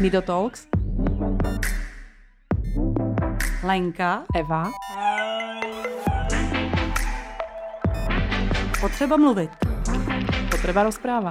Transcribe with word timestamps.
Nido 0.00 0.22
Talks. 0.22 0.66
Lenka. 3.62 4.24
Eva. 4.34 4.70
Potřeba 8.80 9.16
mluvit. 9.16 9.50
Potreba 10.50 10.82
rozpráva. 10.82 11.30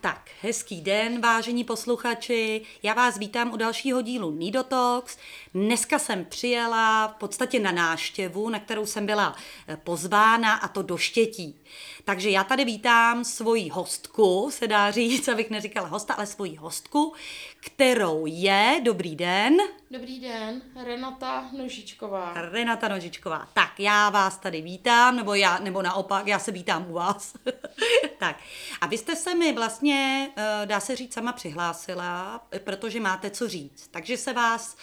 Tak, 0.00 0.30
hezký 0.42 0.80
den, 0.80 1.20
vážení 1.20 1.64
posluchači. 1.64 2.62
Já 2.82 2.94
vás 2.94 3.18
vítám 3.18 3.52
u 3.52 3.56
dalšího 3.56 4.02
dílu 4.02 4.30
Nidotox. 4.30 5.16
Dneska 5.54 5.98
jsem 5.98 6.24
přijela 6.24 7.08
v 7.08 7.14
podstatě 7.14 7.60
na 7.60 7.72
náštěvu, 7.72 8.48
na 8.48 8.60
kterou 8.60 8.86
jsem 8.86 9.06
byla 9.06 9.36
eh, 9.68 9.76
pozvána, 9.76 10.54
a 10.54 10.68
to 10.68 10.82
do 10.82 10.96
Štětí. 10.96 11.60
Takže 12.04 12.30
já 12.30 12.44
tady 12.44 12.64
vítám 12.64 13.24
svoji 13.24 13.68
hostku, 13.68 14.48
se 14.52 14.68
dá 14.68 14.90
říct, 14.90 15.28
abych 15.32 15.50
neříkala 15.50 15.88
hosta, 15.88 16.14
ale 16.14 16.26
svoji 16.26 16.56
hostku, 16.56 17.12
kterou 17.60 18.26
je, 18.26 18.80
dobrý 18.84 19.16
den, 19.16 19.56
Dobrý 19.90 20.20
den, 20.20 20.62
Renata 20.84 21.48
Nožičková. 21.52 22.32
Renata 22.36 22.88
Nožičková. 22.88 23.48
Tak, 23.52 23.80
já 23.80 24.10
vás 24.10 24.38
tady 24.38 24.60
vítám, 24.60 25.16
nebo 25.16 25.34
já, 25.34 25.58
nebo 25.58 25.82
naopak, 25.82 26.26
já 26.26 26.38
se 26.38 26.52
vítám 26.52 26.86
u 26.90 26.92
vás. 26.92 27.34
tak, 28.18 28.36
a 28.80 28.86
vy 28.86 28.98
jste 28.98 29.16
se 29.16 29.34
mi 29.34 29.52
vlastně, 29.52 30.30
eh, 30.36 30.66
dá 30.66 30.80
se 30.80 30.96
říct, 30.96 31.12
sama 31.12 31.32
přihlásila, 31.32 32.40
protože 32.64 33.00
máte 33.00 33.30
co 33.30 33.48
říct. 33.48 33.88
Takže 33.90 34.16
se 34.16 34.32
vás 34.32 34.76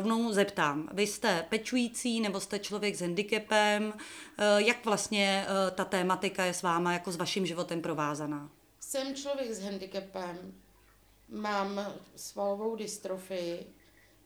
rovnou 0.00 0.32
zeptám. 0.32 0.88
Vy 0.92 1.06
jste 1.06 1.46
pečující, 1.48 2.20
nebo 2.20 2.40
jste 2.40 2.58
člověk 2.58 2.96
s 2.96 3.00
handicapem? 3.00 3.94
Eh, 4.38 4.62
Jak 4.62 4.84
vlastně 4.84 5.46
eh, 5.48 5.70
ta 5.70 5.84
tématika 5.84 6.44
je 6.44 6.54
s 6.54 6.62
váma, 6.62 6.92
jako 6.92 7.12
s 7.12 7.16
vaším 7.16 7.46
životem 7.46 7.82
provázaná? 7.82 8.50
Jsem 8.80 9.14
člověk 9.14 9.52
s 9.52 9.62
handicapem, 9.62 10.54
mám 11.28 11.94
svalovou 12.16 12.76
dystrofii, 12.76 13.66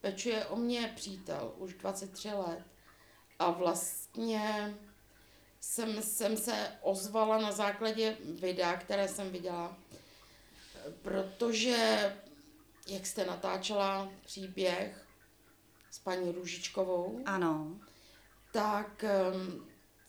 pečuje 0.00 0.46
o 0.46 0.56
mě 0.56 0.92
přítel 0.96 1.54
už 1.58 1.74
23 1.74 2.28
let 2.28 2.62
a 3.38 3.50
vlastně 3.50 4.74
jsem, 5.60 6.02
jsem 6.02 6.36
se 6.36 6.68
ozvala 6.82 7.38
na 7.38 7.52
základě 7.52 8.16
videa, 8.40 8.76
které 8.76 9.08
jsem 9.08 9.30
viděla, 9.30 9.76
protože 11.02 12.12
jak 12.88 13.06
jste 13.06 13.24
natáčela 13.26 14.08
příběh 14.24 15.03
paní 16.04 16.32
Růžičkovou, 16.32 17.20
Ano. 17.26 17.80
tak 18.52 19.04
um, 19.34 19.66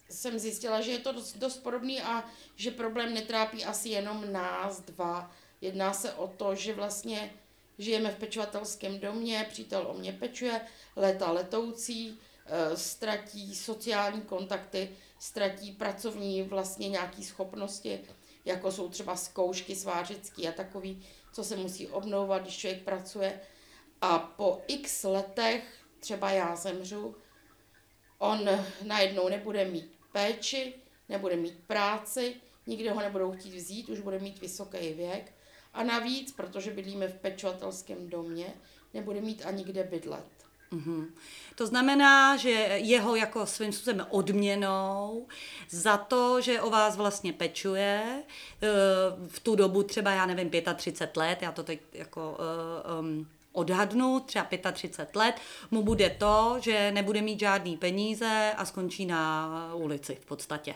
jsem 0.09 0.39
zjistila, 0.39 0.81
že 0.81 0.91
je 0.91 0.99
to 0.99 1.11
dost, 1.11 1.37
dost 1.37 1.57
podobný 1.57 2.02
a 2.02 2.23
že 2.55 2.71
problém 2.71 3.13
netrápí 3.13 3.65
asi 3.65 3.89
jenom 3.89 4.33
nás 4.33 4.81
dva. 4.81 5.31
Jedná 5.61 5.93
se 5.93 6.13
o 6.13 6.27
to, 6.27 6.55
že 6.55 6.73
vlastně 6.73 7.33
žijeme 7.77 8.11
v 8.11 8.15
pečovatelském 8.17 8.99
domě, 8.99 9.45
přítel 9.49 9.87
o 9.87 9.93
mě 9.93 10.13
pečuje, 10.13 10.61
léta 10.95 11.31
letoucí, 11.31 12.19
eh, 12.45 12.77
ztratí 12.77 13.55
sociální 13.55 14.21
kontakty, 14.21 14.89
ztratí 15.19 15.71
pracovní 15.71 16.43
vlastně 16.43 16.89
nějaké 16.89 17.23
schopnosti, 17.23 17.99
jako 18.45 18.71
jsou 18.71 18.89
třeba 18.89 19.15
zkoušky 19.15 19.75
svářecký 19.75 20.47
a 20.47 20.52
takový, 20.52 21.05
co 21.33 21.43
se 21.43 21.55
musí 21.55 21.87
obnovovat, 21.87 22.41
když 22.41 22.57
člověk 22.57 22.83
pracuje. 22.83 23.39
A 24.02 24.19
po 24.19 24.61
x 24.67 25.03
letech, 25.03 25.84
třeba 26.06 26.31
já 26.31 26.56
zemřu, 26.56 27.16
on 28.17 28.50
najednou 28.84 29.30
nebude 29.30 29.66
mít 29.66 29.92
péči, 30.11 30.73
nebude 31.09 31.36
mít 31.36 31.58
práci, 31.67 32.36
nikdo 32.67 32.94
ho 32.94 33.00
nebudou 33.00 33.31
chtít 33.31 33.56
vzít, 33.56 33.89
už 33.89 34.00
bude 34.00 34.20
mít 34.20 34.42
vysoký 34.42 34.94
věk 34.94 35.33
a 35.73 35.83
navíc, 35.83 36.31
protože 36.31 36.72
bydlíme 36.72 37.08
v 37.08 37.16
pečovatelském 37.16 38.10
domě, 38.10 38.54
nebude 38.94 39.21
mít 39.21 39.45
ani 39.45 39.64
kde 39.64 39.83
bydlet. 39.83 40.26
Mhm. 40.71 41.14
To 41.55 41.67
znamená, 41.67 42.38
že 42.38 42.49
jeho 42.82 43.15
jako 43.15 43.45
svým 43.45 43.73
způsobem 43.73 44.08
odměnou 44.10 45.27
za 45.70 45.98
to, 45.98 46.42
že 46.42 46.61
o 46.61 46.70
vás 46.70 46.95
vlastně 46.95 47.33
pečuje 47.33 48.23
eh, 48.61 48.67
v 49.27 49.39
tu 49.39 49.55
dobu 49.55 49.83
třeba, 49.83 50.11
já 50.11 50.26
nevím, 50.26 50.52
35 50.76 51.17
let, 51.17 51.42
já 51.42 51.52
to 51.52 51.64
teď 51.64 51.80
jako 51.94 52.38
um, 52.99 53.27
odhadnu, 53.55 54.20
třeba 54.20 54.48
35 54.71 55.16
let, 55.16 55.36
mu 55.71 55.83
bude 55.83 56.10
to, 56.10 56.58
že 56.61 56.92
nebude 56.92 57.21
mít 57.21 57.39
žádný 57.39 57.77
peníze 57.77 58.54
a 58.58 58.66
skončí 58.66 59.05
na 59.05 59.71
ulici 59.76 60.17
v 60.21 60.26
podstatě. 60.26 60.76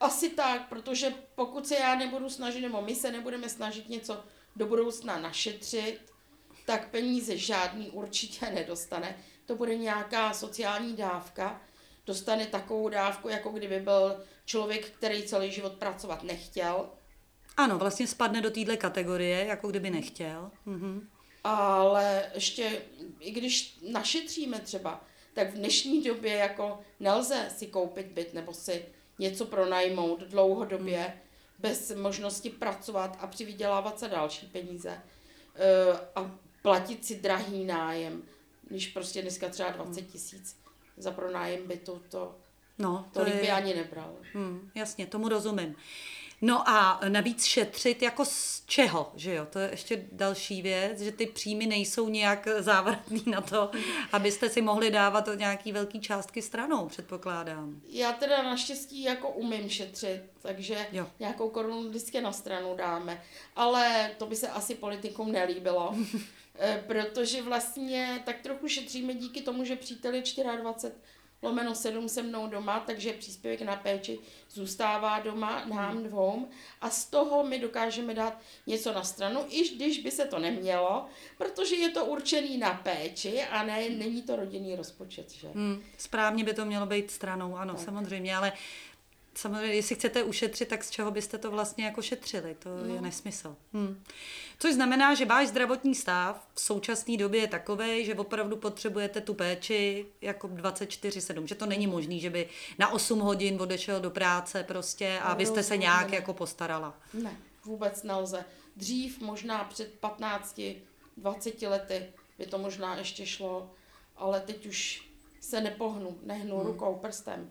Asi 0.00 0.30
tak, 0.30 0.68
protože 0.68 1.14
pokud 1.34 1.66
se 1.66 1.74
já 1.74 1.94
nebudu 1.94 2.30
snažit, 2.30 2.60
nebo 2.60 2.82
my 2.82 2.94
se 2.94 3.12
nebudeme 3.12 3.48
snažit 3.48 3.88
něco 3.88 4.24
do 4.56 4.66
budoucna 4.66 5.18
našetřit, 5.18 6.00
tak 6.66 6.90
peníze 6.90 7.36
žádný 7.36 7.90
určitě 7.90 8.50
nedostane. 8.50 9.16
To 9.46 9.56
bude 9.56 9.76
nějaká 9.76 10.32
sociální 10.32 10.96
dávka. 10.96 11.60
Dostane 12.06 12.46
takovou 12.46 12.88
dávku, 12.88 13.28
jako 13.28 13.50
kdyby 13.50 13.80
byl 13.80 14.24
člověk, 14.44 14.90
který 14.90 15.22
celý 15.22 15.50
život 15.50 15.72
pracovat 15.72 16.22
nechtěl. 16.22 16.88
Ano, 17.56 17.78
vlastně 17.78 18.06
spadne 18.06 18.40
do 18.40 18.50
téhle 18.50 18.76
kategorie, 18.76 19.44
jako 19.44 19.68
kdyby 19.68 19.90
nechtěl. 19.90 20.50
Mhm. 20.66 21.08
Ale 21.44 22.30
ještě, 22.34 22.82
i 23.20 23.30
když 23.30 23.78
našetříme 23.92 24.60
třeba, 24.60 25.04
tak 25.34 25.50
v 25.50 25.58
dnešní 25.58 26.02
době 26.02 26.34
jako 26.34 26.80
nelze 27.00 27.48
si 27.56 27.66
koupit 27.66 28.06
byt 28.06 28.34
nebo 28.34 28.54
si 28.54 28.84
něco 29.18 29.46
pronajmout 29.46 30.20
dlouhodobě 30.20 31.20
bez 31.58 31.94
možnosti 31.94 32.50
pracovat 32.50 33.18
a 33.20 33.26
přivydělávat 33.26 33.98
se 33.98 34.08
další 34.08 34.46
peníze 34.46 35.02
Eh, 35.54 36.00
a 36.14 36.38
platit 36.62 37.04
si 37.04 37.20
drahý 37.20 37.64
nájem, 37.64 38.22
když 38.68 38.88
prostě 38.88 39.22
dneska 39.22 39.48
třeba 39.48 39.70
20 39.70 40.02
tisíc 40.02 40.56
za 40.96 41.10
pronájem 41.10 41.66
bytu, 41.66 42.02
to 42.08 42.34
No, 42.78 43.08
to 43.12 43.20
tolik 43.20 43.34
je... 43.34 43.40
by 43.40 43.50
ani 43.50 43.74
nebral. 43.74 44.16
Hmm, 44.32 44.70
jasně, 44.74 45.06
tomu 45.06 45.28
rozumím. 45.28 45.74
No 46.42 46.68
a 46.68 47.00
navíc 47.08 47.44
šetřit 47.44 48.02
jako 48.02 48.24
z 48.24 48.62
čeho, 48.66 49.12
že 49.16 49.34
jo? 49.34 49.46
To 49.50 49.58
je 49.58 49.70
ještě 49.70 50.04
další 50.12 50.62
věc, 50.62 51.00
že 51.00 51.12
ty 51.12 51.26
příjmy 51.26 51.66
nejsou 51.66 52.08
nějak 52.08 52.48
závratný 52.58 53.22
na 53.26 53.40
to, 53.40 53.70
abyste 54.12 54.48
si 54.48 54.62
mohli 54.62 54.90
dávat 54.90 55.28
o 55.28 55.34
nějaký 55.34 55.72
velký 55.72 56.00
částky 56.00 56.42
stranou, 56.42 56.86
předpokládám. 56.88 57.80
Já 57.88 58.12
teda 58.12 58.42
naštěstí 58.42 59.02
jako 59.02 59.28
umím 59.28 59.68
šetřit, 59.68 60.22
takže 60.42 60.86
Jo. 60.92 61.06
nějakou 61.20 61.50
korunu 61.50 61.88
vždycky 61.88 62.20
na 62.20 62.32
stranu 62.32 62.76
dáme. 62.76 63.22
Ale 63.56 64.10
to 64.18 64.26
by 64.26 64.36
se 64.36 64.48
asi 64.48 64.74
politikům 64.74 65.32
nelíbilo, 65.32 65.94
Eh, 66.62 66.84
protože 66.86 67.42
vlastně 67.42 68.22
tak 68.24 68.40
trochu 68.40 68.68
šetříme 68.68 69.14
díky 69.14 69.40
tomu, 69.40 69.64
že 69.64 69.76
přítel 69.76 70.14
je 70.14 70.22
24 70.62 70.90
lomeno 71.42 71.74
7 71.74 72.08
se 72.08 72.22
mnou 72.22 72.46
doma, 72.46 72.80
takže 72.80 73.12
příspěvek 73.12 73.62
na 73.62 73.76
péči 73.76 74.18
zůstává 74.50 75.20
doma 75.20 75.64
nám 75.64 76.02
dvou 76.02 76.48
a 76.80 76.90
z 76.90 77.04
toho 77.04 77.44
my 77.44 77.58
dokážeme 77.58 78.14
dát 78.14 78.40
něco 78.66 78.92
na 78.92 79.04
stranu, 79.04 79.40
i 79.48 79.76
když 79.76 79.98
by 79.98 80.10
se 80.10 80.24
to 80.24 80.38
nemělo, 80.38 81.06
protože 81.38 81.76
je 81.76 81.90
to 81.90 82.04
určený 82.04 82.58
na 82.58 82.74
péči 82.74 83.42
a 83.42 83.62
ne, 83.62 83.88
není 83.88 84.22
to 84.22 84.36
rodinný 84.36 84.76
rozpočet, 84.76 85.30
že? 85.30 85.48
Hmm, 85.48 85.82
správně 85.98 86.44
by 86.44 86.54
to 86.54 86.64
mělo 86.64 86.86
být 86.86 87.10
stranou, 87.10 87.56
ano, 87.56 87.74
tak. 87.74 87.84
samozřejmě, 87.84 88.36
ale 88.36 88.52
samozřejmě, 89.34 89.74
jestli 89.74 89.94
chcete 89.94 90.22
ušetřit, 90.22 90.68
tak 90.68 90.84
z 90.84 90.90
čeho 90.90 91.10
byste 91.10 91.38
to 91.38 91.50
vlastně 91.50 91.84
jako 91.84 92.02
šetřili? 92.02 92.56
To 92.58 92.68
no. 92.76 92.94
je 92.94 93.00
nesmysl. 93.00 93.56
Hmm. 93.72 94.02
Což 94.58 94.74
znamená, 94.74 95.14
že 95.14 95.24
váš 95.24 95.48
zdravotní 95.48 95.94
stav 95.94 96.48
v 96.54 96.60
současné 96.60 97.16
době 97.16 97.40
je 97.40 97.48
takový, 97.48 98.04
že 98.04 98.14
opravdu 98.14 98.56
potřebujete 98.56 99.20
tu 99.20 99.34
péči 99.34 100.06
jako 100.20 100.48
24-7, 100.48 101.44
že 101.44 101.54
to 101.54 101.66
není 101.66 101.86
možný, 101.86 102.20
že 102.20 102.30
by 102.30 102.48
na 102.78 102.88
8 102.88 103.18
hodin 103.18 103.62
odešel 103.62 104.00
do 104.00 104.10
práce 104.10 104.64
prostě 104.64 105.18
a 105.22 105.34
vy 105.34 105.46
jste 105.46 105.62
se 105.62 105.76
nějak 105.76 106.10
ne. 106.10 106.16
jako 106.16 106.34
postarala. 106.34 106.98
Ne, 107.14 107.36
vůbec 107.64 108.02
nelze. 108.02 108.44
Dřív, 108.76 109.20
možná 109.20 109.64
před 109.64 109.98
15, 109.98 110.60
20 111.16 111.62
lety 111.62 112.06
by 112.38 112.46
to 112.46 112.58
možná 112.58 112.96
ještě 112.96 113.26
šlo, 113.26 113.70
ale 114.16 114.40
teď 114.40 114.66
už 114.66 115.10
se 115.40 115.60
nepohnu, 115.60 116.18
nehnu 116.22 116.56
hmm. 116.56 116.66
rukou, 116.66 116.94
prstem. 116.94 117.50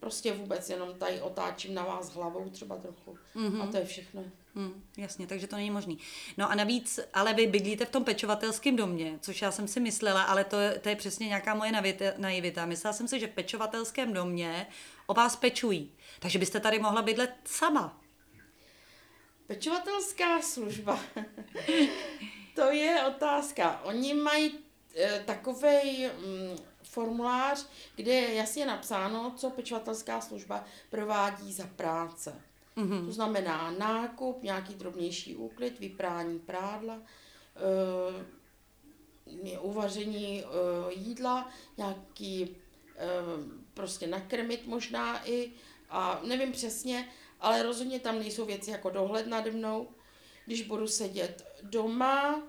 Prostě 0.00 0.32
vůbec 0.32 0.70
jenom 0.70 0.94
tady 0.94 1.20
otáčím 1.20 1.74
na 1.74 1.84
vás 1.84 2.10
hlavou 2.10 2.50
třeba 2.50 2.76
trochu. 2.76 3.18
Mm-hmm. 3.36 3.62
A 3.62 3.66
to 3.66 3.76
je 3.76 3.84
všechno. 3.84 4.24
Hmm, 4.54 4.84
jasně, 4.96 5.26
takže 5.26 5.46
to 5.46 5.56
není 5.56 5.70
možný. 5.70 5.98
No 6.36 6.50
a 6.50 6.54
navíc, 6.54 7.00
ale 7.14 7.34
vy 7.34 7.46
bydlíte 7.46 7.84
v 7.84 7.90
tom 7.90 8.04
pečovatelském 8.04 8.76
domě, 8.76 9.18
což 9.20 9.42
já 9.42 9.50
jsem 9.50 9.68
si 9.68 9.80
myslela, 9.80 10.22
ale 10.22 10.44
to, 10.44 10.60
je- 10.60 10.78
to 10.78 10.88
je 10.88 10.96
přesně 10.96 11.28
nějaká 11.28 11.54
moje 11.54 11.72
naivita. 12.18 12.66
Myslela 12.66 12.92
jsem 12.92 13.08
si, 13.08 13.20
že 13.20 13.26
v 13.26 13.30
pečovatelském 13.30 14.12
domě 14.12 14.66
o 15.06 15.14
vás 15.14 15.36
pečují. 15.36 15.92
Takže 16.20 16.38
byste 16.38 16.60
tady 16.60 16.78
mohla 16.78 17.02
bydlet 17.02 17.30
sama. 17.44 18.00
Pečovatelská 19.46 20.42
služba. 20.42 21.00
to 22.54 22.70
je 22.70 23.04
otázka. 23.04 23.80
Oni 23.84 24.14
mají 24.14 24.58
e, 24.96 25.22
takovej 25.26 26.10
mm, 26.18 26.58
formulář, 26.94 27.66
kde 27.96 28.12
je 28.12 28.34
jasně 28.34 28.66
napsáno, 28.66 29.34
co 29.36 29.50
pečovatelská 29.50 30.20
služba 30.20 30.64
provádí 30.90 31.52
za 31.52 31.66
práce. 31.66 32.42
Mm-hmm. 32.76 33.06
To 33.06 33.12
znamená 33.12 33.70
nákup, 33.70 34.42
nějaký 34.42 34.74
drobnější 34.74 35.36
úklid, 35.36 35.78
vyprání 35.78 36.38
prádla, 36.38 37.02
e, 39.52 39.58
uvaření 39.58 40.44
e, 40.44 40.46
jídla, 40.94 41.50
nějaký 41.76 42.42
e, 42.42 42.48
prostě 43.74 44.06
nakrmit 44.06 44.66
možná 44.66 45.28
i, 45.28 45.52
a 45.90 46.20
nevím 46.24 46.52
přesně, 46.52 47.08
ale 47.40 47.62
rozhodně 47.62 48.00
tam 48.00 48.18
nejsou 48.18 48.44
věci 48.44 48.70
jako 48.70 48.90
dohled 48.90 49.26
nade 49.26 49.50
mnou. 49.50 49.88
Když 50.46 50.62
budu 50.62 50.86
sedět 50.86 51.46
doma, 51.62 52.42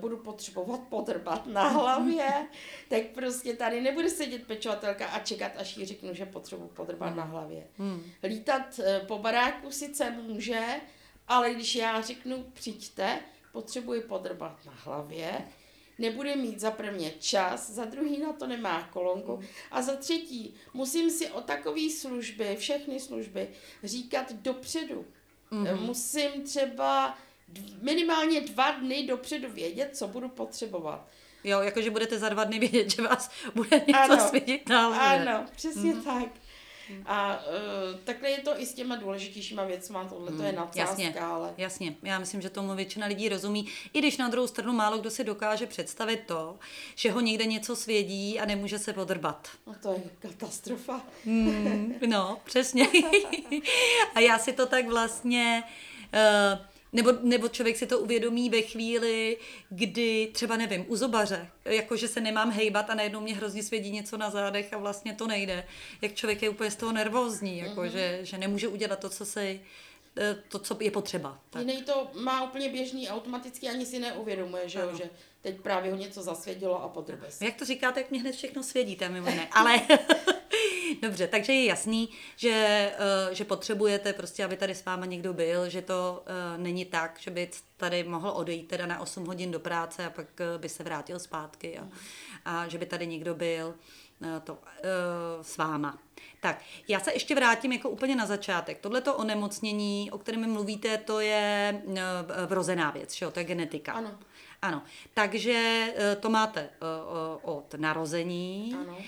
budu 0.00 0.16
potřebovat 0.16 0.80
podrbat 0.80 1.46
na 1.46 1.68
hlavě, 1.68 2.46
tak 2.88 3.02
prostě 3.14 3.54
tady 3.54 3.80
nebude 3.80 4.10
sedět 4.10 4.46
pečovatelka 4.46 5.06
a 5.06 5.18
čekat, 5.18 5.52
až 5.56 5.76
jí 5.76 5.86
řeknu, 5.86 6.14
že 6.14 6.26
potřebuji 6.26 6.68
podrbat 6.68 7.08
hmm. 7.08 7.18
na 7.18 7.24
hlavě. 7.24 7.66
Hmm. 7.78 8.02
Lítat 8.22 8.78
uh, 8.78 9.06
po 9.06 9.18
baráku 9.18 9.70
sice 9.70 10.10
může, 10.10 10.64
ale 11.28 11.54
když 11.54 11.74
já 11.74 12.00
řeknu, 12.00 12.44
přijďte, 12.52 13.20
potřebuji 13.52 14.00
podrbat 14.00 14.58
na 14.66 14.72
hlavě, 14.76 15.48
nebude 15.98 16.36
mít 16.36 16.60
za 16.60 16.70
prvně 16.70 17.10
čas, 17.10 17.70
za 17.70 17.84
druhý 17.84 18.18
na 18.18 18.32
to 18.32 18.46
nemá 18.46 18.88
kolonku 18.92 19.40
a 19.70 19.82
za 19.82 19.96
třetí 19.96 20.54
musím 20.74 21.10
si 21.10 21.30
o 21.30 21.40
takové 21.40 21.90
služby, 21.90 22.56
všechny 22.56 23.00
služby 23.00 23.48
říkat 23.84 24.32
dopředu. 24.32 25.04
Mm-hmm. 25.52 25.80
Musím 25.80 26.42
třeba 26.42 27.18
minimálně 27.82 28.40
dva 28.40 28.70
dny 28.70 29.06
dopředu 29.06 29.50
vědět, 29.50 29.96
co 29.96 30.08
budu 30.08 30.28
potřebovat. 30.28 31.08
Jo, 31.44 31.60
jakože 31.60 31.90
budete 31.90 32.18
za 32.18 32.28
dva 32.28 32.44
dny 32.44 32.58
vědět, 32.58 32.90
že 32.90 33.02
vás 33.02 33.30
bude 33.54 33.82
něco 33.86 34.00
ano, 34.00 34.28
svědět 34.28 34.68
na. 34.68 34.86
Ano, 34.86 35.46
přesně 35.56 35.94
mm. 35.94 36.02
tak. 36.02 36.28
A 37.06 37.38
uh, 37.38 38.00
takhle 38.04 38.30
je 38.30 38.38
to 38.38 38.60
i 38.60 38.66
s 38.66 38.74
těma 38.74 38.96
důležitějšíma 38.96 39.64
věcma, 39.64 40.04
tohle 40.04 40.32
to 40.32 40.42
je 40.42 40.48
hmm, 40.48 40.56
nadsázka, 40.56 41.02
jasně, 41.02 41.20
ale... 41.20 41.54
Jasně, 41.56 41.96
já 42.02 42.18
myslím, 42.18 42.40
že 42.40 42.50
tomu 42.50 42.74
většina 42.74 43.06
lidí 43.06 43.28
rozumí, 43.28 43.66
i 43.92 43.98
když 43.98 44.16
na 44.16 44.28
druhou 44.28 44.46
stranu 44.46 44.72
málo 44.72 44.98
kdo 44.98 45.10
si 45.10 45.24
dokáže 45.24 45.66
představit 45.66 46.22
to, 46.26 46.58
že 46.94 47.10
ho 47.10 47.20
někde 47.20 47.46
něco 47.46 47.76
svědí 47.76 48.40
a 48.40 48.44
nemůže 48.44 48.78
se 48.78 48.92
podrbat. 48.92 49.48
No 49.66 49.74
to 49.82 49.92
je 49.92 50.02
katastrofa. 50.18 51.00
Mm, 51.24 51.94
no, 52.06 52.40
přesně. 52.44 52.88
a 54.14 54.20
já 54.20 54.38
si 54.38 54.52
to 54.52 54.66
tak 54.66 54.88
vlastně... 54.88 55.62
Uh, 56.14 56.73
nebo, 56.94 57.12
nebo 57.22 57.48
člověk 57.48 57.76
si 57.76 57.86
to 57.86 57.98
uvědomí 57.98 58.50
ve 58.50 58.62
chvíli, 58.62 59.36
kdy 59.68 60.28
třeba 60.32 60.56
nevím, 60.56 60.84
u 60.88 60.96
zobaře, 60.96 61.48
jako 61.64 61.96
že 61.96 62.08
se 62.08 62.20
nemám 62.20 62.50
hejbat 62.50 62.90
a 62.90 62.94
najednou 62.94 63.20
mě 63.20 63.34
hrozně 63.34 63.62
svědí 63.62 63.90
něco 63.90 64.16
na 64.16 64.30
zádech 64.30 64.72
a 64.72 64.78
vlastně 64.78 65.14
to 65.14 65.26
nejde. 65.26 65.66
Jak 66.02 66.14
člověk 66.14 66.42
je 66.42 66.48
úplně 66.48 66.70
z 66.70 66.76
toho 66.76 66.92
nervózní, 66.92 67.58
jako 67.58 67.80
mm-hmm. 67.80 67.92
že, 67.92 68.18
že 68.22 68.38
nemůže 68.38 68.68
udělat 68.68 68.98
to, 68.98 69.08
co 69.08 69.24
se 69.24 69.58
eh, 70.16 70.36
to, 70.48 70.58
co 70.58 70.76
je 70.80 70.90
potřeba. 70.90 71.38
Tak. 71.50 71.66
Jiný 71.66 71.82
to 71.82 72.10
má 72.14 72.42
úplně 72.42 72.68
běžný, 72.68 73.08
automaticky 73.08 73.68
ani 73.68 73.86
si 73.86 73.98
neuvědomuje, 73.98 74.68
že, 74.68 74.78
jo, 74.78 74.96
že 74.96 75.10
teď 75.42 75.60
právě 75.60 75.90
ho 75.90 75.98
něco 75.98 76.22
zasvědilo 76.22 76.82
a 76.82 76.88
podrbe 76.88 77.30
se. 77.30 77.44
Jak 77.44 77.54
to 77.54 77.64
říkáte, 77.64 78.00
jak 78.00 78.10
mě 78.10 78.20
hned 78.20 78.34
všechno 78.34 78.62
svědíte, 78.62 79.08
mimo 79.08 79.30
jiné. 79.30 79.48
Ale 79.52 79.80
Dobře, 81.02 81.28
takže 81.28 81.52
je 81.52 81.64
jasný, 81.64 82.08
že, 82.36 82.92
eh, 82.98 83.34
že 83.34 83.44
potřebujete 83.44 84.12
prostě, 84.12 84.44
aby 84.44 84.56
tady 84.56 84.74
s 84.74 84.84
váma 84.84 85.06
někdo 85.06 85.32
byl, 85.32 85.68
že 85.68 85.82
to 85.82 86.22
uh, 86.26 86.62
není 86.62 86.84
tak, 86.84 87.18
že 87.20 87.30
by 87.30 87.50
tady 87.76 88.04
mohl 88.04 88.28
odejít 88.28 88.68
teda 88.68 88.86
na 88.86 89.00
8 89.00 89.26
hodin 89.26 89.50
do 89.50 89.60
práce 89.60 90.06
a 90.06 90.10
pak 90.10 90.26
uh, 90.26 90.60
by 90.60 90.68
se 90.68 90.82
vrátil 90.82 91.18
zpátky 91.18 91.78
a, 91.78 91.88
a 92.44 92.68
že 92.68 92.78
by 92.78 92.86
tady 92.86 93.06
někdo 93.06 93.34
byl 93.34 93.74
to, 94.44 94.52
uh, 94.52 94.58
s 95.42 95.56
váma. 95.56 95.98
Tak, 96.40 96.62
já 96.88 97.00
se 97.00 97.12
ještě 97.12 97.34
vrátím 97.34 97.72
jako 97.72 97.90
úplně 97.90 98.16
na 98.16 98.26
začátek. 98.26 98.78
Tohleto 98.78 99.14
onemocnění, 99.16 100.10
o 100.10 100.18
kterém 100.18 100.52
mluvíte, 100.52 100.98
to 100.98 101.20
je 101.20 101.82
uh, 101.84 101.96
vrozená 102.46 102.90
věc, 102.90 103.14
že 103.14 103.24
jo? 103.24 103.30
to 103.30 103.40
je 103.40 103.44
genetika. 103.44 103.92
Ano. 103.92 104.18
Ano, 104.62 104.82
takže 105.14 105.86
to 106.20 106.30
máte 106.30 106.70
od 107.42 107.74
narození. 107.74 108.76
Ano. 108.80 108.98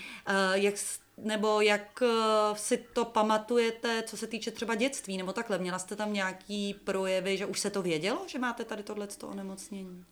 Jak 0.55 0.75
nebo 1.17 1.61
jak 1.61 2.03
eh, 2.03 2.09
si 2.57 2.77
to 2.93 3.05
pamatujete, 3.05 4.03
co 4.03 4.17
se 4.17 4.27
týče 4.27 4.51
třeba 4.51 4.75
dětství, 4.75 5.17
nebo 5.17 5.33
takhle? 5.33 5.59
Měla 5.59 5.79
jste 5.79 5.97
tam 5.97 6.13
nějaký 6.13 6.75
projevy, 6.75 7.37
že 7.37 7.47
už 7.47 7.61
se 7.61 7.71
to 7.71 7.83
vědělo, 7.83 8.25
že 8.27 8.39
máte 8.39 8.65
tady 8.65 8.83
tohleto 8.83 9.29
onemocnění? 9.29 10.05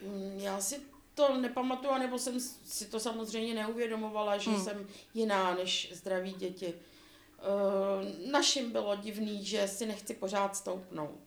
Mm, 0.00 0.38
já 0.38 0.60
si 0.60 0.80
to 1.14 1.36
nepamatuju, 1.36 1.98
nebo 1.98 2.18
jsem 2.18 2.40
si 2.64 2.86
to 2.86 3.00
samozřejmě 3.00 3.54
neuvědomovala, 3.54 4.38
že 4.38 4.50
hmm. 4.50 4.64
jsem 4.64 4.86
jiná 5.14 5.54
než 5.54 5.90
zdraví 5.92 6.32
děti. 6.32 6.74
Uh, 6.74 8.30
našim 8.30 8.72
bylo 8.72 8.96
divný, 8.96 9.44
že 9.44 9.68
si 9.68 9.86
nechci 9.86 10.14
pořád 10.14 10.56
stoupnout. 10.56 11.20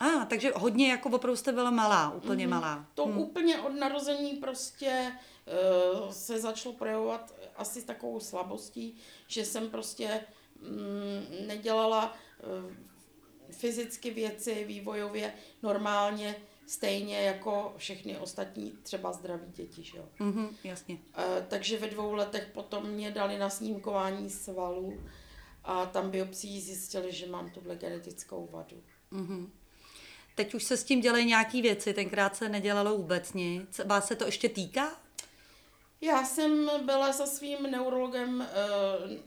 A, 0.00 0.04
ah, 0.04 0.24
takže 0.24 0.52
hodně 0.54 0.90
jako 0.90 1.08
opravdu 1.08 1.36
jste 1.36 1.52
byla 1.52 1.70
malá, 1.70 2.10
úplně 2.10 2.46
mm-hmm. 2.46 2.50
malá. 2.50 2.86
To 2.94 3.06
hmm. 3.06 3.18
úplně 3.18 3.58
od 3.60 3.72
narození 3.72 4.36
prostě 4.36 5.12
uh, 6.02 6.10
se 6.10 6.40
začalo 6.40 6.74
projevovat 6.74 7.34
asi 7.56 7.82
takovou 7.82 8.20
slabostí, 8.20 8.96
že 9.28 9.44
jsem 9.44 9.70
prostě 9.70 10.20
mm, 10.60 11.46
nedělala 11.46 12.12
uh, 12.12 12.72
fyzicky 13.50 14.10
věci 14.10 14.64
vývojově 14.64 15.32
normálně, 15.62 16.36
stejně 16.66 17.20
jako 17.20 17.74
všechny 17.76 18.18
ostatní 18.18 18.72
třeba 18.82 19.12
zdraví 19.12 19.52
děti, 19.52 19.82
že 19.82 19.98
jo. 19.98 20.04
Mm-hmm, 20.18 20.48
jasně. 20.64 20.94
Uh, 20.94 21.22
takže 21.48 21.78
ve 21.78 21.86
dvou 21.86 22.14
letech 22.14 22.46
potom 22.54 22.86
mě 22.86 23.10
dali 23.10 23.38
na 23.38 23.50
snímkování 23.50 24.30
svalů 24.30 25.00
a 25.64 25.86
tam 25.86 26.10
biopsií 26.10 26.60
zjistili, 26.60 27.12
že 27.12 27.26
mám 27.26 27.50
tuhle 27.50 27.76
genetickou 27.76 28.48
vadu. 28.52 28.82
Mm-hmm. 29.12 29.48
Teď 30.36 30.54
už 30.54 30.64
se 30.64 30.76
s 30.76 30.84
tím 30.84 31.00
dělají 31.00 31.26
nějaké 31.26 31.62
věci, 31.62 31.94
tenkrát 31.94 32.36
se 32.36 32.48
nedělalo 32.48 32.96
vůbec 32.96 33.32
nic. 33.32 33.80
Vás 33.84 34.06
se 34.06 34.16
to 34.16 34.24
ještě 34.24 34.48
týká? 34.48 35.00
Já 36.00 36.24
jsem 36.24 36.70
byla 36.86 37.12
se 37.12 37.26
svým 37.26 37.62
neurologem, 37.62 38.42
eh, 38.42 39.18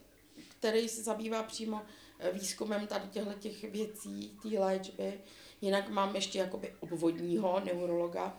který 0.49 0.89
se 0.89 1.03
zabývá 1.03 1.43
přímo 1.43 1.81
eh, 2.19 2.31
výzkumem 2.31 2.87
tady 2.87 3.07
těchto 3.07 3.33
těch 3.33 3.71
věcí, 3.71 4.37
té 4.41 4.59
léčby. 4.59 5.19
Jinak 5.61 5.89
mám 5.89 6.15
ještě 6.15 6.39
jakoby 6.39 6.75
obvodního 6.79 7.61
neurologa, 7.65 8.37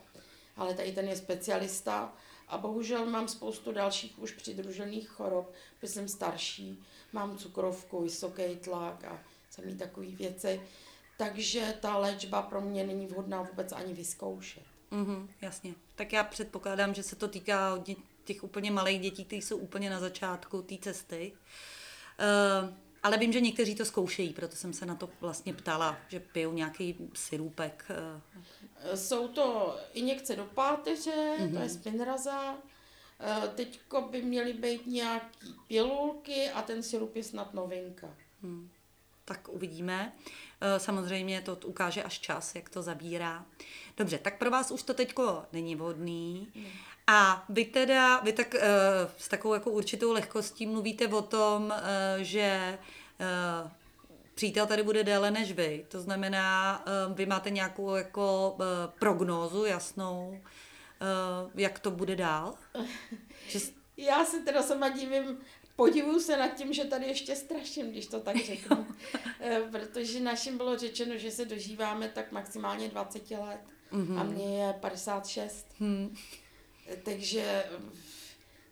ale 0.56 0.74
tady 0.74 0.92
ten 0.92 1.08
je 1.08 1.16
specialista. 1.16 2.14
A 2.48 2.58
bohužel 2.58 3.06
mám 3.06 3.28
spoustu 3.28 3.72
dalších 3.72 4.18
už 4.18 4.32
přidružených 4.32 5.08
chorob, 5.08 5.52
protože 5.78 5.92
jsem 5.92 6.08
starší, 6.08 6.84
mám 7.12 7.38
cukrovku, 7.38 8.02
vysoký 8.02 8.56
tlak 8.56 9.04
a 9.04 9.22
samý 9.50 9.76
takové 9.76 10.06
věci. 10.06 10.60
Takže 11.20 11.74
ta 11.80 11.96
léčba 11.98 12.42
pro 12.42 12.60
mě 12.60 12.86
není 12.86 13.06
vhodná 13.06 13.42
vůbec 13.42 13.72
ani 13.72 13.94
vyzkoušet. 13.94 14.62
Mm-hmm, 14.92 15.28
jasně. 15.40 15.74
Tak 15.94 16.12
já 16.12 16.24
předpokládám, 16.24 16.94
že 16.94 17.02
se 17.02 17.16
to 17.16 17.28
týká 17.28 17.84
těch 18.24 18.44
úplně 18.44 18.70
malých 18.70 19.00
dětí, 19.00 19.24
kteří 19.24 19.42
jsou 19.42 19.56
úplně 19.56 19.90
na 19.90 20.00
začátku 20.00 20.62
té 20.62 20.74
cesty. 20.78 21.32
Uh, 21.32 22.74
ale 23.02 23.18
vím, 23.18 23.32
že 23.32 23.40
někteří 23.40 23.74
to 23.74 23.84
zkoušejí, 23.84 24.32
proto 24.32 24.56
jsem 24.56 24.72
se 24.72 24.86
na 24.86 24.94
to 24.94 25.08
vlastně 25.20 25.54
ptala, 25.54 25.98
že 26.08 26.20
pijou 26.20 26.52
nějaký 26.52 27.10
sirůpek. 27.14 27.84
Eh. 27.90 28.96
Jsou 28.96 29.28
to 29.28 29.76
injekce 29.92 30.36
do 30.36 30.44
páteře, 30.44 31.10
mm-hmm. 31.10 31.50
to 31.50 31.58
je 31.58 31.68
mhm. 31.68 31.68
spinraza. 31.68 32.54
Eh, 33.20 33.48
teďko 33.54 34.00
by 34.00 34.22
měly 34.22 34.52
být 34.52 34.86
nějaký 34.86 35.54
pilulky 35.66 36.50
a 36.50 36.62
ten 36.62 36.82
sirup 36.82 37.16
je 37.16 37.24
snad 37.24 37.54
novinka. 37.54 38.14
Hmm. 38.42 38.70
Tak 39.30 39.48
uvidíme. 39.48 40.12
Samozřejmě 40.78 41.40
to 41.40 41.58
ukáže 41.64 42.02
až 42.02 42.18
čas, 42.18 42.54
jak 42.54 42.68
to 42.68 42.82
zabírá. 42.82 43.44
Dobře, 43.96 44.18
tak 44.18 44.38
pro 44.38 44.50
vás 44.50 44.70
už 44.70 44.82
to 44.82 44.94
teďko 44.94 45.42
není 45.52 45.76
vhodný. 45.76 46.52
A 47.06 47.44
vy 47.48 47.64
teda, 47.64 48.20
vy 48.20 48.32
tak 48.32 48.54
uh, 48.54 48.60
s 49.16 49.28
takovou 49.28 49.54
jako 49.54 49.70
určitou 49.70 50.12
lehkostí 50.12 50.66
mluvíte 50.66 51.06
o 51.08 51.22
tom, 51.22 51.64
uh, 51.64 52.22
že 52.22 52.78
přítel 54.34 54.66
tady 54.66 54.82
bude 54.82 55.04
déle 55.04 55.30
než 55.30 55.52
vy. 55.52 55.86
To 55.88 56.00
znamená, 56.00 56.84
vy 57.14 57.26
máte 57.26 57.50
nějakou 57.50 57.94
jako 57.94 58.56
prognózu 58.98 59.64
jasnou, 59.64 60.40
jak 61.54 61.78
to 61.78 61.90
bude 61.90 62.16
dál? 62.16 62.54
Já 63.96 64.24
se 64.24 64.40
teda 64.40 64.62
sama 64.62 64.88
divím, 64.88 65.38
podivuju 65.80 66.20
se 66.20 66.36
nad 66.36 66.48
tím, 66.48 66.72
že 66.72 66.84
tady 66.84 67.06
ještě 67.06 67.36
straším, 67.36 67.90
když 67.90 68.06
to 68.06 68.20
tak 68.20 68.36
řeknu. 68.36 68.86
Protože 69.70 70.20
našim 70.20 70.56
bylo 70.56 70.78
řečeno, 70.78 71.16
že 71.16 71.30
se 71.30 71.44
dožíváme 71.44 72.08
tak 72.08 72.32
maximálně 72.32 72.88
20 72.88 73.30
let. 73.30 73.60
Mm-hmm. 73.92 74.18
A 74.18 74.22
mně 74.22 74.62
je 74.62 74.72
56. 74.72 75.66
Hmm. 75.78 76.16
Takže 77.02 77.64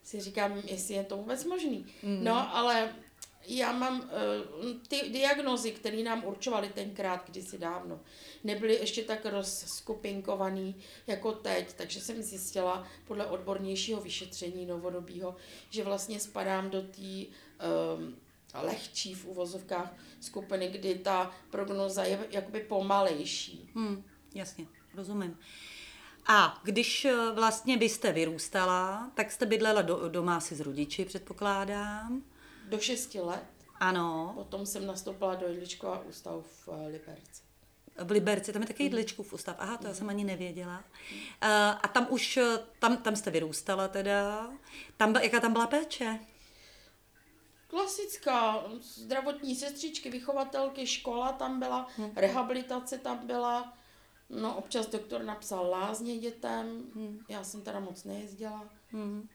si 0.02 0.20
říkám, 0.20 0.62
jestli 0.64 0.94
je 0.94 1.04
to 1.04 1.16
vůbec 1.16 1.44
možný. 1.44 1.86
Mm. 2.02 2.24
No, 2.24 2.56
ale 2.56 2.94
Já 3.50 3.72
mám 3.72 4.00
uh, 4.00 4.06
ty 4.88 5.10
diagnozy, 5.10 5.72
které 5.72 6.02
nám 6.02 6.24
určovali 6.24 6.68
tenkrát 6.68 7.30
kdysi 7.30 7.58
dávno, 7.58 8.00
nebyly 8.44 8.74
ještě 8.74 9.02
tak 9.02 9.26
rozskupinkovaný 9.26 10.76
jako 11.06 11.32
teď, 11.32 11.72
takže 11.72 12.00
jsem 12.00 12.22
zjistila 12.22 12.88
podle 13.06 13.26
odbornějšího 13.26 14.00
vyšetření 14.00 14.66
novodobího, 14.66 15.36
že 15.70 15.84
vlastně 15.84 16.20
spadám 16.20 16.70
do 16.70 16.82
té 16.82 17.26
um, 17.96 18.16
lehčí 18.54 19.14
v 19.14 19.24
uvozovkách 19.24 19.94
skupiny, 20.20 20.68
kdy 20.68 20.94
ta 20.94 21.30
prognoza 21.50 22.04
je 22.04 22.26
jakoby 22.30 22.60
pomalejší. 22.60 23.70
Hmm, 23.74 24.04
jasně, 24.34 24.66
rozumím. 24.94 25.38
A 26.26 26.60
když 26.62 27.04
eh, 27.04 27.32
vlastně 27.34 27.76
byste 27.76 28.12
vyrůstala, 28.12 29.10
tak 29.14 29.32
jste 29.32 29.46
bydlela 29.46 29.82
do, 29.82 30.08
doma 30.08 30.36
asi 30.36 30.54
s 30.54 30.60
rodiči, 30.60 31.04
předpokládám. 31.04 32.22
Do 32.68 32.78
6 32.78 33.14
let. 33.14 33.44
Ano. 33.80 34.32
Potom 34.34 34.66
jsem 34.66 34.86
nastoupila 34.86 35.34
do 35.34 35.46
Jedličkova 35.46 36.00
ústavu 36.00 36.42
v 36.42 36.68
eh, 36.68 36.88
Liberci. 36.88 37.42
V 38.04 38.10
Liberci, 38.10 38.52
tam 38.52 38.62
je 38.62 38.68
taky 38.68 38.82
Jedličkův 38.82 39.32
ústav. 39.32 39.56
Aha, 39.58 39.76
to 39.76 39.86
já 39.86 39.94
jsem 39.94 40.08
ani 40.08 40.24
nevěděla. 40.24 40.78
Uh, 40.78 41.48
a 41.82 41.88
tam 41.88 42.06
už, 42.10 42.38
tam, 42.78 42.96
tam 42.96 43.16
jste 43.16 43.30
vyrůstala 43.30 43.88
teda. 43.88 44.50
Tam, 44.96 45.16
jaká 45.16 45.40
tam 45.40 45.52
byla 45.52 45.66
péče? 45.66 46.18
Klasická, 47.68 48.64
zdravotní 48.80 49.56
sestřičky, 49.56 50.10
vychovatelky, 50.10 50.86
škola 50.86 51.32
tam 51.32 51.58
byla, 51.58 51.88
hmm. 51.96 52.10
rehabilitace 52.16 52.98
tam 52.98 53.26
byla, 53.26 53.72
no 54.30 54.56
občas 54.56 54.86
doktor 54.86 55.22
napsal 55.22 55.70
lázně 55.70 56.18
dětem, 56.18 56.66
hmm. 56.94 57.20
já 57.28 57.44
jsem 57.44 57.62
teda 57.62 57.80
moc 57.80 58.04
nejezdila. 58.04 58.68
Hmm. 58.90 59.28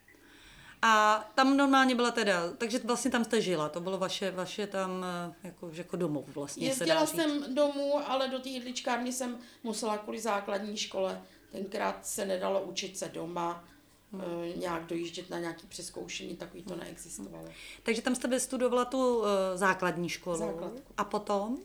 A 0.86 1.24
tam 1.36 1.58
normálně 1.58 1.96
byla 1.96 2.12
teda, 2.12 2.52
takže 2.58 2.80
vlastně 2.84 3.12
tam 3.12 3.24
jste 3.24 3.42
žila, 3.42 3.70
to 3.70 3.80
bylo 3.80 3.98
vaše, 3.98 4.32
vaše 4.32 4.68
tam 4.68 5.06
jako, 5.44 5.70
jako 5.74 5.98
domov 5.98 6.36
vlastně. 6.36 6.68
Jezdila 6.68 7.06
jsem 7.06 7.56
domů, 7.56 8.10
ale 8.10 8.28
do 8.28 8.40
té 8.40 8.50
jedličkárny 8.50 9.13
jsem 9.13 9.38
musela 9.63 9.98
kvůli 9.98 10.20
základní 10.20 10.78
škole. 10.78 11.22
Tenkrát 11.52 12.06
se 12.06 12.25
nedalo 12.25 12.62
učit 12.62 12.98
se 12.98 13.10
doma, 13.10 13.63
hmm. 14.12 14.24
nějak 14.60 14.86
dojíždět 14.86 15.30
na 15.30 15.40
nějaký 15.40 15.68
přeskoušení, 15.68 16.36
takový 16.36 16.63
to 16.63 16.75
neexistovalo. 16.75 17.48
Takže 17.84 18.02
tam 18.02 18.16
jste 18.16 18.40
studovala 18.40 18.86
tu 18.86 19.18
uh, 19.18 19.25
základní 19.56 20.10
školu. 20.10 20.38
Základku. 20.38 20.94
A 20.98 21.04
potom? 21.04 21.58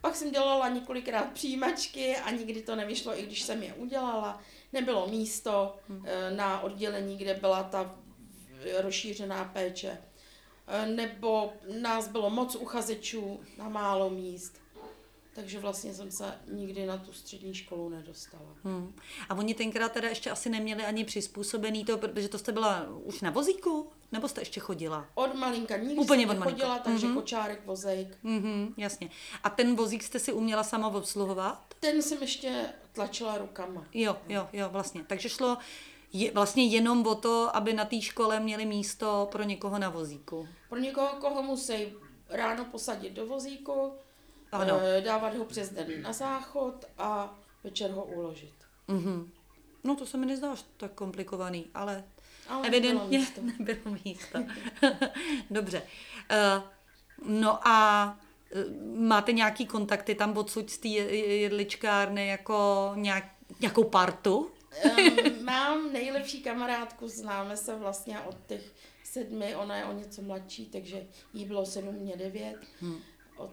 Pak 0.00 0.16
jsem 0.16 0.30
dělala 0.30 0.68
několikrát 0.68 1.32
přijímačky 1.32 2.16
a 2.16 2.30
nikdy 2.30 2.62
to 2.62 2.76
nevyšlo, 2.76 3.18
i 3.18 3.22
když 3.22 3.42
jsem 3.42 3.62
je 3.62 3.74
udělala. 3.74 4.40
Nebylo 4.72 5.06
místo 5.06 5.76
hmm. 5.88 6.04
na 6.36 6.60
oddělení, 6.60 7.16
kde 7.16 7.34
byla 7.34 7.62
ta 7.62 7.94
rozšířená 8.80 9.44
péče. 9.44 9.98
Nebo 10.86 11.52
nás 11.80 12.08
bylo 12.08 12.30
moc 12.30 12.56
uchazečů 12.56 13.40
na 13.58 13.68
málo 13.68 14.10
míst. 14.10 14.62
Takže 15.34 15.58
vlastně 15.58 15.94
jsem 15.94 16.10
se 16.10 16.34
nikdy 16.52 16.86
na 16.86 16.96
tu 16.96 17.12
střední 17.12 17.54
školu 17.54 17.88
nedostala. 17.88 18.56
Hmm. 18.64 18.94
A 19.28 19.34
oni 19.34 19.54
tenkrát 19.54 19.92
teda 19.92 20.08
ještě 20.08 20.30
asi 20.30 20.50
neměli 20.50 20.84
ani 20.84 21.04
přizpůsobený 21.04 21.84
to, 21.84 21.98
protože 21.98 22.28
to 22.28 22.38
jste 22.38 22.52
byla 22.52 22.86
už 23.04 23.20
na 23.20 23.30
vozíku? 23.30 23.90
Nebo 24.12 24.28
jste 24.28 24.40
ještě 24.40 24.60
chodila? 24.60 25.06
Od 25.14 25.34
malinka. 25.34 25.76
Nikdy 25.76 25.94
Úplně 25.94 26.26
jsem 26.26 26.36
od 26.38 26.42
chodila, 26.42 26.68
malinka. 26.68 26.90
takže 26.90 27.06
mm-hmm. 27.06 27.14
kočárek, 27.14 27.66
vozejk. 27.66 28.18
Mm-hmm, 28.24 28.74
jasně. 28.76 29.10
A 29.44 29.50
ten 29.50 29.76
vozík 29.76 30.02
jste 30.02 30.18
si 30.18 30.32
uměla 30.32 30.64
sama 30.64 30.88
obsluhovat? 30.88 31.74
Ten 31.80 32.02
jsem 32.02 32.22
ještě 32.22 32.64
tlačila 32.92 33.38
rukama. 33.38 33.86
Jo, 33.94 34.16
jo, 34.28 34.48
jo, 34.52 34.68
vlastně. 34.72 35.04
Takže 35.06 35.28
šlo 35.28 35.58
je, 36.12 36.32
vlastně 36.32 36.64
jenom 36.66 37.06
o 37.06 37.14
to, 37.14 37.56
aby 37.56 37.72
na 37.72 37.84
té 37.84 38.00
škole 38.00 38.40
měli 38.40 38.66
místo 38.66 39.28
pro 39.32 39.42
někoho 39.42 39.78
na 39.78 39.90
vozíku. 39.90 40.48
Pro 40.68 40.78
někoho, 40.78 41.08
koho 41.08 41.42
musí 41.42 41.92
ráno 42.28 42.64
posadit 42.64 43.12
do 43.12 43.26
vozíku, 43.26 43.92
ano. 44.52 44.80
Eh, 44.82 45.00
dávat 45.00 45.36
ho 45.36 45.44
přes 45.44 45.70
den 45.70 46.02
na 46.02 46.12
záchod 46.12 46.84
a 46.98 47.38
večer 47.64 47.90
ho 47.90 48.04
uložit. 48.04 48.54
Mm-hmm. 48.88 49.28
No 49.84 49.96
to 49.96 50.06
se 50.06 50.16
mi 50.16 50.26
nezdá 50.26 50.54
tak 50.76 50.92
komplikovaný, 50.92 51.66
ale, 51.74 52.04
ale 52.48 52.68
evidentně 52.68 53.26
nebylo 53.58 53.96
místo. 54.04 54.38
Dobře. 55.50 55.82
Uh, 56.30 56.62
no 57.28 57.68
a 57.68 58.18
eh, 58.52 58.64
máte 58.98 59.32
nějaký 59.32 59.66
kontakty 59.66 60.14
tam 60.14 60.36
odsud 60.36 60.70
z 60.70 60.78
té 60.78 60.88
jedličkárny 60.88 62.26
jako 62.26 62.92
nějak, 62.94 63.24
nějakou 63.60 63.84
partu? 63.84 64.50
Um, 64.84 65.44
mám 65.44 65.92
nejlepší 65.92 66.42
kamarádku, 66.42 67.08
známe 67.08 67.56
se 67.56 67.76
vlastně 67.76 68.20
od 68.20 68.36
těch 68.46 68.72
sedmi, 69.04 69.56
ona 69.56 69.76
je 69.76 69.84
o 69.84 69.92
něco 69.92 70.22
mladší, 70.22 70.66
takže 70.66 71.06
jí 71.32 71.44
bylo 71.44 71.66
sedm, 71.66 71.94
mě 71.94 72.16
devět. 72.16 72.56
Hmm 72.80 73.02
od 73.36 73.50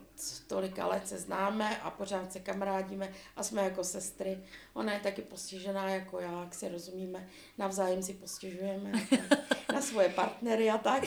tolika 0.47 0.87
let 0.87 1.07
se 1.07 1.17
známe 1.17 1.77
a 1.77 1.91
pořád 1.91 2.33
se 2.33 2.39
kamarádíme 2.39 3.13
a 3.35 3.43
jsme 3.43 3.61
jako 3.61 3.83
sestry. 3.83 4.39
Ona 4.73 4.93
je 4.93 4.99
taky 4.99 5.21
postižená 5.21 5.89
jako 5.89 6.19
já, 6.19 6.41
jak 6.41 6.55
se 6.55 6.69
rozumíme, 6.69 7.29
navzájem 7.57 8.03
si 8.03 8.13
postěžujeme 8.13 8.91
na 9.73 9.81
svoje 9.81 10.09
partnery 10.09 10.69
a 10.69 10.77
tak. 10.77 11.03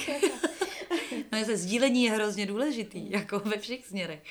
No, 1.33 1.45
se 1.45 1.57
sdílení 1.57 2.05
je 2.05 2.11
hrozně 2.11 2.47
důležitý, 2.47 3.11
jako 3.11 3.39
ve 3.39 3.59
všech 3.59 3.87
směrech. 3.87 4.23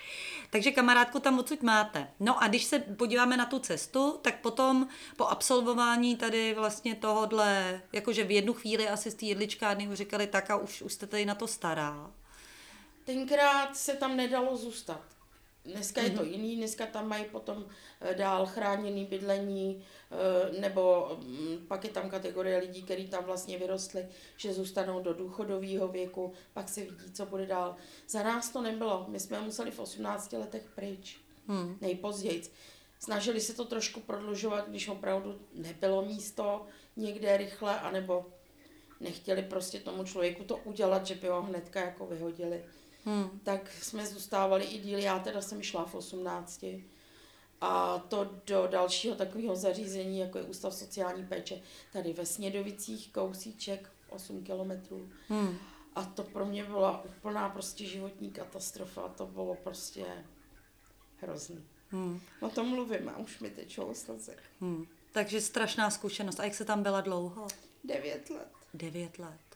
Takže 0.52 0.72
kamarádku 0.72 1.20
tam 1.20 1.40
odsud 1.40 1.64
máte. 1.64 2.08
No 2.20 2.44
a 2.44 2.48
když 2.48 2.64
se 2.64 2.80
podíváme 2.80 3.38
na 3.38 3.46
tu 3.46 3.60
cestu, 3.60 4.20
tak 4.22 4.42
potom 4.42 4.88
po 5.18 5.26
absolvování 5.26 6.16
tady 6.16 6.54
vlastně 6.54 6.96
tohodle, 6.96 7.82
jakože 7.94 8.24
v 8.24 8.32
jednu 8.32 8.54
chvíli 8.54 8.90
asi 8.90 9.12
z 9.12 9.16
té 9.16 9.26
jedličkárny 9.26 9.88
už 9.88 9.98
říkali, 9.98 10.28
tak 10.28 10.52
a 10.52 10.56
už, 10.56 10.82
už 10.82 10.94
jste 10.94 11.08
tady 11.08 11.26
na 11.26 11.36
to 11.36 11.48
stará. 11.48 12.12
Tenkrát 13.04 13.78
se 13.78 13.94
tam 13.94 14.18
nedalo 14.18 14.58
zůstat. 14.58 15.02
Dneska 15.66 16.02
je 16.02 16.10
to 16.10 16.22
mhm. 16.22 16.32
jiný, 16.32 16.56
dneska 16.56 16.86
tam 16.86 17.08
mají 17.08 17.26
potom 17.26 17.66
eh, 18.02 18.16
dál 18.16 18.46
chráněný 18.46 19.06
bydlení, 19.06 19.84
eh, 20.12 20.62
nebo 20.62 21.10
mm, 21.24 21.66
pak 21.68 21.84
je 21.84 21.90
tam 21.90 22.10
kategorie 22.10 22.58
lidí, 22.58 22.84
kteří 22.84 23.08
tam 23.08 23.24
vlastně 23.24 23.58
vyrostli, 23.58 24.08
že 24.38 24.54
zůstanou 24.54 25.02
do 25.02 25.14
důchodového 25.14 25.88
věku, 25.88 26.34
pak 26.54 26.70
se 26.70 26.82
vidí, 26.82 27.12
co 27.14 27.26
bude 27.26 27.46
dál. 27.46 27.76
Za 28.08 28.24
nás 28.24 28.50
to 28.50 28.62
nebylo, 28.62 29.06
my 29.10 29.20
jsme 29.20 29.42
museli 29.42 29.72
v 29.72 29.80
18 29.80 30.34
letech 30.34 30.70
pryč, 30.76 31.20
hmm. 31.48 31.78
nejpozději. 31.82 32.44
Snažili 33.00 33.42
se 33.42 33.54
to 33.54 33.66
trošku 33.66 34.00
prodlužovat, 34.00 34.70
když 34.70 34.88
opravdu 34.88 35.40
nebylo 35.54 36.06
místo 36.06 36.66
někde 36.96 37.38
rychle, 37.38 37.80
anebo 37.80 38.26
nechtěli 39.00 39.42
prostě 39.42 39.80
tomu 39.80 40.04
člověku 40.04 40.44
to 40.44 40.58
udělat, 40.58 41.08
že 41.08 41.16
by 41.16 41.28
ho 41.28 41.42
hnedka 41.42 41.82
jako 41.82 42.06
vyhodili 42.06 42.64
hmm. 43.06 43.40
tak 43.44 43.72
jsme 43.72 44.08
zůstávali 44.08 44.66
i 44.66 44.80
díl. 44.80 45.00
Já 45.00 45.20
teda 45.20 45.42
jsem 45.42 45.62
šla 45.62 45.86
v 45.86 45.96
18. 45.96 46.66
A 47.62 48.00
to 48.00 48.30
do 48.46 48.68
dalšího 48.68 49.16
takového 49.16 49.56
zařízení, 49.56 50.20
jako 50.20 50.38
je 50.38 50.44
Ústav 50.44 50.74
sociální 50.74 51.26
péče, 51.26 51.62
tady 51.94 52.14
ve 52.14 52.26
Snědovicích, 52.26 53.12
kousíček, 53.12 53.90
8 54.10 54.44
kilometrů. 54.44 55.10
Hmm. 55.28 55.58
A 55.96 56.06
to 56.06 56.24
pro 56.24 56.46
mě 56.46 56.64
byla 56.64 57.04
úplná 57.04 57.50
prostě 57.50 57.86
životní 57.86 58.32
katastrofa. 58.32 59.08
To 59.08 59.26
bylo 59.26 59.56
prostě 59.56 60.06
hrozný. 61.18 61.64
Hmm. 61.90 62.22
O 62.40 62.50
tom 62.50 62.68
mluvím 62.68 63.10
a 63.10 63.18
už 63.18 63.40
mi 63.40 63.50
tečou 63.50 63.94
slzy. 63.94 64.36
Hmm. 64.62 64.86
Takže 65.12 65.42
strašná 65.42 65.90
zkušenost. 65.90 66.40
A 66.40 66.44
jak 66.44 66.56
se 66.56 66.66
tam 66.66 66.84
byla 66.84 67.02
dlouho? 67.02 67.48
Devět 67.84 68.30
let. 68.30 68.52
Devět 68.74 69.20
let. 69.20 69.51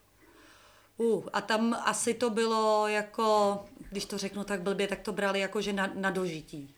Uh, 0.97 1.23
a 1.33 1.41
tam 1.41 1.73
asi 1.73 2.13
to 2.13 2.29
bylo 2.29 2.87
jako, 2.87 3.59
když 3.91 4.05
to 4.05 4.17
řeknu 4.17 4.43
tak 4.43 4.61
blbě, 4.61 4.87
tak 4.87 4.99
to 4.99 5.11
brali 5.11 5.39
jako, 5.39 5.61
že 5.61 5.73
na, 5.73 5.91
na 5.95 6.11
dožití. 6.11 6.75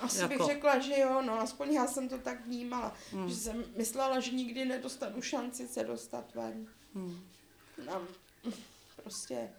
Asi 0.00 0.18
jako. 0.18 0.28
bych 0.28 0.46
řekla, 0.46 0.78
že 0.78 1.00
jo, 1.00 1.22
no 1.22 1.40
aspoň 1.40 1.72
já 1.72 1.86
jsem 1.86 2.08
to 2.08 2.18
tak 2.18 2.46
vnímala, 2.46 2.94
hmm. 3.12 3.28
že 3.28 3.34
jsem 3.34 3.64
myslela, 3.76 4.20
že 4.20 4.30
nikdy 4.30 4.64
nedostanu 4.64 5.22
šanci 5.22 5.68
se 5.68 5.84
dostat 5.84 6.34
ven. 6.34 6.66
Hmm. 6.94 7.28
No, 7.86 8.02
prostě 9.02 9.50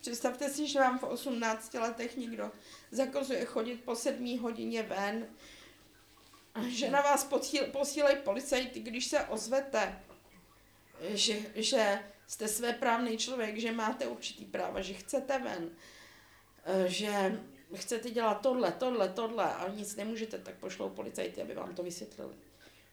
představte 0.00 0.50
si, 0.50 0.68
že 0.68 0.78
vám 0.78 0.98
v 0.98 1.02
18 1.02 1.74
letech 1.74 2.16
někdo 2.16 2.52
zakazuje 2.90 3.44
chodit 3.44 3.84
po 3.84 3.96
sedmí 3.96 4.38
hodině 4.38 4.82
ven, 4.82 5.26
že 6.68 6.90
na 6.90 7.00
vás 7.00 7.28
posílají 7.72 8.16
policajty, 8.24 8.80
když 8.80 9.06
se 9.06 9.24
ozvete, 9.24 10.02
že, 11.00 11.36
že 11.54 11.98
jste 12.26 12.48
své 12.48 12.72
právný 12.72 13.16
člověk, 13.16 13.58
že 13.58 13.72
máte 13.72 14.06
určitý 14.06 14.44
práva, 14.44 14.80
že 14.80 14.94
chcete 14.94 15.38
ven, 15.38 15.70
eh, 16.64 16.88
že 16.88 17.40
chcete 17.74 18.10
dělat 18.10 18.34
tohle, 18.34 18.72
tohle, 18.72 19.08
tohle 19.08 19.54
a 19.54 19.68
nic 19.68 19.96
nemůžete, 19.96 20.38
tak 20.38 20.54
pošlou 20.54 20.88
policajty, 20.88 21.42
aby 21.42 21.54
vám 21.54 21.74
to 21.74 21.82
vysvětlili. 21.82 22.34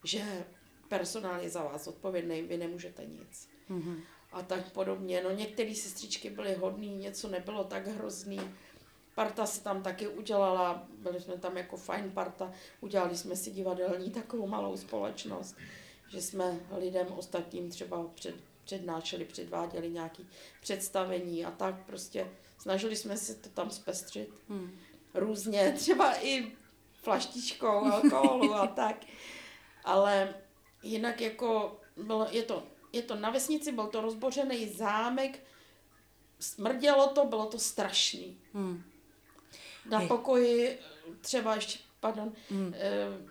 Že 0.04 0.44
personál 0.88 1.40
je 1.40 1.50
za 1.50 1.62
vás 1.62 1.86
odpovědný, 1.86 2.42
vy 2.42 2.56
nemůžete 2.56 3.06
nic. 3.06 3.48
Mm-hmm. 3.70 4.00
A 4.32 4.42
tak 4.42 4.72
podobně. 4.72 5.22
No 5.22 5.30
některé 5.30 5.74
sestřičky 5.74 6.30
byly 6.30 6.54
hodný, 6.54 6.96
něco 6.96 7.28
nebylo 7.28 7.64
tak 7.64 7.86
hrozný. 7.86 8.40
Parta 9.14 9.46
se 9.46 9.62
tam 9.62 9.82
taky 9.82 10.08
udělala, 10.08 10.86
byli 10.98 11.20
jsme 11.20 11.38
tam 11.38 11.56
jako 11.56 11.76
fajn 11.76 12.10
parta, 12.10 12.52
udělali 12.80 13.16
jsme 13.16 13.36
si 13.36 13.50
divadelní 13.50 14.10
takovou 14.10 14.46
malou 14.46 14.76
společnost, 14.76 15.56
že 16.08 16.22
jsme 16.22 16.60
lidem 16.78 17.06
ostatním 17.06 17.70
třeba 17.70 18.06
před 18.14 18.34
přednášeli, 18.70 19.24
předváděli 19.24 19.90
nějaké 19.90 20.22
představení 20.60 21.44
a 21.44 21.50
tak 21.50 21.86
prostě 21.86 22.30
snažili 22.58 22.96
jsme 22.96 23.16
se 23.16 23.34
to 23.34 23.48
tam 23.48 23.70
zpestřit 23.70 24.28
hmm. 24.48 24.78
různě, 25.14 25.72
třeba 25.76 26.24
i 26.24 26.52
flaštičkou 27.02 27.84
alkoholu 27.92 28.54
a 28.54 28.66
tak. 28.66 29.04
Ale 29.84 30.34
jinak 30.82 31.20
jako 31.20 31.80
bylo, 31.96 32.26
je, 32.30 32.42
to, 32.42 32.62
je 32.92 33.02
to 33.02 33.14
na 33.14 33.30
vesnici, 33.30 33.72
byl 33.72 33.86
to 33.86 34.00
rozbořený 34.00 34.68
zámek, 34.68 35.42
smrdělo 36.40 37.06
to, 37.06 37.24
bylo 37.24 37.46
to 37.46 37.58
strašný. 37.58 38.38
Hmm. 38.54 38.82
Na 39.90 40.00
pokoji 40.06 40.78
třeba 41.20 41.54
ještě 41.54 41.78
pardon, 42.00 42.32
mm. 42.50 42.74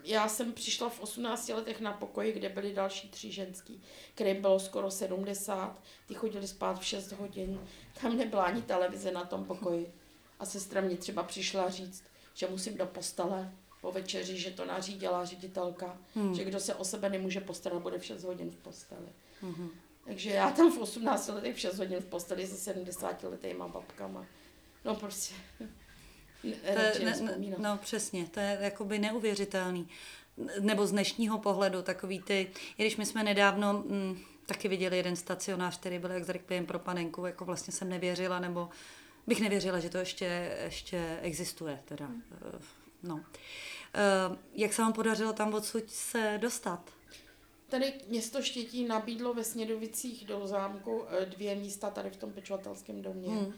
já 0.03 0.27
jsem 0.29 0.53
přišla 0.53 0.89
v 0.89 0.99
18 0.99 1.49
letech 1.49 1.81
na 1.81 1.93
pokoji, 1.93 2.33
kde 2.33 2.49
byly 2.49 2.73
další 2.73 3.09
tři 3.09 3.31
ženský, 3.31 3.81
které 4.15 4.33
bylo 4.33 4.59
skoro 4.59 4.91
70, 4.91 5.81
ty 6.07 6.13
chodili 6.13 6.47
spát 6.47 6.79
v 6.79 6.85
6 6.85 7.11
hodin, 7.11 7.59
tam 8.01 8.17
nebyla 8.17 8.43
ani 8.43 8.61
televize 8.61 9.11
na 9.11 9.25
tom 9.25 9.45
pokoji. 9.45 9.93
A 10.39 10.45
sestra 10.45 10.81
mě 10.81 10.97
třeba 10.97 11.23
přišla 11.23 11.69
říct, 11.69 12.03
že 12.33 12.47
musím 12.47 12.77
do 12.77 12.85
postele 12.85 13.51
po 13.81 13.91
večeři, 13.91 14.37
že 14.37 14.51
to 14.51 14.65
nařídila 14.65 15.25
ředitelka, 15.25 15.97
mm. 16.15 16.35
že 16.35 16.43
kdo 16.43 16.59
se 16.59 16.75
o 16.75 16.83
sebe 16.83 17.09
nemůže 17.09 17.41
postarat, 17.41 17.81
bude 17.81 17.99
v 17.99 18.05
6 18.05 18.23
hodin 18.23 18.51
v 18.51 18.55
posteli. 18.55 19.09
Mm-hmm. 19.43 19.69
Takže 20.05 20.29
já 20.29 20.51
tam 20.51 20.71
v 20.71 20.81
18 20.81 21.27
letech 21.27 21.55
v 21.55 21.59
6 21.59 21.77
hodin 21.77 21.99
v 21.99 22.05
posteli 22.05 22.47
se 22.47 22.57
70 22.57 23.23
letýma 23.23 23.67
babkama. 23.67 24.25
No 24.85 24.95
prostě 24.95 25.35
to 26.41 26.79
je, 26.79 26.93
ne, 27.05 27.37
no 27.57 27.77
přesně, 27.77 28.25
to 28.25 28.39
je 28.39 28.57
jakoby 28.61 28.99
neuvěřitelný. 28.99 29.89
Nebo 30.59 30.87
z 30.87 30.91
dnešního 30.91 31.39
pohledu 31.39 31.81
takový 31.81 32.19
ty, 32.19 32.51
i 32.77 32.83
když 32.83 32.97
my 32.97 33.05
jsme 33.05 33.23
nedávno 33.23 33.69
m, 33.69 33.75
mm, 33.75 34.19
taky 34.45 34.67
viděli 34.67 34.97
jeden 34.97 35.15
stacionář, 35.15 35.79
který 35.79 35.99
byl 35.99 36.11
jak 36.11 36.23
z 36.23 36.29
Requiem 36.29 36.65
pro 36.65 36.79
panenku, 36.79 37.25
jako 37.25 37.45
vlastně 37.45 37.73
jsem 37.73 37.89
nevěřila, 37.89 38.39
nebo 38.39 38.69
bych 39.27 39.41
nevěřila, 39.41 39.79
že 39.79 39.89
to 39.89 39.97
ještě, 39.97 40.57
ještě 40.63 41.19
existuje. 41.21 41.79
Teda. 41.85 42.05
Hmm. 42.05 42.23
No. 43.03 43.23
Eh, 43.93 44.37
jak 44.53 44.73
se 44.73 44.81
vám 44.81 44.93
podařilo 44.93 45.33
tam 45.33 45.53
odsud 45.53 45.91
se 45.91 46.37
dostat? 46.41 46.91
Tady 47.69 47.93
město 48.07 48.41
Štětí 48.41 48.85
nabídlo 48.85 49.33
ve 49.33 49.43
Snědovicích 49.43 50.25
do 50.25 50.47
zámku 50.47 51.03
eh, 51.09 51.25
dvě 51.25 51.55
místa 51.55 51.89
tady 51.89 52.09
v 52.09 52.17
tom 52.17 52.33
pečovatelském 52.33 53.01
domě 53.01 53.29
hmm. 53.29 53.53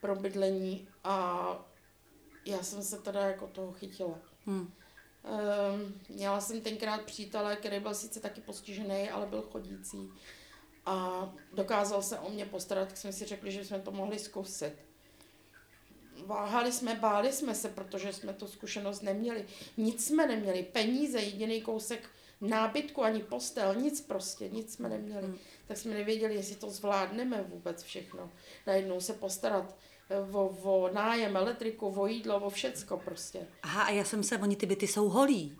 pro 0.00 0.16
bydlení 0.16 0.88
a 1.04 1.69
já 2.46 2.62
jsem 2.62 2.82
se 2.82 2.98
teda 2.98 3.20
jako 3.20 3.46
toho 3.46 3.72
chytila. 3.72 4.18
Hmm. 4.46 4.60
Um, 4.60 6.00
měla 6.08 6.40
jsem 6.40 6.60
tenkrát 6.60 7.02
přítele, 7.02 7.56
který 7.56 7.80
byl 7.80 7.94
sice 7.94 8.20
taky 8.20 8.40
postižený, 8.40 9.10
ale 9.10 9.26
byl 9.26 9.42
chodící 9.42 10.12
a 10.86 11.28
dokázal 11.52 12.02
se 12.02 12.18
o 12.18 12.30
mě 12.30 12.46
postarat, 12.46 12.88
tak 12.88 12.96
jsme 12.96 13.12
si 13.12 13.24
řekli, 13.24 13.52
že 13.52 13.64
jsme 13.64 13.78
to 13.78 13.90
mohli 13.90 14.18
zkusit. 14.18 14.72
Váhali 16.26 16.72
jsme, 16.72 16.94
báli 16.94 17.32
jsme 17.32 17.54
se, 17.54 17.68
protože 17.68 18.12
jsme 18.12 18.32
tu 18.32 18.46
zkušenost 18.46 19.02
neměli. 19.02 19.46
Nic 19.76 20.06
jsme 20.06 20.26
neměli, 20.26 20.62
peníze, 20.62 21.20
jediný 21.20 21.62
kousek 21.62 22.10
nábytku, 22.40 23.02
ani 23.02 23.22
postel, 23.22 23.74
nic 23.74 24.00
prostě, 24.00 24.48
nic 24.48 24.74
jsme 24.74 24.88
neměli. 24.88 25.26
Hmm. 25.26 25.38
Tak 25.66 25.76
jsme 25.76 25.94
nevěděli, 25.94 26.34
jestli 26.34 26.56
to 26.56 26.70
zvládneme 26.70 27.42
vůbec 27.42 27.82
všechno. 27.82 28.32
Najednou 28.66 29.00
se 29.00 29.12
postarat 29.12 29.76
o, 30.32 30.48
o 30.48 30.90
nájem, 30.92 31.36
elektriku, 31.36 31.86
o 31.86 32.06
jídlo, 32.06 32.40
o 32.40 32.50
všecko 32.50 32.96
prostě. 32.96 33.46
Aha, 33.62 33.82
a 33.82 33.90
já 33.90 34.04
jsem 34.04 34.22
se, 34.22 34.38
oni 34.38 34.56
ty 34.56 34.66
byty 34.66 34.86
jsou 34.86 35.08
holí. 35.08 35.56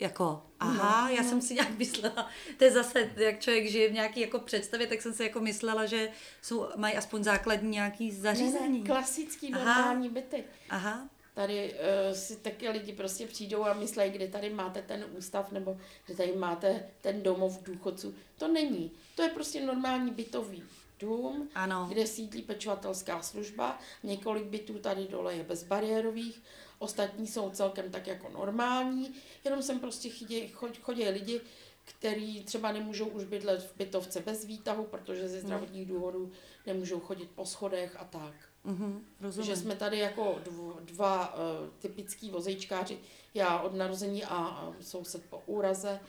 Jako, 0.00 0.42
aha, 0.60 1.08
no, 1.08 1.14
já 1.14 1.22
no. 1.22 1.28
jsem 1.28 1.40
si 1.40 1.54
nějak 1.54 1.78
myslela, 1.78 2.30
to 2.58 2.64
je 2.64 2.70
zase, 2.70 3.10
jak 3.16 3.40
člověk 3.40 3.70
žije 3.70 3.88
v 3.88 3.92
nějaký 3.92 4.20
jako 4.20 4.38
představě, 4.38 4.86
tak 4.86 5.02
jsem 5.02 5.14
si 5.14 5.22
jako 5.22 5.40
myslela, 5.40 5.86
že 5.86 6.10
jsou, 6.42 6.66
mají 6.76 6.94
aspoň 6.94 7.24
základní 7.24 7.70
nějaký 7.70 8.12
zařízení. 8.12 8.78
Ne, 8.78 8.84
ne, 8.84 8.94
klasický 8.94 9.50
normální 9.50 10.06
aha. 10.06 10.14
byty. 10.14 10.44
Aha. 10.70 11.08
Tady 11.34 11.72
uh, 11.72 12.16
si 12.16 12.36
taky 12.36 12.68
lidi 12.68 12.92
prostě 12.92 13.26
přijdou 13.26 13.64
a 13.64 13.74
myslí, 13.74 14.10
kde 14.10 14.28
tady 14.28 14.50
máte 14.50 14.82
ten 14.82 15.04
ústav, 15.16 15.52
nebo 15.52 15.78
že 16.08 16.16
tady 16.16 16.32
máte 16.36 16.88
ten 17.00 17.22
domov 17.22 17.62
důchodců. 17.62 18.14
To 18.38 18.48
není. 18.48 18.92
To 19.14 19.22
je 19.22 19.28
prostě 19.28 19.66
normální 19.66 20.10
bytový 20.10 20.62
dům, 20.98 21.48
ano. 21.54 21.86
kde 21.88 22.06
sídlí 22.06 22.42
pečovatelská 22.42 23.22
služba. 23.22 23.78
Několik 24.02 24.44
bytů 24.44 24.78
tady 24.78 25.08
dole 25.08 25.34
je 25.34 25.44
bezbariérových, 25.44 26.42
ostatní 26.78 27.26
jsou 27.26 27.50
celkem 27.50 27.90
tak 27.90 28.06
jako 28.06 28.28
normální, 28.28 29.14
jenom 29.44 29.62
sem 29.62 29.80
prostě 29.80 30.10
chodí, 30.10 30.52
chodí 30.82 31.08
lidi, 31.08 31.40
který 31.84 32.44
třeba 32.44 32.72
nemůžou 32.72 33.06
už 33.06 33.24
bydlet 33.24 33.62
v 33.62 33.76
bytovce 33.76 34.20
bez 34.20 34.44
výtahu, 34.44 34.84
protože 34.84 35.28
ze 35.28 35.36
hmm. 35.36 35.46
zdravotních 35.46 35.86
důvodů 35.86 36.32
nemůžou 36.66 37.00
chodit 37.00 37.30
po 37.34 37.46
schodech 37.46 37.96
a 37.98 38.04
tak. 38.04 38.34
Mm-hmm, 38.66 39.00
rozumím. 39.20 39.46
Že 39.46 39.56
jsme 39.56 39.76
tady 39.76 39.98
jako 39.98 40.38
dv, 40.44 40.80
dva 40.80 41.34
uh, 41.34 41.40
typický 41.78 42.30
vozejčkáři, 42.30 42.98
já 43.34 43.60
od 43.60 43.74
narození 43.74 44.24
a, 44.24 44.36
a 44.36 44.74
soused 44.80 45.24
po 45.30 45.42
úraze, 45.46 46.00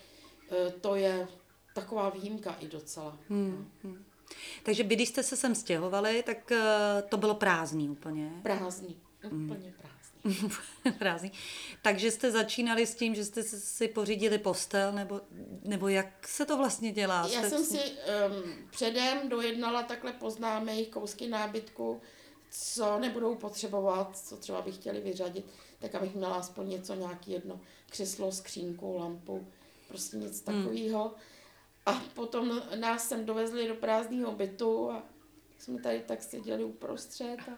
uh, 0.51 0.71
to 0.81 0.95
je 0.95 1.27
taková 1.75 2.09
výjimka 2.09 2.55
i 2.59 2.67
docela. 2.67 3.17
Hmm, 3.29 3.71
hmm. 3.83 4.05
Takže 4.63 4.83
vy, 4.83 4.95
když 4.95 5.09
jste 5.09 5.23
se 5.23 5.35
sem 5.37 5.55
stěhovali, 5.55 6.23
tak 6.23 6.51
uh, 6.51 6.57
to 7.09 7.17
bylo 7.17 7.35
prázdný 7.35 7.89
úplně. 7.89 8.31
Prázdný, 8.43 8.97
mm. 9.31 9.45
úplně 9.45 9.73
prázdný. 9.81 10.49
prázdný. 10.99 11.31
Takže 11.81 12.11
jste 12.11 12.31
začínali 12.31 12.87
s 12.87 12.95
tím, 12.95 13.15
že 13.15 13.25
jste 13.25 13.43
si 13.43 13.87
pořídili 13.87 14.37
postel, 14.37 14.91
nebo, 14.91 15.21
nebo 15.63 15.87
jak 15.87 16.27
se 16.27 16.45
to 16.45 16.57
vlastně 16.57 16.91
dělá? 16.91 17.27
Já 17.27 17.39
jste... 17.39 17.49
jsem 17.49 17.65
si 17.65 17.77
um, 17.77 18.53
předem 18.69 19.29
dojednala 19.29 19.83
takhle 19.83 20.13
poznámé 20.13 20.85
kousky 20.85 21.27
nábytku, 21.27 22.01
co 22.51 22.99
nebudou 22.99 23.35
potřebovat, 23.35 24.17
co 24.17 24.37
třeba 24.37 24.61
by 24.61 24.71
chtěli 24.71 25.01
vyřadit, 25.01 25.45
tak 25.79 25.95
abych 25.95 26.15
měla 26.15 26.35
aspoň 26.35 26.69
něco, 26.69 26.95
nějaký 26.95 27.31
jedno 27.31 27.59
křeslo, 27.89 28.31
skřínku, 28.31 28.97
lampu, 28.97 29.47
prostě 29.87 30.17
nic 30.17 30.47
hmm. 30.47 30.63
takového. 30.63 31.03
Hmm. 31.03 31.17
A 31.89 32.01
potom 32.13 32.61
nás 32.75 33.09
sem 33.09 33.25
dovezli 33.25 33.67
do 33.67 33.75
prázdného 33.75 34.31
bytu 34.31 34.91
a 34.91 35.03
jsme 35.57 35.81
tady 35.81 36.03
tak 36.07 36.23
seděli 36.23 36.63
uprostřed 36.63 37.37
a 37.39 37.57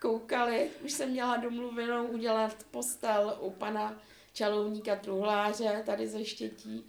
koukali. 0.00 0.70
Už 0.84 0.92
jsem 0.92 1.10
měla 1.10 1.36
domluvenou 1.36 2.06
udělat 2.06 2.66
postel 2.70 3.38
u 3.40 3.50
pana 3.50 4.02
čalovníka 4.32 4.96
truhláře 4.96 5.82
tady 5.86 6.08
ze 6.08 6.24
Štětí, 6.24 6.86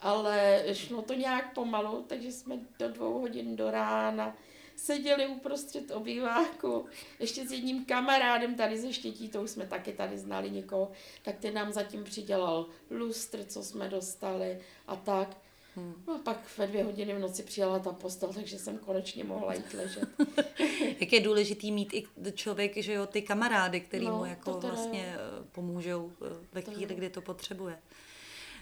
ale 0.00 0.64
šlo 0.72 1.02
to 1.02 1.14
nějak 1.14 1.54
pomalu, 1.54 2.04
takže 2.08 2.32
jsme 2.32 2.58
do 2.78 2.88
dvou 2.88 3.20
hodin 3.20 3.56
do 3.56 3.70
rána 3.70 4.36
seděli 4.76 5.26
uprostřed 5.26 5.90
obýváku, 5.90 6.86
ještě 7.18 7.48
s 7.48 7.52
jedním 7.52 7.84
kamarádem 7.84 8.54
tady 8.54 8.78
ze 8.78 8.92
Štětí, 8.92 9.28
to 9.28 9.42
už 9.42 9.50
jsme 9.50 9.66
taky 9.66 9.92
tady 9.92 10.18
znali 10.18 10.50
někoho, 10.50 10.92
tak 11.22 11.38
ten 11.38 11.54
nám 11.54 11.72
zatím 11.72 12.04
přidělal 12.04 12.66
lustr, 12.90 13.44
co 13.44 13.62
jsme 13.62 13.88
dostali 13.88 14.60
a 14.86 14.96
tak. 14.96 15.36
Hmm. 15.76 16.04
No 16.06 16.18
pak 16.18 16.58
ve 16.58 16.66
dvě 16.66 16.84
hodiny 16.84 17.14
v 17.14 17.18
noci 17.18 17.42
přijela 17.42 17.78
ta 17.78 17.92
postel, 17.92 18.32
takže 18.32 18.58
jsem 18.58 18.78
konečně 18.78 19.24
mohla 19.24 19.54
jít 19.54 19.74
ležet. 19.74 20.08
Jak 21.00 21.12
je 21.12 21.20
důležitý 21.20 21.72
mít 21.72 21.94
i 21.94 22.06
člověk, 22.34 22.76
že 22.76 22.92
jo, 22.92 23.06
ty 23.06 23.22
kamarády, 23.22 23.80
který 23.80 24.06
no, 24.06 24.18
mu 24.18 24.24
jako 24.24 24.52
vlastně 24.52 25.00
je. 25.00 25.14
Eh, 25.14 25.44
pomůžou 25.52 26.12
eh, 26.26 26.46
ve 26.52 26.62
chvíli, 26.62 26.94
kdy 26.94 27.10
to 27.10 27.20
potřebuje. 27.20 27.78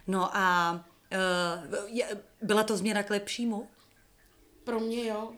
No 0.06 0.36
a 0.36 0.72
uh, 1.12 1.86
je, 1.86 2.22
byla 2.42 2.62
to 2.62 2.76
změna 2.76 3.02
k 3.02 3.10
lepšímu? 3.10 3.68
Pro 4.64 4.80
mě 4.80 5.06
jo. 5.06 5.32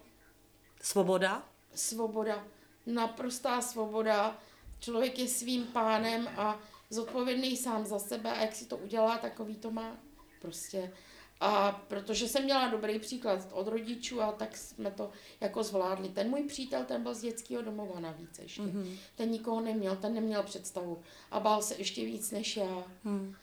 Svoboda? 0.82 1.42
Svoboda. 1.74 2.44
Naprostá 2.86 3.60
svoboda. 3.60 4.38
Člověk 4.80 5.18
je 5.18 5.28
svým 5.28 5.66
pánem 5.66 6.28
a 6.36 6.58
zodpovědný 6.90 7.56
sám 7.56 7.86
za 7.86 7.98
sebe 7.98 8.32
a 8.32 8.40
jak 8.40 8.54
si 8.54 8.66
to 8.66 8.76
udělá, 8.76 9.18
takový 9.18 9.56
to 9.56 9.70
má. 9.70 9.96
Prostě 10.40 10.92
a 11.42 11.72
protože 11.88 12.28
jsem 12.28 12.44
měla 12.44 12.68
dobrý 12.68 12.98
příklad 12.98 13.48
od 13.52 13.68
rodičů 13.68 14.22
a 14.22 14.32
tak 14.32 14.56
jsme 14.56 14.90
to 14.90 15.10
jako 15.40 15.62
zvládli. 15.62 16.08
Ten 16.08 16.30
můj 16.30 16.42
přítel, 16.42 16.84
ten 16.84 17.02
byl 17.02 17.14
z 17.14 17.20
dětského 17.20 17.62
domova 17.62 18.00
navíc 18.00 18.38
ještě. 18.38 18.62
Mm-hmm. 18.62 18.96
Ten 19.16 19.30
nikoho 19.30 19.60
neměl, 19.60 19.96
ten 19.96 20.14
neměl 20.14 20.42
představu 20.42 21.02
a 21.30 21.40
bál 21.40 21.62
se 21.62 21.74
ještě 21.78 22.04
víc 22.04 22.30
než 22.30 22.56
já. 22.56 22.84
Mm. 23.04 23.34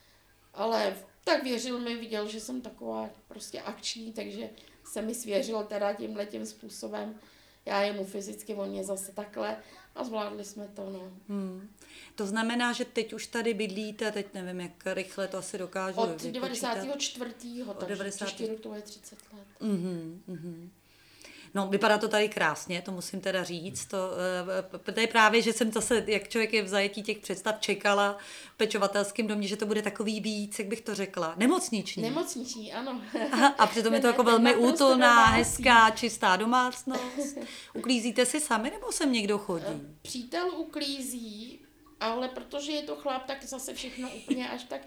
Ale 0.53 0.97
tak 1.23 1.43
věřil 1.43 1.79
mi, 1.79 1.95
viděl, 1.95 2.27
že 2.27 2.39
jsem 2.39 2.61
taková 2.61 3.09
prostě 3.27 3.61
akční, 3.61 4.13
takže 4.13 4.49
se 4.83 5.01
mi 5.01 5.15
svěřil 5.15 5.63
teda 5.63 5.93
tímhle 5.93 6.25
tím 6.25 6.45
způsobem. 6.45 7.19
Já 7.65 7.81
jemu 7.81 8.05
fyzicky, 8.05 8.55
on 8.55 8.69
mě 8.69 8.83
zase 8.83 9.11
takhle 9.11 9.57
a 9.99 10.03
zvládli 10.03 10.45
jsme 10.45 10.67
to, 10.67 10.89
no. 10.89 11.11
Hmm. 11.29 11.69
To 12.15 12.25
znamená, 12.25 12.73
že 12.73 12.85
teď 12.85 13.13
už 13.13 13.27
tady 13.27 13.53
bydlíte, 13.53 14.11
teď 14.11 14.33
nevím, 14.33 14.61
jak 14.61 14.71
rychle 14.85 15.27
to 15.27 15.37
asi 15.37 15.57
dokážu 15.57 15.97
Od 15.97 16.23
94. 16.23 17.63
Od 17.63 17.77
takže 17.77 17.95
90. 17.95 18.25
příští 18.25 18.47
rok 18.47 18.59
to 18.59 18.73
je 18.73 18.81
30 18.81 19.19
let. 19.33 19.47
Mm-hmm, 19.61 20.17
mm-hmm. 20.29 20.69
No, 21.53 21.67
vypadá 21.67 21.97
to 21.97 22.07
tady 22.07 22.29
krásně, 22.29 22.81
to 22.81 22.91
musím 22.91 23.21
teda 23.21 23.43
říct. 23.43 23.85
To, 23.85 23.97
eh, 24.85 24.91
to 24.91 24.99
je 24.99 25.07
právě, 25.07 25.41
že 25.41 25.53
jsem 25.53 25.71
zase, 25.71 26.03
jak 26.07 26.27
člověk 26.27 26.53
je 26.53 26.63
v 26.63 26.67
zajetí 26.67 27.03
těch 27.03 27.17
představ, 27.19 27.59
čekala 27.59 28.17
v 28.53 28.57
pečovatelském 28.57 29.27
domě, 29.27 29.47
že 29.47 29.57
to 29.57 29.65
bude 29.65 29.81
takový 29.81 30.19
víc, 30.19 30.59
jak 30.59 30.67
bych 30.67 30.81
to 30.81 30.95
řekla, 30.95 31.33
nemocniční. 31.37 32.03
Nemocniční, 32.03 32.73
ano. 32.73 33.01
Aha, 33.31 33.47
a 33.47 33.67
přitom 33.67 33.93
je 33.93 33.99
to 33.99 34.07
jako 34.07 34.23
velmi 34.23 34.55
útulná, 34.55 35.25
hezká, 35.25 35.89
čistá 35.89 36.35
domácnost. 36.35 37.37
Uklízíte 37.73 38.25
si 38.25 38.39
sami, 38.39 38.69
nebo 38.69 38.91
sem 38.91 39.11
někdo 39.11 39.37
chodí? 39.37 39.65
Přítel 40.01 40.51
uklízí, 40.57 41.59
ale 41.99 42.27
protože 42.27 42.71
je 42.71 42.81
to 42.81 42.95
chlap, 42.95 43.25
tak 43.25 43.43
zase 43.43 43.73
všechno 43.73 44.09
úplně 44.09 44.49
až 44.49 44.63
tak 44.63 44.81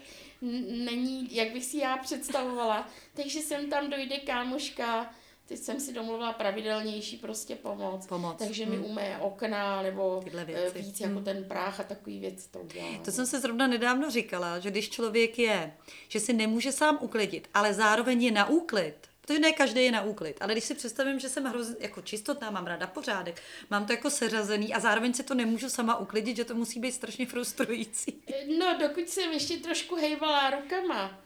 není, 0.85 1.35
jak 1.35 1.51
bych 1.51 1.65
si 1.65 1.77
já 1.77 1.97
představovala. 1.97 2.89
Takže 3.13 3.41
sem 3.41 3.69
tam 3.69 3.89
dojde 3.89 4.17
kámoška, 4.17 5.13
teď 5.53 5.61
jsem 5.63 5.79
si 5.79 5.93
domluvila 5.93 6.33
pravidelnější 6.33 7.17
prostě 7.17 7.55
pomoc. 7.55 8.05
Pomoc, 8.07 8.35
Takže 8.39 8.65
mi 8.65 8.77
hm. 8.77 8.83
umé 8.85 9.17
okna 9.21 9.81
nebo 9.81 10.21
Tyhle 10.23 10.41
eh, 10.41 10.45
věci. 10.45 10.79
víc 10.81 10.99
jako 10.99 11.19
Hm. 11.19 11.23
ten 11.23 11.43
práh 11.43 11.79
a 11.79 11.83
takový 11.83 12.19
věc 12.19 12.47
to 12.47 12.59
udělá. 12.59 12.87
To 13.05 13.11
jsem 13.11 13.25
se 13.25 13.39
zrovna 13.39 13.67
nedávno 13.67 14.09
říkala, 14.11 14.59
že 14.59 14.71
když 14.71 14.89
člověk 14.89 15.39
je, 15.39 15.73
že 16.07 16.19
si 16.19 16.33
nemůže 16.33 16.71
sám 16.71 16.97
uklidit, 17.01 17.47
ale 17.53 17.73
zároveň 17.73 18.23
je 18.23 18.31
na 18.31 18.49
úklid, 18.49 18.93
protože 19.21 19.39
ne 19.39 19.51
každý 19.51 19.85
je 19.85 19.91
na 19.91 20.01
úklid, 20.01 20.37
ale 20.41 20.53
když 20.53 20.63
si 20.63 20.75
představím, 20.75 21.19
že 21.19 21.29
jsem 21.29 21.43
hrozně 21.45 21.75
jako 21.79 22.01
čistotná, 22.01 22.51
mám 22.51 22.65
ráda 22.65 22.87
pořádek, 22.87 23.41
mám 23.69 23.85
to 23.85 23.93
jako 23.93 24.09
seřazený 24.09 24.73
a 24.73 24.79
zároveň 24.79 25.13
si 25.13 25.23
to 25.23 25.33
nemůžu 25.33 25.69
sama 25.69 25.97
uklidit, 25.97 26.37
že 26.37 26.45
to 26.45 26.55
musí 26.55 26.79
být 26.79 26.91
strašně 26.91 27.25
frustrující. 27.25 28.23
No, 28.59 28.77
dokud 28.79 29.09
jsem 29.09 29.31
ještě 29.31 29.57
trošku 29.57 29.95
hejvala 29.95 30.49
rukama 30.49 31.19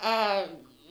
a 0.00 0.38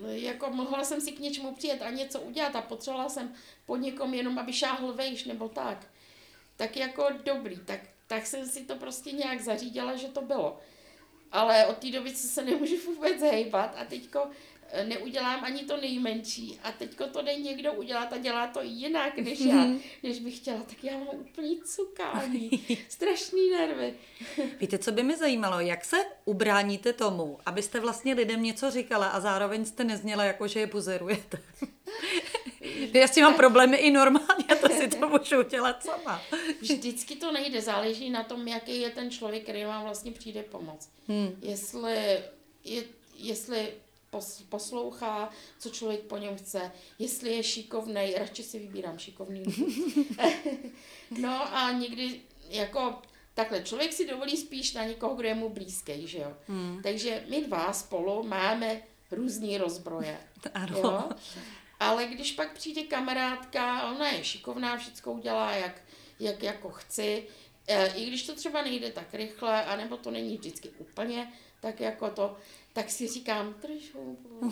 jako 0.08 0.50
mohla 0.50 0.84
jsem 0.84 1.02
si 1.02 1.12
k 1.12 1.20
něčemu 1.20 1.56
přijet 1.56 1.82
a 1.82 1.90
něco 1.90 2.22
udělat 2.22 2.56
a 2.56 2.62
potřebovala 2.62 3.10
jsem 3.10 3.34
po 3.66 3.78
někom 3.78 4.14
jenom, 4.14 4.40
aby 4.40 4.54
šáhl 4.54 4.94
vejš 4.94 5.24
nebo 5.24 5.50
tak, 5.50 5.88
tak 6.56 6.78
jako 6.78 7.08
dobrý, 7.24 7.58
tak, 7.58 7.80
tak 8.08 8.26
jsem 8.26 8.48
si 8.48 8.66
to 8.66 8.76
prostě 8.76 9.12
nějak 9.12 9.42
zařídila, 9.42 9.96
že 9.96 10.08
to 10.08 10.22
bylo. 10.22 10.60
Ale 11.32 11.66
od 11.66 11.78
té 11.78 11.92
doby, 11.92 12.10
se 12.10 12.46
nemůžu 12.46 12.76
vůbec 12.86 13.22
hejbat 13.22 13.76
a 13.78 13.86
teďko 13.86 14.30
neudělám 14.84 15.44
ani 15.44 15.64
to 15.64 15.78
nejmenší 15.78 16.60
a 16.64 16.72
teďko 16.72 17.08
to 17.08 17.22
jde 17.22 17.36
někdo 17.36 17.74
udělat 17.74 18.14
a 18.14 18.18
dělá 18.18 18.48
to 18.48 18.62
jinak 18.62 19.18
než 19.18 19.40
já, 19.40 19.68
než 20.04 20.20
bych 20.20 20.38
chtěla, 20.38 20.58
tak 20.58 20.84
já 20.84 20.98
mám 20.98 21.08
úplný 21.14 21.62
cukání, 21.66 22.50
strašný 22.90 23.50
nervy. 23.50 23.94
Víte, 24.60 24.78
co 24.78 24.92
by 24.92 25.04
mě 25.04 25.18
zajímalo, 25.18 25.60
jak 25.60 25.86
se 25.86 25.98
ubráníte 26.26 26.94
tomu, 26.94 27.40
abyste 27.46 27.80
vlastně 27.80 28.14
lidem 28.14 28.44
něco 28.44 28.72
říkala 28.72 29.08
a 29.08 29.20
zároveň 29.20 29.66
jste 29.66 29.84
nezněla 29.84 30.24
jako, 30.24 30.48
že 30.48 30.60
je 30.60 30.68
buzerujete. 30.68 31.42
Já 32.94 33.08
s 33.08 33.12
tím 33.12 33.24
mám 33.24 33.34
problémy 33.34 33.78
i 33.78 33.92
normálně, 33.92 34.56
to 34.62 34.70
si 34.70 34.88
to 34.88 35.10
můžu 35.10 35.44
dělat 35.44 35.84
sama. 35.84 36.22
Vždycky 36.62 37.16
to 37.16 37.32
nejde, 37.32 37.62
záleží 37.62 38.10
na 38.10 38.24
tom, 38.24 38.48
jaký 38.48 38.82
je 38.82 38.90
ten 38.90 39.12
člověk, 39.12 39.44
který 39.44 39.64
vám 39.64 39.84
vlastně 39.84 40.12
přijde 40.12 40.44
pomoct. 40.44 40.90
Hmm. 41.08 41.36
Jestli, 41.42 42.24
je, 42.64 42.84
jestli 43.18 43.74
poslouchá, 44.50 45.30
co 45.60 45.70
člověk 45.70 46.02
po 46.02 46.18
něm 46.18 46.36
chce, 46.36 46.72
jestli 47.00 47.34
je 47.34 47.44
šikovnej, 47.44 48.16
radši 48.18 48.44
si 48.44 48.60
vybírám 48.60 49.00
šikovný 49.00 49.44
no 51.22 51.56
a 51.56 51.72
někdy 51.72 52.22
jako 52.50 53.02
takhle, 53.34 53.64
člověk 53.64 53.94
si 53.94 54.08
dovolí 54.08 54.38
spíš 54.38 54.74
na 54.74 54.84
někoho, 54.84 55.16
kdo 55.16 55.28
je 55.28 55.36
mu 55.36 55.50
blízký, 55.50 56.08
že 56.08 56.18
jo. 56.18 56.34
Hmm. 56.48 56.82
Takže 56.84 57.24
my 57.30 57.44
dva 57.44 57.74
spolu 57.74 58.24
máme 58.24 58.82
různý 59.12 59.58
rozbroje. 59.58 60.18
Ano. 60.54 60.78
Jo? 60.78 61.10
Ale 61.80 62.06
když 62.06 62.32
pak 62.32 62.54
přijde 62.54 62.84
kamarádka, 62.84 63.92
ona 63.92 64.10
je 64.10 64.24
šikovná, 64.24 64.78
všecko 64.78 65.12
udělá, 65.12 65.52
jak, 65.52 65.82
jak 66.20 66.44
jako 66.44 66.70
chci, 66.70 67.28
e, 67.68 67.88
i 67.88 68.06
když 68.06 68.26
to 68.26 68.36
třeba 68.36 68.62
nejde 68.62 68.92
tak 68.92 69.14
rychle, 69.14 69.66
anebo 69.66 69.98
to 69.98 70.12
není 70.12 70.38
vždycky 70.38 70.70
úplně 70.70 71.34
tak 71.64 71.80
jako 71.80 72.10
to, 72.10 72.38
tak 72.74 72.90
si 72.92 73.08
říkám, 73.08 73.54
trošku, 73.54 74.18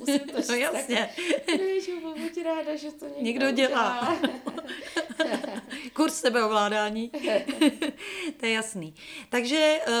musím 0.00 0.18
to 0.18 0.36
říct 0.36 0.48
No 0.48 0.54
jasně. 0.54 1.10
trošku, 1.46 2.14
buď 2.20 2.44
ráda, 2.44 2.76
že 2.76 2.92
to 2.92 3.04
někdo, 3.06 3.20
Někdo 3.22 3.50
dělá. 3.50 4.18
Kurz 5.92 6.14
sebeovládání. 6.14 7.08
to 8.40 8.46
je 8.46 8.52
jasný. 8.52 8.94
Takže 9.28 9.80
eh, 9.86 9.92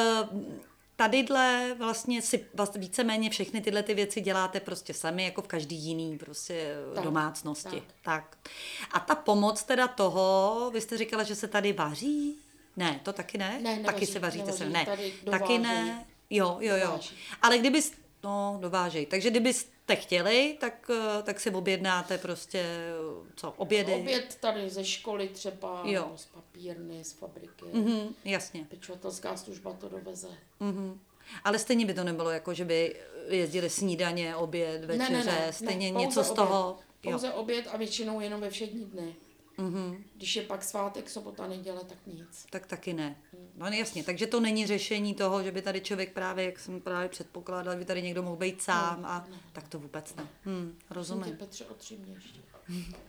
tadyhle 0.96 1.74
vlastně 1.78 2.22
si 2.22 2.46
vlastně 2.54 2.80
víceméně 2.80 3.30
všechny 3.30 3.60
tyhle 3.60 3.82
ty 3.82 3.94
věci 3.94 4.20
děláte 4.20 4.60
prostě 4.60 4.94
sami, 4.94 5.24
jako 5.24 5.42
v 5.42 5.46
každý 5.46 5.76
jiný 5.76 6.18
prostě 6.18 6.74
Tak, 6.86 6.94
tak, 6.94 7.04
domácnosti. 7.04 7.70
tak. 7.80 7.82
Tak. 8.02 8.36
tak. 8.42 8.50
A 8.92 9.00
ta 9.00 9.14
pomoc 9.14 9.62
teda 9.64 9.88
toho, 9.88 10.70
vy 10.74 10.80
jste 10.80 10.98
říkala, 10.98 11.22
že 11.22 11.34
se 11.34 11.48
tady 11.48 11.72
vaří? 11.72 12.38
Ne, 12.76 13.00
to 13.02 13.12
taky 13.12 13.38
ne? 13.38 13.58
Ne, 13.62 13.76
taky 13.76 13.82
nevaří, 13.84 14.06
se 14.06 14.18
vaříte 14.18 14.44
nevaří, 14.44 14.58
se. 14.58 14.70
Ne, 14.70 14.86
taky 15.30 15.58
ne. 15.58 16.06
Jo, 16.30 16.56
jo, 16.60 16.76
jo. 16.76 16.86
Dováží. 16.86 17.16
Ale 17.42 17.58
kdyby, 17.58 17.80
no, 18.24 18.58
dovážej. 18.60 19.06
Takže 19.06 19.30
kdybyste 19.30 19.96
chtěli, 19.96 20.56
tak, 20.60 20.90
eh, 21.18 21.22
tak 21.22 21.40
si 21.40 21.50
objednáte 21.50 22.18
prostě, 22.18 22.58
eh, 22.58 23.32
co, 23.36 23.50
obědy? 23.56 23.94
Oběd 23.94 24.36
tady 24.40 24.70
ze 24.70 24.84
školy 24.84 25.28
třeba, 25.28 25.82
Jo. 25.84 26.12
z 26.16 26.26
papírny, 26.26 27.04
z 27.04 27.12
fabriky. 27.12 27.64
Mhm, 27.72 28.14
jasně. 28.24 28.66
Pečovatelská 28.70 29.36
služba 29.36 29.72
to 29.72 29.88
doveze. 29.88 30.28
Mhm. 30.60 31.00
Ale 31.44 31.58
stejně 31.58 31.86
by 31.86 31.94
to 31.94 32.04
nebylo 32.04 32.30
jako, 32.30 32.54
že 32.54 32.64
by 32.64 32.96
jezdili 33.28 33.70
snídaně, 33.70 34.36
oběd, 34.36 34.84
večeře, 34.84 35.48
stejně 35.50 35.92
pouze 35.92 36.06
něco 36.06 36.24
z 36.24 36.30
oběd. 36.30 36.36
toho. 36.46 36.78
Jo. 37.02 37.10
Pouze 37.10 37.32
oběd 37.32 37.66
a 37.72 37.76
většinou 37.76 38.20
jenom 38.20 38.40
ve 38.40 38.50
všední 38.50 38.84
dny. 38.84 39.14
Mhm. 39.58 40.04
Když 40.16 40.36
je 40.36 40.42
pak 40.42 40.64
svátek, 40.64 41.10
sobota, 41.10 41.46
neděle, 41.46 41.80
tak 41.84 41.98
nic. 42.06 42.46
Tak 42.50 42.66
taky 42.66 42.92
ne. 42.92 43.16
No 43.56 43.66
jasně, 43.66 44.04
takže 44.04 44.26
to 44.26 44.40
není 44.40 44.66
řešení 44.66 45.14
toho, 45.14 45.42
že 45.42 45.52
by 45.52 45.62
tady 45.62 45.80
člověk 45.80 46.12
právě, 46.12 46.44
jak 46.44 46.58
jsem 46.58 46.80
právě 46.80 47.08
předpokládal, 47.08 47.76
by 47.76 47.84
tady 47.84 48.02
někdo 48.02 48.22
mohl 48.22 48.36
být 48.36 48.62
sám 48.62 49.04
a 49.06 49.28
tak 49.52 49.68
to 49.68 49.78
vůbec 49.78 50.14
ne. 50.14 50.26
Hm, 50.46 50.78
Rozumím. 50.90 51.24
Tě. 51.24 51.36
Petře, 51.36 51.64
otři 51.64 51.96
mě 51.96 52.14
ještě. 52.14 52.40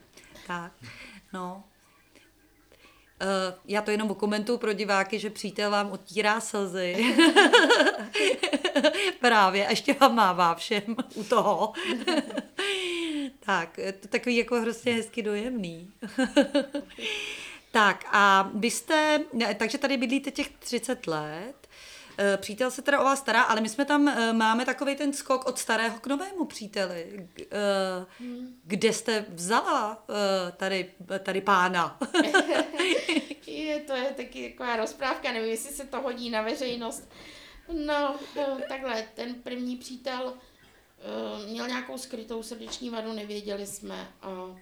Tak, 0.47 0.71
no. 1.33 1.63
Uh, 3.21 3.60
já 3.65 3.81
to 3.81 3.91
jenom 3.91 4.15
komentuju 4.15 4.57
pro 4.57 4.73
diváky, 4.73 5.19
že 5.19 5.29
přítel 5.29 5.71
vám 5.71 5.91
otírá 5.91 6.41
slzy. 6.41 7.15
Právě, 9.19 9.67
a 9.67 9.69
ještě 9.69 9.93
vám 9.93 10.15
mává 10.15 10.55
všem 10.55 10.95
u 11.15 11.23
toho. 11.23 11.73
Tak, 13.47 13.79
to 13.99 14.07
takový 14.07 14.38
jako 14.38 14.62
hrozně 14.62 14.93
hezky 14.93 15.21
dojemný. 15.21 15.91
tak 17.71 18.05
a 18.12 18.51
vy 18.53 18.71
jste, 18.71 19.19
takže 19.57 19.77
tady 19.77 19.97
bydlíte 19.97 20.31
těch 20.31 20.49
30 20.49 21.07
let, 21.07 21.67
Eh, 22.19 22.38
Přítel 22.38 22.71
se 22.71 22.81
teda 22.81 22.99
o 22.99 23.03
vás 23.03 23.19
stará, 23.19 23.41
ale 23.41 23.62
my 23.62 23.69
jsme 23.69 23.86
tam, 23.86 24.07
eh, 24.07 24.33
máme 24.33 24.65
takový 24.65 24.95
ten 24.95 25.13
skok 25.13 25.45
od 25.45 25.60
starého 25.60 25.99
k 25.99 26.07
novému 26.07 26.45
příteli. 26.45 27.27
Eh, 27.41 28.05
Kde 28.63 28.93
jste 28.93 29.25
vzala 29.29 30.05
tady, 30.57 30.91
tady 31.19 31.41
pána? 31.41 31.99
Je, 33.47 33.79
to 33.79 33.93
je 33.93 34.13
taky 34.17 34.49
taková 34.49 34.75
rozprávka, 34.75 35.31
nevím, 35.31 35.49
jestli 35.49 35.71
se 35.71 35.88
to 35.88 36.01
hodí 36.01 36.29
na 36.29 36.41
veřejnost. 36.41 37.10
No, 37.86 38.15
takhle, 38.67 39.07
ten 39.13 39.33
první 39.33 39.75
přítel 39.77 40.33
měl 41.47 41.67
nějakou 41.67 41.97
skrytou 41.97 42.43
srdeční 42.43 42.89
vadu, 42.89 43.13
nevěděli 43.13 43.67
jsme 43.67 44.12
a 44.21 44.55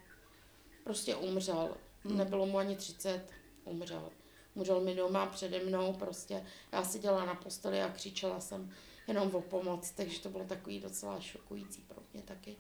prostě 0.83 1.15
umřel. 1.15 1.77
Nebylo 2.03 2.45
mu 2.45 2.57
ani 2.57 2.75
30, 2.75 3.31
umřel. 3.63 4.09
Umřel 4.55 4.81
mi 4.81 4.95
doma 4.95 5.25
přede 5.25 5.59
mnou, 5.59 5.93
prostě 5.93 6.45
já 6.71 6.83
seděla 6.83 7.25
na 7.25 7.35
posteli 7.35 7.81
a 7.81 7.89
křičela 7.89 8.39
jsem 8.39 8.73
jenom 9.07 9.35
o 9.35 9.41
pomoc, 9.41 9.91
takže 9.91 10.19
to 10.19 10.29
bylo 10.29 10.45
takový 10.45 10.79
docela 10.79 11.19
šokující 11.19 11.81
pro 11.81 11.97
mě 12.13 12.23
taky. 12.23 12.55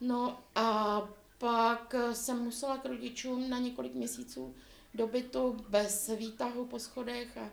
No 0.00 0.38
a 0.54 1.00
pak 1.38 1.94
eh, 1.94 2.14
jsem 2.14 2.38
musela 2.38 2.78
k 2.78 2.84
rodičům 2.84 3.50
na 3.50 3.58
několik 3.58 3.94
měsíců 3.94 4.54
do 4.94 5.06
bytu 5.06 5.56
bez 5.68 6.10
výtahu 6.16 6.66
po 6.66 6.78
schodech 6.78 7.36
a 7.36 7.50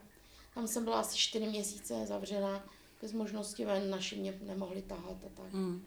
tam 0.54 0.67
jsem 0.67 0.84
byla 0.84 1.00
asi 1.00 1.17
čtyři 1.17 1.45
měsíce 1.45 2.06
zavřená 2.06 2.69
bez 3.02 3.14
možnosti 3.14 3.66
ven, 3.66 3.90
naši 3.90 4.16
mě 4.16 4.40
nemohli 4.42 4.82
tahat 4.82 5.24
a 5.26 5.30
tak. 5.30 5.54
Hmm. 5.54 5.86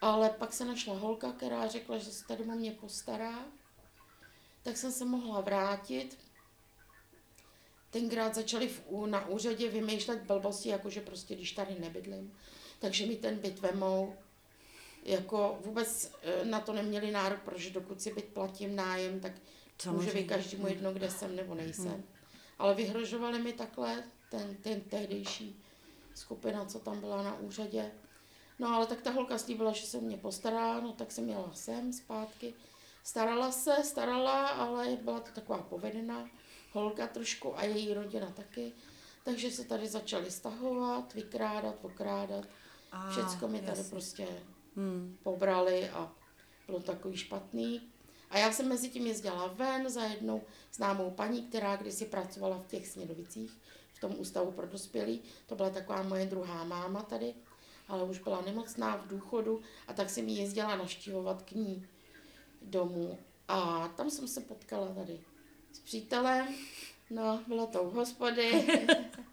Ale 0.00 0.30
pak 0.30 0.52
se 0.52 0.64
našla 0.64 0.94
holka, 0.94 1.32
která 1.32 1.66
řekla, 1.66 1.98
že 1.98 2.10
se 2.10 2.26
tady 2.26 2.44
o 2.44 2.52
mě 2.52 2.70
postará, 2.70 3.44
tak 4.62 4.76
jsem 4.76 4.92
se 4.92 5.04
mohla 5.04 5.40
vrátit. 5.40 6.18
Tenkrát 7.90 8.34
začali 8.34 8.68
v, 8.68 9.06
na 9.06 9.28
úřadě 9.28 9.70
vymýšlet 9.70 10.22
blbosti, 10.22 10.68
jakože 10.68 11.00
prostě 11.00 11.34
když 11.34 11.52
tady 11.52 11.80
nebydlím, 11.80 12.32
takže 12.78 13.06
mi 13.06 13.16
ten 13.16 13.38
byt 13.38 13.58
vemou. 13.58 14.16
Jako 15.02 15.58
vůbec 15.64 16.12
eh, 16.22 16.44
na 16.44 16.60
to 16.60 16.72
neměli 16.72 17.10
nárok, 17.10 17.40
protože 17.40 17.70
dokud 17.70 18.00
si 18.00 18.14
byt 18.14 18.24
platím 18.24 18.76
nájem, 18.76 19.20
tak 19.20 19.32
může 19.32 19.42
Samozřejmě. 19.78 20.12
být 20.12 20.28
každému 20.28 20.66
jedno, 20.66 20.92
kde 20.92 21.10
jsem 21.10 21.36
nebo 21.36 21.54
nejsem. 21.54 22.04
Ale 22.58 22.74
vyhrožovali 22.74 23.38
mi 23.38 23.52
takhle 23.52 24.04
ten, 24.30 24.56
ten 24.56 24.80
tehdejší 24.80 25.62
skupina, 26.16 26.64
co 26.64 26.78
tam 26.78 27.00
byla 27.00 27.22
na 27.22 27.38
úřadě. 27.38 27.92
No 28.58 28.68
ale 28.68 28.86
tak 28.86 29.02
ta 29.02 29.10
holka 29.10 29.38
slíbila, 29.38 29.72
že 29.72 29.86
se 29.86 30.00
mě 30.00 30.16
postará, 30.16 30.80
no 30.80 30.92
tak 30.92 31.12
jsem 31.12 31.28
jela 31.28 31.50
sem 31.54 31.92
zpátky 31.92 32.54
Starala 33.06 33.52
se, 33.52 33.76
starala, 33.84 34.48
ale 34.48 34.98
byla 35.02 35.20
to 35.20 35.30
taková 35.34 35.58
povedená 35.58 36.30
holka 36.72 37.06
trošku 37.06 37.58
a 37.58 37.64
její 37.64 37.94
rodina 37.94 38.30
taky. 38.30 38.72
Takže 39.24 39.50
se 39.50 39.64
tady 39.64 39.88
začali 39.88 40.30
stahovat, 40.30 41.14
vykrádat, 41.14 41.74
okrádat. 41.82 42.44
A, 42.92 43.10
Všecko 43.10 43.48
mi 43.48 43.60
tady 43.60 43.82
prostě 43.84 44.28
Hmm. 44.76 45.16
pobrali 45.22 45.90
a 45.90 46.12
bylo 46.66 46.80
takový 46.80 47.16
špatný. 47.16 47.80
A 48.30 48.38
já 48.38 48.52
jsem 48.52 48.68
mezi 48.68 48.88
tím 48.88 49.06
jezdila 49.06 49.46
ven 49.46 49.90
za 49.90 50.04
jednou 50.04 50.42
známou 50.72 51.10
paní, 51.10 51.42
která 51.42 51.76
kdysi 51.76 52.04
pracovala 52.04 52.58
v 52.58 52.66
těch 52.66 52.88
Snědovicích, 52.88 53.58
v 53.96 54.00
tom 54.00 54.14
ústavu 54.18 54.50
pro 54.50 54.66
dospělí. 54.66 55.22
To 55.46 55.54
byla 55.54 55.70
taková 55.70 56.02
moje 56.02 56.26
druhá 56.26 56.64
máma 56.64 57.02
tady, 57.02 57.34
ale 57.88 58.04
už 58.04 58.18
byla 58.18 58.40
nemocná 58.40 58.96
v 58.96 59.08
důchodu 59.08 59.60
a 59.88 59.92
tak 59.92 60.10
jsem 60.10 60.28
ji 60.28 60.40
jezdila 60.40 60.76
naštívovat 60.76 61.42
k 61.42 61.52
ní 61.52 61.86
domů. 62.62 63.18
A 63.48 63.88
tam 63.88 64.10
jsem 64.10 64.28
se 64.28 64.40
potkala 64.40 64.94
tady 64.94 65.20
s 65.72 65.78
přítelem, 65.78 66.54
no, 67.10 67.40
bylo 67.46 67.66
to 67.66 67.82
u 67.82 67.90
hospody, 67.90 68.66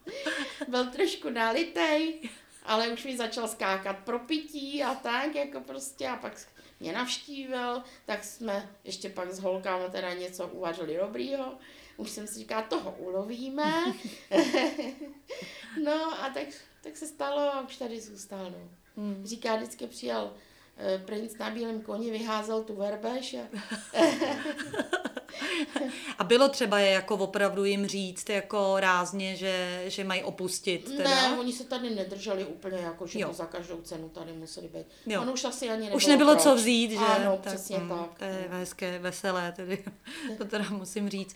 byl 0.68 0.86
trošku 0.86 1.30
nalitej, 1.30 2.30
ale 2.64 2.90
už 2.90 3.06
mi 3.06 3.18
začal 3.18 3.48
skákat 3.48 4.00
pro 4.00 4.20
pití 4.20 4.84
a 4.84 4.96
tak, 4.96 5.36
jako 5.36 5.60
prostě, 5.60 6.08
a 6.08 6.16
pak 6.16 6.48
mě 6.80 6.94
navštívil, 6.94 7.84
tak 8.06 8.24
jsme 8.24 8.76
ještě 8.84 9.10
pak 9.10 9.34
s 9.34 9.40
holkama 9.40 9.90
teda 9.90 10.14
něco 10.14 10.48
uvařili 10.48 10.98
dobrýho. 10.98 11.58
Už 11.98 12.10
jsem 12.10 12.28
si 12.28 12.40
říkala, 12.40 12.62
toho 12.62 12.96
ulovíme. 12.98 13.74
no 15.84 16.24
a 16.24 16.30
tak, 16.34 16.48
tak 16.84 16.98
se 16.98 17.08
stalo 17.08 17.42
a 17.42 17.62
už 17.62 17.78
tady 17.78 18.02
zůstal. 18.02 18.52
No. 18.52 18.70
Hmm. 18.98 19.26
Říká, 19.26 19.56
vždycky 19.56 19.88
přijel 19.88 20.34
eh, 20.78 20.98
princ 21.06 21.38
na 21.38 21.50
bílém 21.50 21.82
koni, 21.82 22.12
vyházel 22.12 22.64
tu 22.64 22.76
verbež 22.76 23.34
a 23.34 23.60
A 26.20 26.24
bylo 26.24 26.50
třeba 26.50 26.80
je 26.80 26.92
jako 26.92 27.16
opravdu 27.16 27.66
jim 27.66 27.88
říct 27.88 28.30
jako 28.30 28.76
rázně, 28.80 29.36
že, 29.36 29.84
že 29.88 30.04
mají 30.04 30.24
opustit 30.24 30.86
teda? 30.98 31.10
ne, 31.10 31.38
oni 31.40 31.54
se 31.54 31.64
tady 31.64 31.90
nedrželi 31.90 32.46
úplně 32.46 32.78
jako, 32.78 33.08
že 33.08 33.20
Jo. 33.20 33.28
to 33.28 33.34
za 33.34 33.46
každou 33.46 33.82
cenu 33.82 34.10
tady 34.10 34.34
museli 34.34 34.68
být. 34.68 34.86
Jo. 35.06 35.22
On 35.22 35.30
už 35.30 35.44
asi 35.44 35.70
ani 35.70 35.80
nebylo 35.82 35.98
Už 35.98 36.06
nebylo 36.06 36.32
proč. 36.32 36.44
co 36.44 36.56
vzít, 36.56 36.92
že? 36.92 36.98
Ano, 36.98 37.38
přesně 37.38 37.78
hm, 37.78 37.90
tak. 37.90 38.20
To 38.20 38.26
je 38.26 38.48
hezké, 38.50 39.00
veselé, 39.00 39.52
tedy, 39.56 39.84
to 40.38 40.46
teda 40.46 40.66
musím 40.70 41.10
říct. 41.10 41.36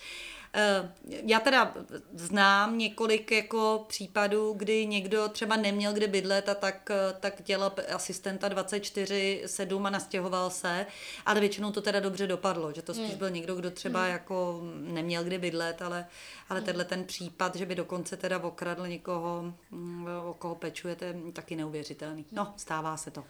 Eh, 0.60 0.92
Já 1.26 1.40
teda 1.40 1.74
znám 2.14 2.78
několik 2.78 3.32
jako 3.32 3.86
případů, 3.88 4.54
kdy 4.54 4.86
někdo 4.86 5.30
třeba 5.30 5.56
neměl 5.56 5.94
kde 5.94 6.08
bydlet 6.08 6.50
a 6.50 6.56
tak, 6.56 6.92
eh, 6.92 7.14
tak 7.20 7.42
dělal 7.44 7.74
asistenta 7.96 8.50
24-7 8.50 9.86
a 9.88 9.90
nastěhoval 9.90 10.50
se, 10.50 10.86
ale 11.26 11.40
většinou 11.40 11.72
to 11.72 11.82
teda 11.82 12.00
dobře 12.00 12.28
dopadlo, 12.28 12.74
že 12.74 12.82
to 12.82 12.94
spíš 12.94 13.10
Hmm. 13.10 13.18
byl 13.18 13.30
někdo, 13.30 13.56
kdo 13.56 13.72
třeba 13.72 14.08
jako 14.08 14.62
neměl 14.76 15.24
kde 15.24 15.38
bydlet, 15.40 15.82
ale, 15.82 16.06
ale 16.50 16.62
tenhle 16.62 16.86
ten 16.86 17.04
případ, 17.04 17.56
že 17.56 17.66
by 17.66 17.76
dokonce 17.76 18.18
teda 18.18 18.40
okradl 18.44 18.88
někoho, 18.88 19.54
mm, 19.72 20.08
o 20.26 20.34
koho 20.34 20.56
pečujete, 20.56 21.16
taky 21.34 21.56
neuvěřitelný. 21.56 22.26
No, 22.32 22.54
stává 22.58 22.98
se 22.98 23.12
to. 23.12 23.24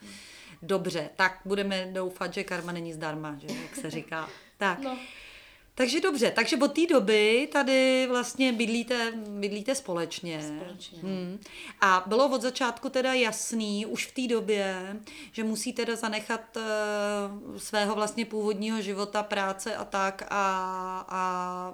Dobře, 0.62 1.10
tak 1.16 1.40
budeme 1.46 1.86
doufat, 1.86 2.34
že 2.34 2.44
karma 2.44 2.72
není 2.72 2.94
zdarma, 2.94 3.36
že, 3.38 3.48
jak 3.62 3.76
se 3.76 3.90
říká. 3.90 4.30
Tak. 4.58 4.80
No. 4.80 4.98
Takže 5.78 6.02
dobře, 6.02 6.32
takže 6.32 6.58
od 6.58 6.74
té 6.74 6.82
doby 6.90 7.50
tady 7.52 8.08
vlastně 8.10 8.54
bydlíte, 8.54 9.14
bydlíte 9.16 9.76
společně. 9.76 10.42
Společně. 10.42 11.00
Hmm. 11.00 11.40
A 11.82 12.04
bylo 12.06 12.30
od 12.30 12.42
začátku 12.42 12.90
teda 12.90 13.14
jasný 13.14 13.86
už 13.86 14.08
v 14.08 14.14
té 14.14 14.34
době, 14.34 14.98
že 15.32 15.44
musí 15.44 15.74
teda 15.74 15.96
zanechat 15.96 16.58
uh, 16.58 17.58
svého 17.58 17.96
vlastně 17.96 18.26
původního 18.26 18.82
života, 18.82 19.24
práce 19.24 19.76
a 19.76 19.86
tak 19.86 20.24
a, 20.30 21.06
a 21.10 21.74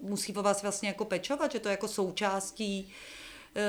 musí 0.00 0.32
po 0.32 0.42
vás 0.42 0.62
vlastně 0.62 0.88
jako 0.88 1.04
pečovat, 1.04 1.52
že 1.52 1.60
to 1.60 1.68
je 1.68 1.70
jako 1.70 1.88
součástí 1.88 2.92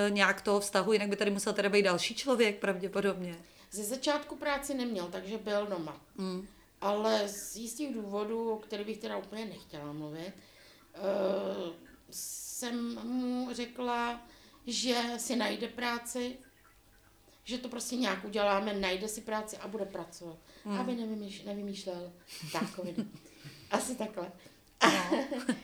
uh, 0.08 0.16
nějak 0.16 0.42
toho 0.42 0.60
vztahu, 0.60 0.94
jinak 0.94 1.10
by 1.10 1.16
tady 1.16 1.32
musel 1.32 1.54
teda 1.54 1.70
být 1.70 1.84
další 1.84 2.16
člověk 2.16 2.60
pravděpodobně. 2.60 3.36
Ze 3.72 3.84
začátku 3.84 4.36
práci 4.36 4.74
neměl, 4.74 5.08
takže 5.12 5.38
byl 5.38 5.66
doma. 5.66 6.02
Hmm. 6.18 6.48
Ale 6.82 7.28
z 7.28 7.56
jistých 7.56 7.96
důvodů, 7.96 8.52
o 8.52 8.58
kterých 8.58 8.86
bych 8.86 8.98
teda 8.98 9.18
úplně 9.18 9.46
nechtěla 9.46 9.94
mluvit, 9.94 10.34
uh, 10.96 11.74
jsem 12.10 13.08
mu 13.08 13.54
řekla, 13.54 14.22
že 14.68 15.04
si 15.18 15.36
najde 15.36 15.68
práci, 15.68 16.38
že 17.44 17.58
to 17.58 17.70
prostě 17.70 17.96
nějak 17.96 18.26
uděláme, 18.26 18.74
najde 18.74 19.08
si 19.08 19.22
práci 19.22 19.58
a 19.58 19.68
bude 19.68 19.86
pracovat. 19.86 20.38
Hmm. 20.66 20.80
Aby 20.80 20.96
nevymýš, 20.96 21.44
nevymýšlel 21.44 22.14
takový. 22.52 22.96
Asi 23.72 23.96
takhle. 23.96 24.32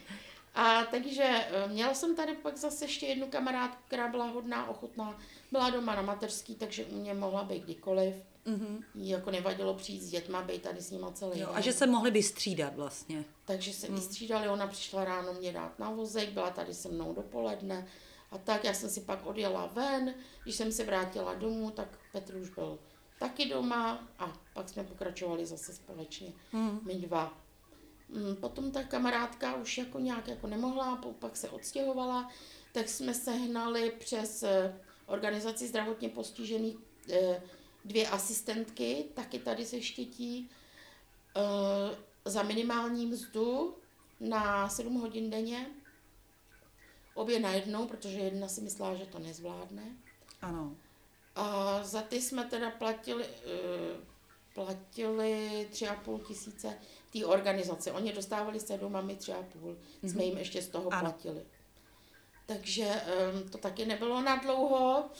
A 0.54 0.84
takže 0.84 1.24
eh, 1.24 1.68
měla 1.68 1.94
jsem 1.94 2.16
tady 2.16 2.34
pak 2.34 2.56
zase 2.56 2.84
ještě 2.84 3.06
jednu 3.06 3.26
kamarádku, 3.26 3.82
která 3.86 4.08
byla 4.08 4.26
hodná, 4.26 4.68
ochotná, 4.68 5.18
byla 5.52 5.70
doma 5.70 5.94
na 5.94 6.02
mateřský, 6.02 6.54
takže 6.54 6.84
u 6.84 7.00
mě 7.00 7.14
mohla 7.14 7.44
být 7.44 7.62
kdykoliv. 7.62 8.14
Mm-hmm. 8.46 8.84
Jí 8.94 9.08
jako 9.08 9.30
nevadilo 9.30 9.74
přijít 9.74 10.02
s 10.02 10.10
dětma, 10.10 10.42
být 10.42 10.62
tady 10.62 10.80
s 10.80 10.90
nima 10.90 11.12
celý 11.12 11.40
Jo, 11.40 11.46
den. 11.46 11.56
a 11.56 11.60
že 11.60 11.72
se 11.72 11.86
mohli 11.86 12.10
vystřídat 12.10 12.76
vlastně. 12.76 13.24
Takže 13.44 13.72
se 13.72 13.86
hmm. 13.86 13.96
vystřídali, 13.96 14.48
ona 14.48 14.66
přišla 14.66 15.04
ráno 15.04 15.34
mě 15.34 15.52
dát 15.52 15.78
na 15.78 15.90
vozek, 15.90 16.28
byla 16.28 16.50
tady 16.50 16.74
se 16.74 16.88
mnou 16.88 17.14
dopoledne 17.14 17.86
a 18.30 18.38
tak 18.38 18.64
já 18.64 18.74
jsem 18.74 18.90
si 18.90 19.00
pak 19.00 19.26
odjela 19.26 19.66
ven, 19.66 20.14
když 20.42 20.54
jsem 20.54 20.72
se 20.72 20.84
vrátila 20.84 21.34
domů, 21.34 21.70
tak 21.70 21.88
Petr 22.12 22.36
už 22.36 22.50
byl 22.50 22.78
taky 23.18 23.48
doma 23.48 24.08
a 24.18 24.32
pak 24.54 24.68
jsme 24.68 24.84
pokračovali 24.84 25.46
zase 25.46 25.72
společně, 25.74 26.32
Hmm. 26.52 26.80
my 26.82 26.94
dva. 26.94 27.38
Mm, 28.08 28.36
Potom 28.36 28.70
ta 28.70 28.82
kamarádka 28.82 29.54
už 29.54 29.78
jako 29.78 29.98
nějak 29.98 30.28
jako 30.28 30.46
nemohla, 30.46 31.00
pak 31.18 31.36
se 31.36 31.50
odstěhovala, 31.50 32.30
tak 32.72 32.88
jsme 32.88 33.14
sehnali 33.14 33.90
přes 33.98 34.42
eh, 34.42 34.80
organizaci 35.06 35.68
zdravotně 35.68 36.08
postižených 36.08 36.76
eh, 37.12 37.42
dvě 37.84 38.08
asistentky, 38.08 39.04
taky 39.14 39.38
tady 39.38 39.66
se 39.66 39.82
štětí, 39.82 40.50
eh, 41.36 41.96
za 42.24 42.42
minimální 42.42 43.06
mzdu 43.06 43.76
na 44.20 44.68
7 44.68 44.94
hodin 45.00 45.30
denně. 45.30 45.66
Obě 47.14 47.40
najednou, 47.40 47.86
protože 47.86 48.18
jedna 48.18 48.48
si 48.48 48.60
myslela, 48.60 48.94
že 48.94 49.06
to 49.06 49.18
nezvládne. 49.18 49.82
Ano. 50.42 50.76
A 51.34 51.78
za 51.84 52.02
ty 52.02 52.22
jsme 52.22 52.44
teda 52.44 52.70
platili, 52.70 53.24
eh, 53.24 54.00
platili 54.54 55.68
tři 55.70 55.88
a 55.88 55.94
půl 55.94 56.18
tisíce 56.18 56.78
té 57.12 57.24
organizace. 57.26 57.92
Oni 57.92 58.12
dostávali 58.12 58.60
sedm 58.60 58.96
a 58.96 59.00
my 59.00 59.16
tři 59.16 59.32
a 59.32 59.42
půl. 59.42 59.76
Jsme 60.02 60.24
jim 60.24 60.38
ještě 60.38 60.62
z 60.62 60.68
toho 60.68 60.92
Ano. 60.92 61.00
platili. 61.00 61.44
Takže 62.46 62.84
em, 62.84 63.48
to 63.48 63.58
taky 63.58 63.86
nebylo 63.86 64.22
na 64.22 64.36
dlouho. 64.36 65.10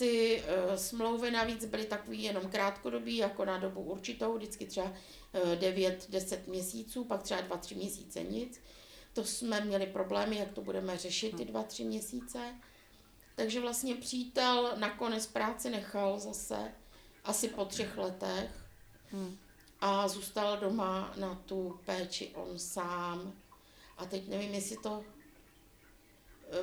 Ty 0.00 0.42
uh, 0.42 0.74
smlouvy 0.74 1.30
navíc 1.30 1.64
byly 1.64 1.84
takový 1.84 2.22
jenom 2.22 2.50
krátkodobý, 2.50 3.16
jako 3.16 3.44
na 3.44 3.58
dobu 3.58 3.80
určitou, 3.80 4.36
vždycky 4.36 4.66
třeba 4.66 4.92
9-10 5.34 6.38
měsíců, 6.46 7.04
pak 7.04 7.22
třeba 7.22 7.42
2-3 7.42 7.76
měsíce 7.76 8.22
nic. 8.22 8.60
To 9.12 9.24
jsme 9.24 9.60
měli 9.60 9.86
problémy, 9.86 10.36
jak 10.36 10.52
to 10.52 10.60
budeme 10.60 10.98
řešit 10.98 11.36
ty 11.36 11.44
2-3 11.44 11.86
měsíce. 11.86 12.54
Takže 13.36 13.60
vlastně 13.60 13.94
přítel 13.94 14.72
nakonec 14.76 15.26
práci 15.26 15.70
nechal 15.70 16.18
zase, 16.18 16.72
asi 17.24 17.48
po 17.48 17.64
třech 17.64 17.98
letech. 17.98 18.50
Hmm. 19.12 19.38
A 19.80 20.08
zůstal 20.08 20.56
doma 20.56 21.14
na 21.16 21.34
tu 21.34 21.80
péči 21.84 22.30
on 22.34 22.58
sám. 22.58 23.32
A 23.96 24.04
teď 24.06 24.28
nevím, 24.28 24.54
jestli 24.54 24.76
to 24.76 25.04
eh, 25.04 25.19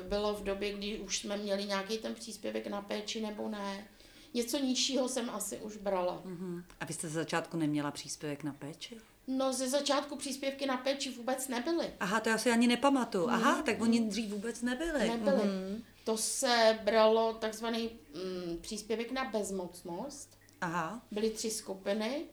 bylo 0.08 0.34
v 0.34 0.42
době, 0.42 0.72
kdy 0.72 0.98
už 0.98 1.18
jsme 1.18 1.36
měli 1.36 1.64
nějaký 1.64 1.98
ten 1.98 2.14
příspěvek 2.14 2.66
na 2.66 2.82
péči 2.82 3.20
nebo 3.20 3.48
ne. 3.48 3.88
Něco 4.34 4.58
nižšího 4.58 5.08
jsem 5.08 5.30
asi 5.30 5.56
už 5.56 5.76
brala. 5.76 6.22
Mhm. 6.24 6.64
A 6.80 6.84
vy 6.84 6.94
jste 6.94 7.08
ze 7.08 7.14
začátku 7.14 7.56
neměla 7.56 7.90
příspěvek 7.90 8.44
na 8.44 8.52
péči? 8.52 8.96
No 9.26 9.52
ze 9.52 9.68
začátku 9.68 10.16
příspěvky 10.16 10.66
na 10.66 10.76
péči 10.76 11.10
vůbec 11.10 11.48
nebyly. 11.48 11.92
Aha, 12.00 12.20
to 12.20 12.28
já 12.28 12.38
si 12.38 12.50
ani 12.50 12.66
nepamatuju. 12.66 13.28
Aha, 13.28 13.62
tak 13.62 13.80
oni 13.80 14.00
dřív 14.00 14.30
vůbec 14.30 14.62
nebyli. 14.62 15.08
Nebyly. 15.08 15.44
Mhm. 15.44 15.82
To 16.04 16.16
se 16.16 16.78
bralo 16.84 17.32
takzvaný 17.34 17.90
mm, 18.14 18.58
příspěvek 18.60 19.12
na 19.12 19.24
bezmocnost. 19.24 20.38
Aha, 20.60 21.02
Byly 21.10 21.30
tři 21.30 21.50
skupiny. 21.50 22.24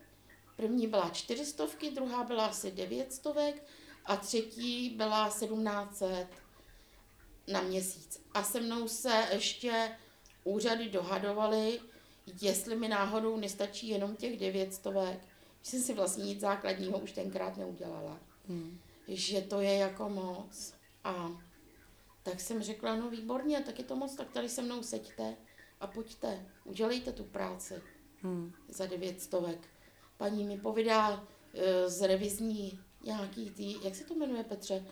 První 0.55 0.87
byla 0.87 1.09
čtyřistovky, 1.09 1.91
druhá 1.91 2.23
byla 2.23 2.45
asi 2.45 2.71
devětstovek 2.71 3.63
a 4.05 4.15
třetí 4.17 4.89
byla 4.89 5.29
sedmnácet 5.29 6.27
na 7.47 7.61
měsíc. 7.61 8.21
A 8.33 8.43
se 8.43 8.61
mnou 8.61 8.87
se 8.87 9.27
ještě 9.31 9.91
úřady 10.43 10.89
dohadovaly, 10.89 11.79
jestli 12.41 12.75
mi 12.75 12.87
náhodou 12.87 13.37
nestačí 13.37 13.87
jenom 13.87 14.15
těch 14.15 14.39
devětstovek, 14.39 15.19
že 15.61 15.71
jsem 15.71 15.81
si 15.81 15.93
vlastně 15.93 16.23
nic 16.23 16.39
základního 16.39 16.99
už 16.99 17.11
tenkrát 17.11 17.57
neudělala. 17.57 18.19
Hmm. 18.47 18.79
Že 19.07 19.41
to 19.41 19.59
je 19.61 19.77
jako 19.77 20.09
moc. 20.09 20.73
A 21.03 21.31
tak 22.23 22.39
jsem 22.39 22.63
řekla, 22.63 22.95
no 22.95 23.09
výborně, 23.09 23.61
tak 23.61 23.79
je 23.79 23.85
to 23.85 23.95
moc, 23.95 24.15
tak 24.15 24.31
tady 24.31 24.49
se 24.49 24.61
mnou 24.61 24.83
seďte 24.83 25.35
a 25.79 25.87
pojďte, 25.87 26.45
udělejte 26.63 27.11
tu 27.11 27.23
práci 27.23 27.73
Hmm. 28.21 28.53
za 28.67 28.85
devět 28.85 29.21
stovek. 29.21 29.67
Paní 30.17 30.43
mi 30.43 30.57
povídá, 30.57 31.27
eh, 31.53 31.89
z 31.89 32.07
revizní 32.07 32.79
nějaký 33.03 33.49
tý, 33.49 33.83
jak 33.83 33.95
se 33.95 34.03
to 34.03 34.15
jmenuje 34.15 34.43
Petře? 34.43 34.85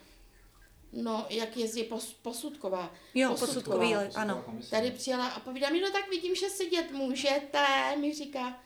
No, 0.96 1.26
jak 1.30 1.58
jezdí 1.58 1.84
pos, 1.84 2.14
posudková. 2.14 2.94
Jo, 3.14 3.30
Posudková. 3.30 3.78
posudkový, 3.78 4.16
ano. 4.16 4.46
Tady 4.70 4.92
přijela 4.92 5.28
a 5.28 5.40
povídá 5.40 5.70
mi, 5.70 5.82
no 5.82 5.92
tak 5.92 6.10
vidím, 6.10 6.36
že 6.36 6.50
sedět 6.50 6.92
můžete, 6.92 7.66
mi 8.00 8.14
říká. 8.14 8.60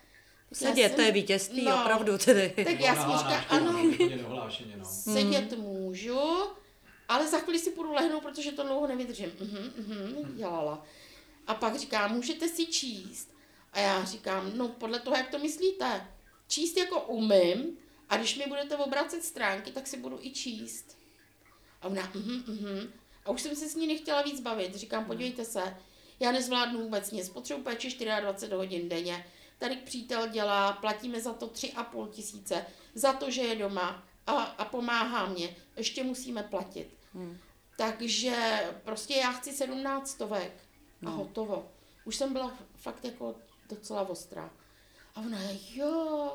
Sedět, 0.53 0.87
jsem- 0.87 0.95
to 0.95 1.01
je 1.01 1.11
vítězství, 1.11 1.63
no, 1.65 1.81
opravdu 1.81 2.17
tedy. 2.17 2.53
Tak 2.65 2.79
já 2.79 2.95
jsem 2.95 3.09
jí 3.11 3.17
říkala, 3.17 3.37
ano, 3.49 3.71
no. 4.77 4.85
sedět 5.13 5.57
můžu, 5.57 6.19
ale 7.09 7.27
za 7.27 7.39
chvíli 7.39 7.59
si 7.59 7.71
půjdu 7.71 7.93
lehnout, 7.93 8.23
protože 8.23 8.51
to 8.51 8.63
dlouho 8.63 8.87
nevydržím. 8.87 9.31
Mhm, 9.39 9.71
mhm, 9.77 10.35
dělala. 10.37 10.85
A 11.47 11.53
pak 11.53 11.75
říká, 11.79 12.07
můžete 12.07 12.47
si 12.47 12.65
číst. 12.65 13.31
A 13.73 13.79
já 13.79 14.03
říkám, 14.03 14.51
no 14.57 14.67
podle 14.69 14.99
toho, 14.99 15.15
jak 15.17 15.29
to 15.29 15.39
myslíte. 15.39 16.07
Číst 16.47 16.77
jako 16.77 17.01
umím 17.01 17.77
a 18.09 18.17
když 18.17 18.35
mi 18.37 18.45
budete 18.47 18.77
obracet 18.77 19.23
stránky, 19.23 19.71
tak 19.71 19.87
si 19.87 19.97
budu 19.97 20.19
i 20.21 20.31
číst. 20.31 20.96
A 21.81 21.87
ona, 21.87 22.11
mhm, 22.15 22.43
mhm. 22.47 22.93
A 23.25 23.29
už 23.29 23.41
jsem 23.41 23.55
se 23.55 23.69
s 23.69 23.75
ní 23.75 23.87
nechtěla 23.87 24.21
víc 24.21 24.39
bavit. 24.41 24.75
Říkám, 24.75 25.05
podívejte 25.05 25.45
se, 25.45 25.77
já 26.19 26.31
nezvládnu 26.31 26.81
vůbec 26.81 27.11
nic. 27.11 27.29
Potřebuji 27.29 27.63
péči 27.63 28.05
24 28.21 28.53
hodin 28.53 28.89
denně. 28.89 29.25
Tady 29.59 29.75
přítel 29.75 30.27
dělá, 30.27 30.73
platíme 30.73 31.21
za 31.21 31.33
to 31.33 31.47
3,5 31.47 32.09
tisíce, 32.09 32.65
za 32.95 33.13
to, 33.13 33.31
že 33.31 33.41
je 33.41 33.55
doma 33.55 34.03
a, 34.27 34.31
a 34.33 34.65
pomáhá 34.65 35.25
mě. 35.25 35.55
Ještě 35.77 36.03
musíme 36.03 36.43
platit. 36.43 36.89
Hmm. 37.13 37.37
Takže 37.77 38.59
prostě 38.83 39.13
já 39.13 39.31
chci 39.31 39.53
17 39.53 40.09
stovek 40.09 40.51
a 41.01 41.05
No. 41.05 41.11
hotovo. 41.11 41.71
Už 42.05 42.15
jsem 42.15 42.33
byla 42.33 42.57
fakt 42.75 43.05
jako 43.05 43.35
docela 43.69 44.09
ostrá. 44.09 44.49
A 45.15 45.21
ona, 45.21 45.39
jo, 45.73 46.31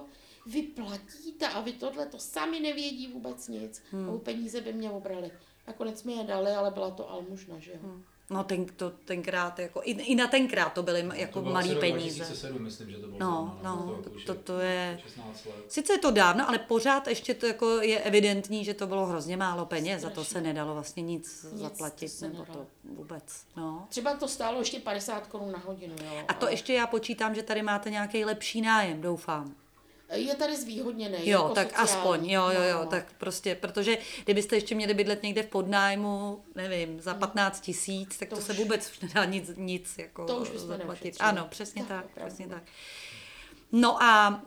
vy 0.47 0.63
platíte 0.63 1.49
a 1.49 1.61
vy 1.61 1.73
tohle 1.73 2.07
to 2.07 2.19
sami 2.19 2.61
nevědí 2.61 3.09
vůbec 3.09 3.49
nic. 3.49 3.83
Hmm. 3.91 4.11
A 4.11 4.19
peníze 4.19 4.61
by 4.61 4.73
mě 4.73 4.91
obrali. 4.91 5.31
Nakonec 5.67 6.03
mi 6.03 6.13
je 6.13 6.25
dali, 6.25 6.51
ale 6.51 6.71
byla 6.71 6.91
to 6.91 7.11
almužna, 7.11 7.59
že 7.59 7.71
jo. 7.71 7.79
Hmm. 7.83 8.05
No 8.31 8.45
ten, 8.45 8.67
to, 8.67 8.91
tenkrát, 8.91 9.59
jako, 9.59 9.81
i, 9.85 9.91
i 9.91 10.15
na 10.15 10.27
tenkrát 10.27 10.73
to 10.73 10.83
byly 10.83 11.09
jako 11.15 11.43
to 11.43 11.51
malý 11.51 11.77
peníze. 11.77 12.17
2007, 12.17 12.63
myslím, 12.63 12.91
že 12.91 12.97
to 12.97 13.07
bylo. 13.07 13.19
No, 13.19 13.59
zrovna, 13.63 13.75
no, 13.77 14.03
to, 14.03 14.11
to, 14.27 14.35
to 14.35 14.59
je... 14.59 15.01
16 15.03 15.45
let. 15.45 15.55
Sice 15.69 15.93
je 15.93 15.99
to 15.99 16.11
dávno, 16.11 16.49
ale 16.49 16.59
pořád 16.59 17.09
ještě 17.09 17.35
to 17.35 17.47
jako 17.47 17.81
je 17.81 18.01
evidentní, 18.01 18.65
že 18.65 18.75
to 18.75 18.87
bylo 18.87 19.07
hrozně 19.07 19.37
málo 19.37 19.67
peněz, 19.67 20.03
za 20.03 20.11
to 20.11 20.25
se 20.25 20.41
nedalo 20.41 20.75
vlastně 20.75 21.03
nic, 21.03 21.47
Nic, 21.53 21.63
zaplatit, 21.63 22.19
to 22.19 22.25
nebo 22.25 22.39
nedalo. 22.39 22.59
to 22.59 22.67
vůbec, 22.85 23.45
no. 23.57 23.87
Třeba 23.89 24.15
to 24.17 24.29
stálo 24.29 24.59
ještě 24.59 24.81
50 24.81 25.27
korun 25.27 25.53
na 25.53 25.59
hodinu, 25.59 25.95
jo. 26.05 26.25
A 26.29 26.35
to 26.35 26.47
ale 26.47 26.53
ještě 26.53 26.73
já 26.73 26.87
počítám, 26.87 27.35
že 27.35 27.43
tady 27.43 27.63
máte 27.63 27.91
nějaký 27.91 28.25
lepší 28.25 28.61
nájem, 28.61 29.01
doufám. 29.01 29.55
Je 30.13 30.35
tady 30.35 30.57
zvýhodněný. 30.57 31.17
Jo, 31.29 31.43
jako 31.43 31.55
tak 31.55 31.67
sociální. 31.69 31.91
aspoň, 31.91 32.31
jo, 32.31 32.43
jo, 32.49 32.63
jo, 32.63 32.75
No, 32.79 32.85
no. 32.85 32.91
tak 32.91 33.13
prostě, 33.19 33.55
protože 33.55 33.99
kdybyste 34.25 34.57
ještě 34.57 34.75
měli 34.75 34.95
bydlet 34.95 35.23
někde 35.23 35.43
v 35.43 35.47
podnájmu, 35.47 36.45
nevím, 36.55 37.01
za 37.01 37.15
15 37.15 37.61
tisíc, 37.61 38.19
tak 38.19 38.29
to, 38.29 38.37
To 38.37 38.43
se 38.43 38.53
už- 38.53 38.59
vůbec 38.59 38.91
už 38.91 39.01
nedá 39.01 39.25
nic, 39.25 39.51
nic 39.57 39.99
jako 39.99 40.25
To 40.25 40.37
už 40.37 40.49
zaplatit. 40.51 41.17
Ano, 41.21 41.47
přesně 41.51 41.83
Tak, 41.85 41.89
tak, 41.89 42.05
opravdu. 42.05 42.29
přesně 42.29 42.49
tak. 42.49 42.63
No 43.73 44.03
a 44.03 44.43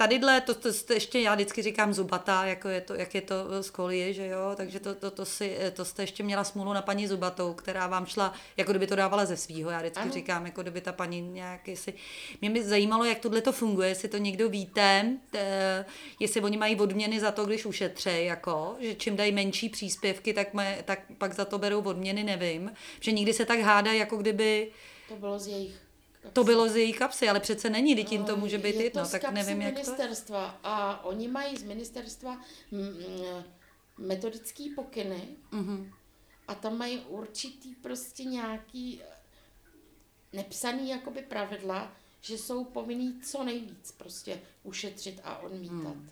tadyhle, 0.00 0.40
to, 0.40 0.54
to, 0.54 0.72
to, 0.86 0.92
ještě 0.92 1.20
já 1.20 1.34
vždycky 1.34 1.62
říkám 1.62 1.94
zubatá, 1.94 2.44
jako 2.44 2.68
je 2.68 2.80
to, 2.80 2.94
jak 2.94 3.14
je 3.14 3.20
to 3.20 3.62
z 3.62 3.70
kolie, 3.70 4.12
že 4.12 4.26
jo, 4.26 4.52
takže 4.56 4.80
to, 4.80 4.94
to, 4.94 5.10
to, 5.10 5.24
si, 5.24 5.56
to 5.72 5.84
jste 5.84 6.02
ještě 6.02 6.22
měla 6.22 6.44
smůlu 6.44 6.72
na 6.72 6.82
paní 6.82 7.08
Zubatou, 7.08 7.54
která 7.54 7.86
vám 7.86 8.06
šla, 8.06 8.32
jako 8.56 8.72
kdyby 8.72 8.86
to 8.86 8.96
dávala 8.96 9.24
ze 9.24 9.36
svýho, 9.36 9.70
já 9.70 9.78
vždycky 9.78 10.00
Ano. 10.00 10.12
říkám, 10.12 10.46
jako 10.46 10.62
kdyby 10.62 10.80
ta 10.80 10.92
paní 10.92 11.20
nějak, 11.20 11.68
jestli, 11.68 11.92
mě 12.40 12.50
by 12.50 12.64
zajímalo, 12.64 13.04
jak 13.04 13.18
tohle 13.18 13.40
to 13.40 13.52
funguje, 13.52 13.88
jestli 13.88 14.08
to 14.08 14.16
někdo 14.16 14.48
víte, 14.48 15.16
eh, 15.34 15.84
jestli 16.20 16.40
oni 16.40 16.56
mají 16.56 16.76
odměny 16.76 17.20
za 17.20 17.32
to, 17.32 17.44
když 17.44 17.66
ušetřejí, 17.66 18.26
jako, 18.26 18.76
že 18.80 18.94
čím 18.94 19.16
dají 19.16 19.32
menší 19.32 19.68
příspěvky, 19.68 20.32
tak, 20.32 20.54
mé, 20.54 20.82
tak 20.84 20.98
pak 21.18 21.34
za 21.34 21.44
to 21.44 21.58
berou 21.58 21.82
odměny, 21.82 22.24
nevím, 22.24 22.72
že 23.00 23.12
nikdy 23.12 23.32
se 23.32 23.44
tak 23.44 23.60
hádají, 23.60 23.98
jako 23.98 24.16
kdyby 24.16 24.70
To 25.08 25.16
bylo 25.16 25.38
z 25.38 25.46
jejich 25.46 25.89
kapsy. 26.22 26.34
to 26.34 26.44
bylo 26.44 26.68
z 26.68 26.76
její 26.76 26.92
kapsy, 26.92 27.28
ale 27.28 27.40
přece 27.40 27.70
není, 27.70 27.96
teď 27.96 28.12
jim 28.12 28.24
to 28.24 28.36
může 28.36 28.58
být 28.58 28.74
je 28.76 28.82
jedno, 28.84 29.04
to 29.04 29.10
tak 29.10 29.30
nevím, 29.32 29.62
jak 29.62 29.74
to 29.74 29.80
je. 29.80 29.84
ministerstva 29.86 30.60
a 30.62 31.04
oni 31.04 31.28
mají 31.28 31.56
z 31.56 31.62
ministerstva 31.62 32.40
mm, 32.70 32.80
mm, 32.80 33.44
metodický 33.98 34.70
pokyny 34.70 35.28
Mhm. 35.52 35.92
a 36.48 36.54
tam 36.54 36.78
mají 36.78 36.98
určitý 36.98 37.74
prostě 37.74 38.24
nějaký 38.24 39.00
eh, 39.02 39.06
nepsaný 40.32 40.90
jakoby 40.90 41.22
pravidla, 41.22 41.92
že 42.20 42.38
jsou 42.38 42.64
povinný 42.64 43.20
co 43.22 43.44
nejvíc 43.44 43.92
prostě 43.92 44.40
ušetřit 44.62 45.20
a 45.24 45.38
odmítat. 45.38 45.74
Hmm. 45.74 46.10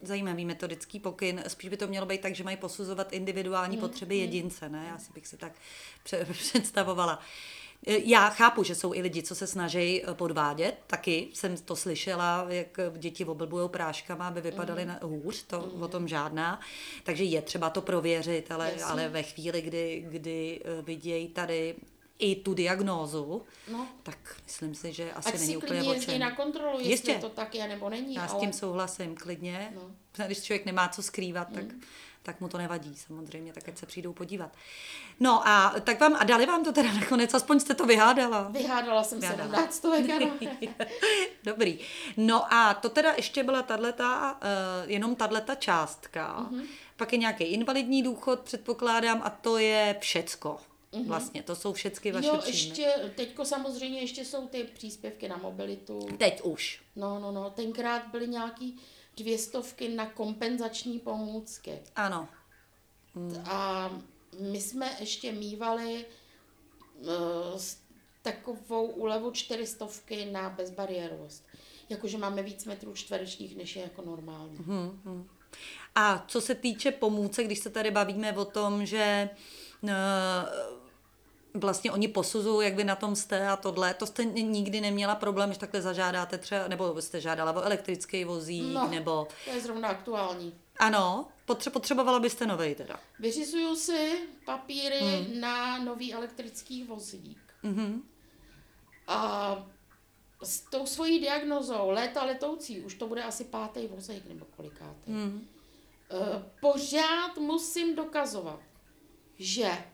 Zajímavý 0.00 0.44
metodický 0.44 1.00
pokyn. 1.00 1.44
Spíš 1.48 1.70
by 1.70 1.76
to 1.76 1.86
mělo 1.86 2.06
být 2.06 2.20
tak, 2.20 2.34
že 2.34 2.44
mají 2.44 2.56
posuzovat 2.56 3.12
individuální 3.12 3.76
potřeby 3.78 4.16
jedince, 4.16 4.68
ne? 4.68 4.86
Já 4.88 4.98
si 4.98 5.12
bych 5.12 5.26
si 5.26 5.36
tak 5.36 5.52
pře- 6.04 6.24
představovala. 6.32 7.20
E, 7.86 7.98
Já 8.04 8.28
chápu, 8.30 8.62
že 8.62 8.74
jsou 8.74 8.94
i 8.94 9.00
lidi, 9.02 9.22
co 9.22 9.34
se 9.34 9.46
snaží 9.46 10.04
e, 10.04 10.14
podvádět, 10.14 10.74
taky 10.86 11.28
jsem 11.34 11.56
to 11.56 11.76
slyšela, 11.76 12.46
jak 12.48 12.78
děti 12.98 13.24
oblbují 13.24 13.68
práškama, 13.68 14.28
aby 14.28 14.40
vypadaly 14.40 14.84
na 14.84 14.98
hůř, 15.02 15.42
to 15.42 15.60
o 15.64 15.88
tom 15.88 16.08
žádná. 16.08 16.60
Takže 17.04 17.24
je 17.24 17.42
třeba 17.42 17.70
to 17.70 17.82
prověřit, 17.82 18.52
ale, 18.52 18.66
Jasně. 18.66 18.84
ale 18.84 19.08
ve 19.08 19.22
chvíli, 19.22 19.62
kdy, 19.62 20.06
kdy 20.10 20.60
vidějí 20.82 21.28
tady 21.28 21.74
i 22.18 22.36
tu 22.36 22.54
diagnózu, 22.54 23.42
No. 23.72 23.88
tak 24.02 24.36
myslím 24.44 24.74
si, 24.74 24.92
že 24.92 25.12
asi 25.12 25.28
Ať 25.28 25.34
není 25.34 25.46
si 25.46 25.56
úplně 25.56 25.82
o 25.82 25.94
čem. 25.94 26.20
na 26.20 26.30
kontrolu, 26.36 26.78
jestli 26.78 26.90
Jistě. 26.90 27.14
to 27.14 27.28
tak 27.28 27.54
je 27.54 27.68
nebo 27.68 27.90
není. 27.90 28.14
Já 28.14 28.28
s 28.28 28.30
ale... 28.32 28.40
tím 28.40 28.52
souhlasím, 28.52 29.14
klidně. 29.14 29.72
No. 29.74 29.82
Když 30.26 30.42
člověk 30.42 30.66
nemá 30.66 30.88
co 30.88 31.02
skrývat, 31.02 31.48
Mm. 31.50 31.54
tak 31.54 31.64
mu 32.40 32.48
to 32.48 32.58
nevadí 32.58 32.96
samozřejmě, 32.96 33.52
tak 33.52 33.68
ať 33.68 33.78
se 33.78 33.86
přijdou 33.86 34.12
podívat. 34.12 34.50
No 35.20 35.48
a 35.48 35.74
tak 35.84 36.00
vám, 36.00 36.16
a 36.18 36.24
dali 36.24 36.46
vám 36.46 36.64
to 36.64 36.72
teda 36.72 36.92
nakonec, 36.92 37.34
aspoň 37.34 37.60
jste 37.60 37.74
to 37.74 37.86
vyhádala. 37.86 38.48
Vyhádala 38.48 39.02
jsem 39.02 39.20
Vyhádala. 39.20 39.50
17 39.50 39.74
stovek. 39.74 40.06
Dobrý. 41.44 41.78
No 42.16 42.54
a 42.54 42.74
to 42.74 42.88
teda 42.88 43.12
ještě 43.12 43.42
byla 43.42 43.62
tato, 43.62 43.82
uh, 43.82 44.90
jenom 44.90 45.14
tato 45.16 45.54
částka. 45.54 46.46
Mhm. 46.50 46.62
Pak 46.96 47.12
je 47.12 47.18
nějaký 47.18 47.44
invalidní 47.44 48.02
důchod, 48.02 48.40
předpokládám, 48.40 49.22
a 49.24 49.30
to 49.30 49.58
je 49.58 49.96
všecko. 50.00 50.58
Mhm. 50.92 51.04
Vlastně, 51.08 51.42
to 51.42 51.56
jsou 51.56 51.72
všechny 51.72 52.12
vaše 52.12 52.26
Jo, 52.26 52.36
příjmy. 52.36 52.58
ještě, 52.58 53.12
teďko 53.16 53.44
samozřejmě 53.44 54.00
ještě 54.00 54.24
jsou 54.24 54.46
ty 54.46 54.64
příspěvky 54.74 55.28
na 55.28 55.36
mobilitu. 55.36 56.08
Teď 56.18 56.40
už. 56.42 56.80
No, 56.96 57.18
no, 57.18 57.32
no, 57.32 57.50
tenkrát 57.50 58.02
byly 58.06 58.28
nějaký 58.28 58.78
dvě 59.16 59.38
stovky 59.38 59.88
na 59.88 60.06
kompenzační 60.06 60.98
pomůcky. 60.98 61.82
Ano. 61.96 62.28
A 63.44 63.90
my 64.40 64.60
jsme 64.60 64.96
ještě 65.00 65.32
mývali 65.32 66.06
uh, 67.00 67.60
takovou 68.22 68.86
úlevu 68.86 69.30
čtyřistovky 69.30 70.24
na 70.24 70.50
bezbariérovost. 70.50 71.46
Jakože 71.88 72.18
máme 72.18 72.42
víc 72.42 72.64
metrů 72.64 72.94
čtverečních, 72.94 73.56
než 73.56 73.76
je 73.76 73.82
jako 73.82 74.02
normální. 74.02 74.56
Hmm, 74.56 75.00
hmm. 75.04 75.28
A 75.94 76.24
co 76.28 76.40
se 76.40 76.54
týče 76.54 76.90
pomůcek, 76.90 77.46
když 77.46 77.58
se 77.58 77.70
tady 77.70 77.90
bavíme 77.90 78.32
o 78.32 78.44
tom, 78.44 78.86
že 78.86 79.30
eh, 79.88 79.92
vlastně 81.54 81.92
oni 81.92 82.08
posuzují, 82.08 82.66
jak 82.68 82.76
vy 82.76 82.84
na 82.84 82.96
tom 82.96 83.16
jste 83.16 83.48
a 83.48 83.56
tohle, 83.56 83.94
to 83.94 84.06
jste 84.06 84.24
nikdy 84.24 84.80
neměla 84.80 85.14
problém, 85.14 85.52
že 85.52 85.58
takhle 85.58 85.82
zažádáte 85.82 86.38
třeba, 86.38 86.68
nebo 86.68 87.02
jste 87.02 87.20
žádala 87.20 87.52
o 87.52 87.62
elektrický 87.62 88.24
vozík, 88.24 88.74
No. 88.74 88.88
nebo... 88.88 89.28
To 89.44 89.50
je 89.50 89.60
zrovna 89.60 89.88
aktuální. 89.88 90.54
Ano, 90.78 91.28
potře- 91.48 91.70
potřebovala 91.70 92.20
byste 92.20 92.46
novej 92.46 92.74
teda. 92.74 93.00
Vyřizuju 93.18 93.76
si 93.76 94.28
papíry 94.44 95.00
hmm. 95.00 95.40
na 95.40 95.78
nový 95.78 96.14
elektrický 96.14 96.84
vozík. 96.84 97.38
Mhm. 97.62 98.02
A 99.08 99.56
s 100.42 100.60
tou 100.60 100.86
svojí 100.86 101.20
diagnozou 101.20 101.90
léta 101.90 102.24
letoucí, 102.24 102.80
už 102.80 102.94
to 102.94 103.06
bude 103.06 103.22
asi 103.22 103.44
pátý 103.44 103.86
vozík 103.86 104.26
nebo 104.28 104.46
kolikátý, 104.56 105.12
Hmm. 105.12 105.48
Eh, 106.10 106.42
pořád 106.60 107.36
musím 107.38 107.96
dokazovat, 107.96 108.60
že 109.38 109.84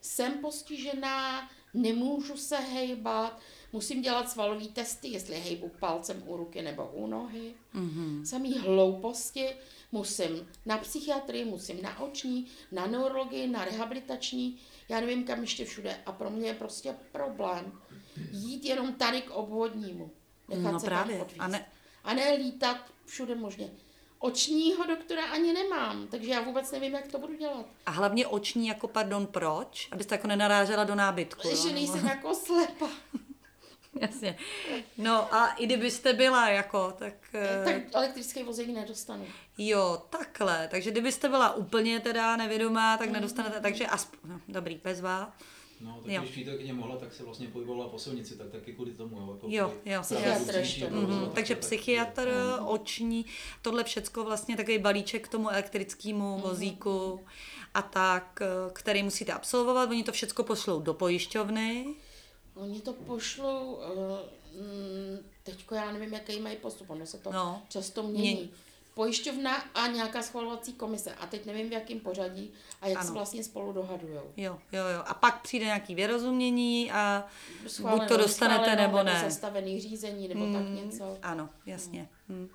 jsem 0.00 0.32
postižená, 0.38 1.50
nemůžu 1.74 2.36
se 2.36 2.56
hejbat, 2.56 3.40
musím 3.72 4.02
dělat 4.02 4.30
svalový 4.30 4.68
testy, 4.68 5.08
jestli 5.08 5.36
hejbu 5.40 5.68
palcem 5.80 6.22
u 6.26 6.36
ruky 6.36 6.62
nebo 6.62 6.86
u 6.92 7.06
nohy. 7.06 7.54
Mhm. 7.72 8.26
Samý 8.26 8.58
hlouposti, 8.58 9.48
musím 9.92 10.48
na 10.66 10.78
psychiatrii, 10.78 11.44
musím 11.44 11.82
na 11.82 12.00
oční, 12.00 12.46
na 12.72 12.86
neurologii, 12.86 13.46
na 13.46 13.64
rehabilitační, 13.64 14.58
já 14.88 15.00
nevím 15.00 15.24
kam 15.24 15.40
ještě 15.40 15.64
všude. 15.64 15.96
A 16.06 16.12
pro 16.12 16.30
mě 16.30 16.48
je 16.48 16.54
prostě 16.54 16.96
problém 17.12 17.72
jít 18.32 18.64
jenom 18.64 18.94
tady 18.94 19.22
k 19.22 19.30
obvodnímu. 19.30 20.10
Nechat 20.48 20.72
No 20.72 20.80
se 20.80 20.86
právě. 20.86 21.16
tam 21.16 21.22
odvízt. 21.26 21.40
A 21.40 21.48
ne- 21.48 21.66
a 22.04 22.14
ne 22.14 22.32
lítat 22.34 22.76
všude 23.06 23.34
možně. 23.34 23.70
Očního 24.18 24.84
doktora 24.86 25.24
ani 25.24 25.52
nemám, 25.52 26.06
takže 26.06 26.30
já 26.30 26.40
vůbec 26.40 26.70
nevím, 26.72 26.92
jak 26.94 27.06
to 27.08 27.18
budu 27.18 27.34
dělat. 27.34 27.66
A 27.86 27.90
hlavně 27.90 28.26
oční, 28.26 28.66
jako 28.66 28.88
pardon, 28.88 29.26
proč? 29.26 29.88
Abyste 29.92 30.14
jako 30.14 30.26
nenarážela 30.26 30.84
do 30.84 30.94
nábytku. 30.94 31.48
Že 31.56 31.72
nejsem 31.72 32.06
jako 32.06 32.34
slepa. 32.34 32.88
Jasně. 34.00 34.38
No 34.98 35.34
a 35.34 35.46
i 35.48 35.66
kdybyste 35.66 36.12
byla 36.12 36.48
jako, 36.48 36.92
tak... 36.98 37.14
eh, 37.34 37.62
Tak 37.64 37.82
elektrický 37.94 38.42
vozík 38.42 38.68
nedostanu. 38.68 39.26
Jo, 39.58 40.02
takhle. 40.10 40.68
Takže 40.70 40.90
kdybyste 40.90 41.28
byla 41.28 41.54
úplně 41.54 42.00
teda 42.00 42.36
nevědomá, 42.36 42.96
tak 42.96 43.10
nedostanete, 43.10 43.60
takže 43.60 43.86
aspoň, 43.86 44.18
no, 44.24 44.40
dobrý, 44.48 44.80
bezva. 44.84 45.32
No, 45.80 45.98
tak 46.02 46.12
Jo. 46.12 46.20
když 46.20 46.32
přítelkyně 46.32 46.72
mohla, 46.72 46.96
tak 46.96 47.14
se 47.14 47.24
vlastně 47.24 47.48
pohybovala 47.48 47.88
po 47.88 47.98
silnici, 47.98 48.36
tak 48.36 48.50
taky 48.50 48.72
kvůli 48.72 48.90
tomu, 48.92 49.16
jo. 49.16 49.32
Jako 49.34 49.46
Jo, 49.50 49.74
jo. 49.84 50.02
Psychiatr 50.02 50.56
ještě. 50.56 50.90
Mhm, 50.90 51.24
tak, 51.24 51.34
takže 51.34 51.54
tak- 51.54 51.60
psychiatr, 51.64 52.28
oční, 52.66 53.26
tohle 53.62 53.84
všecko 53.84 54.24
vlastně 54.24 54.56
takový 54.56 54.78
balíček 54.78 55.24
k 55.24 55.30
tomu 55.30 55.50
elektrickému 55.50 56.38
vozíku 56.38 57.20
a 57.74 57.82
tak, 57.82 58.38
eh, 58.42 58.70
který 58.72 59.02
musíte 59.02 59.32
absolvovat. 59.32 59.90
Oni 59.90 60.04
to 60.04 60.12
všecko 60.12 60.42
pošlou 60.44 60.80
do 60.80 60.94
pojišťovny. 60.94 61.94
Oni 62.54 62.80
to 62.80 62.92
pošlou, 62.92 63.72
uh, 63.74 63.80
mm, 64.60 65.18
teďko 65.42 65.74
já 65.74 65.92
nevím, 65.92 66.12
jaký 66.14 66.40
mají 66.40 66.56
postup, 66.56 66.90
ono 66.90 67.06
se 67.06 67.18
to 67.18 67.32
No. 67.32 67.38
no. 67.38 67.62
často 67.68 68.02
mění. 68.02 68.18
Mění. 68.34 68.50
Pojišťovna 68.98 69.56
a 69.74 69.86
nějaká 69.86 70.22
schvalovací 70.22 70.72
komise. 70.72 71.14
A 71.14 71.26
teď 71.26 71.46
nevím, 71.46 71.68
v 71.68 71.72
jakém 71.72 72.00
pořadí 72.00 72.52
a 72.82 72.88
jak 72.88 72.98
Ano. 72.98 73.06
se 73.06 73.12
vlastně 73.12 73.44
spolu 73.44 73.72
dohadujou. 73.72 74.22
Jo, 74.36 74.58
jo, 74.72 74.84
jo. 74.94 75.02
A 75.06 75.14
pak 75.14 75.42
přijde 75.42 75.64
nějaký 75.64 75.94
vyrozumění 75.94 76.92
a 76.92 77.26
Schváleno, 77.66 78.00
buď 78.00 78.08
to 78.08 78.16
dostanete 78.16 78.76
nebo 78.76 79.02
ne. 79.02 79.20
zastavený 79.24 79.80
řízení, 79.80 80.28
nebo 80.28 80.52
tak 80.52 80.84
něco. 80.84 81.18
Ano, 81.22 81.48
jasně. 81.66 82.08
Hmm. 82.28 82.48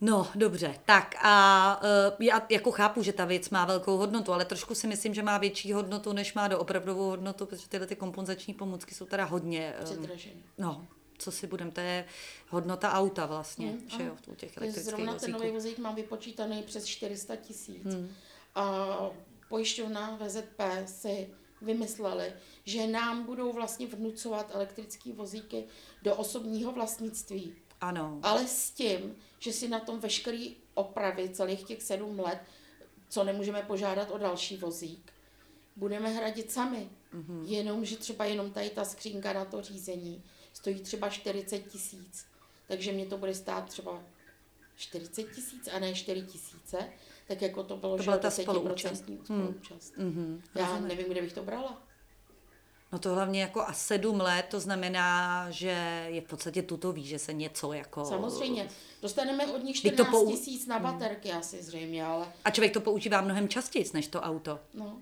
No, 0.00 0.28
dobře. 0.34 0.74
Tak 0.84 1.14
a 1.22 1.80
uh, 2.18 2.26
já 2.26 2.46
jako 2.50 2.70
chápu, 2.70 3.02
že 3.02 3.12
ta 3.12 3.24
věc 3.24 3.50
má 3.50 3.64
velkou 3.64 3.96
hodnotu, 3.96 4.32
ale 4.32 4.44
trošku 4.44 4.74
si 4.74 4.86
myslím, 4.86 5.14
že 5.14 5.22
má 5.22 5.38
větší 5.38 5.72
hodnotu, 5.72 6.12
než 6.12 6.34
má 6.34 6.48
do 6.48 6.58
opravdovou 6.58 7.08
hodnotu, 7.08 7.46
protože 7.46 7.68
tyhle 7.68 7.86
ty 7.86 7.96
kompenzační 7.96 8.54
pomůcky 8.54 8.94
jsou 8.94 9.06
teda 9.06 9.24
hodně... 9.24 9.74
Um, 9.78 9.84
Předražený. 9.84 10.44
no, 10.58 10.86
co 11.18 11.32
si 11.32 11.46
budem, 11.46 11.70
to 11.70 11.80
je 11.80 12.04
hodnota 12.48 12.92
auta 12.92 13.26
vlastně, 13.26 13.70
Hmm, 13.70 13.88
že 13.88 14.02
jo, 14.02 14.16
u 14.26 14.34
těch 14.34 14.56
elektrických 14.56 14.84
Zrovna 14.84 15.14
ten 15.14 15.32
nový 15.32 15.42
vozíků. 15.42 15.54
vozík 15.54 15.78
mám 15.78 15.94
vypočítaný 15.94 16.62
přes 16.62 16.86
400 16.86 17.36
tisíc. 17.36 17.84
Hmm. 17.84 18.14
A 18.54 18.86
pojišťovna 19.48 20.18
VZP 20.20 20.60
si 20.86 21.28
vymysleli, 21.62 22.32
že 22.64 22.86
nám 22.86 23.24
budou 23.24 23.52
vlastně 23.52 23.86
vnucovat 23.86 24.50
elektrické 24.54 25.12
vozíky 25.12 25.64
do 26.02 26.16
osobního 26.16 26.72
vlastnictví. 26.72 27.54
Ano, 27.80 28.18
Ale 28.22 28.46
s 28.46 28.70
tím, 28.70 29.16
že 29.38 29.52
si 29.52 29.68
na 29.68 29.80
tom 29.80 30.00
veškerý 30.00 30.56
opravy 30.74 31.28
celých 31.28 31.64
těch 31.64 31.82
sedm 31.82 32.20
let, 32.20 32.38
co 33.08 33.24
nemůžeme 33.24 33.62
požádat 33.62 34.10
o 34.10 34.18
další 34.18 34.56
vozík, 34.56 35.12
budeme 35.76 36.08
hradit 36.08 36.52
sami. 36.52 36.88
Mm-hmm. 37.14 37.42
Jenom, 37.44 37.84
že 37.84 37.96
třeba 37.96 38.24
jenom 38.24 38.50
tady 38.50 38.70
ta 38.70 38.84
skřínka 38.84 39.32
na 39.32 39.44
to 39.44 39.62
řízení 39.62 40.22
stojí 40.56 40.80
třeba 40.80 41.08
40 41.08 41.58
tisíc. 41.58 42.26
Takže 42.68 42.92
mě 42.92 43.06
to 43.06 43.18
bude 43.18 43.34
stát 43.34 43.64
třeba 43.68 44.02
40 44.76 45.22
tisíc 45.22 45.68
a 45.72 45.78
ne 45.78 45.94
4 45.94 46.22
tisíce, 46.22 46.78
tak 47.28 47.42
jako 47.42 47.62
to 47.62 47.76
bylo, 47.76 47.96
To 47.96 48.02
že 48.02 48.04
byla 48.04 48.16
jo, 48.16 48.22
ta 48.22 48.28
10% 48.28 48.42
spoluúčast. 48.42 49.04
spoluúčast. 49.24 49.96
Mhm, 49.96 50.42
Já 50.54 50.66
rozumím. 50.66 50.88
nevím, 50.88 51.06
kde 51.08 51.22
bych 51.22 51.32
to 51.32 51.42
brala. 51.42 51.82
no 52.92 52.98
to 52.98 53.14
hlavně 53.14 53.40
jako 53.40 53.60
a 53.62 53.72
sedm 53.72 54.20
let, 54.20 54.46
to 54.50 54.60
znamená, 54.60 55.50
že 55.50 56.06
je 56.10 56.20
v 56.20 56.24
podstatě 56.24 56.62
tutový, 56.62 57.06
že 57.06 57.18
se 57.18 57.32
něco 57.32 57.72
jako... 57.72 58.04
Samozřejmě. 58.04 58.68
Dostaneme 59.02 59.46
od 59.46 59.64
nich 59.64 59.76
Vždyť 59.76 59.96
to 59.96 60.04
14 60.04 60.22
pou- 60.24 60.30
tisíc 60.30 60.66
na 60.66 60.78
baterky 60.78 61.32
asi 61.32 61.62
zřejmě, 61.62 62.04
ale 62.04 62.32
A 62.44 62.50
člověk 62.50 62.72
to 62.72 62.80
používá 62.80 63.20
mnohem 63.20 63.48
častěji 63.48 63.90
než 63.94 64.06
to 64.08 64.20
auto. 64.20 64.58
No, 64.74 64.98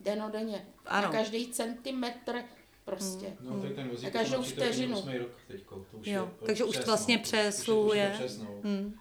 denodenně. 0.00 0.66
Ano. 0.86 1.06
Na 1.06 1.12
každý 1.12 1.52
centimetr 1.52 2.44
prostě. 2.84 3.36
No, 3.40 3.60
tady 3.60 3.74
ten 3.74 3.88
vozík 3.88 4.08
A 4.08 4.10
každou 4.18 4.42
vteřinu. 4.42 5.02
rok 5.18 5.30
teďko, 5.48 5.74
to 5.90 5.96
už 5.96 6.06
Jo, 6.06 6.30
je, 6.40 6.46
takže 6.46 6.64
už 6.64 6.74
přes, 6.76 6.86
vlastně 6.86 7.16
no. 7.16 7.22
přesluje. 7.22 8.08
Už, 8.08 8.14
už 8.14 8.20
je 8.20 8.28
to 8.28 8.34
přes, 8.34 8.38
no. 8.38 8.60
Hmm, 8.64 8.94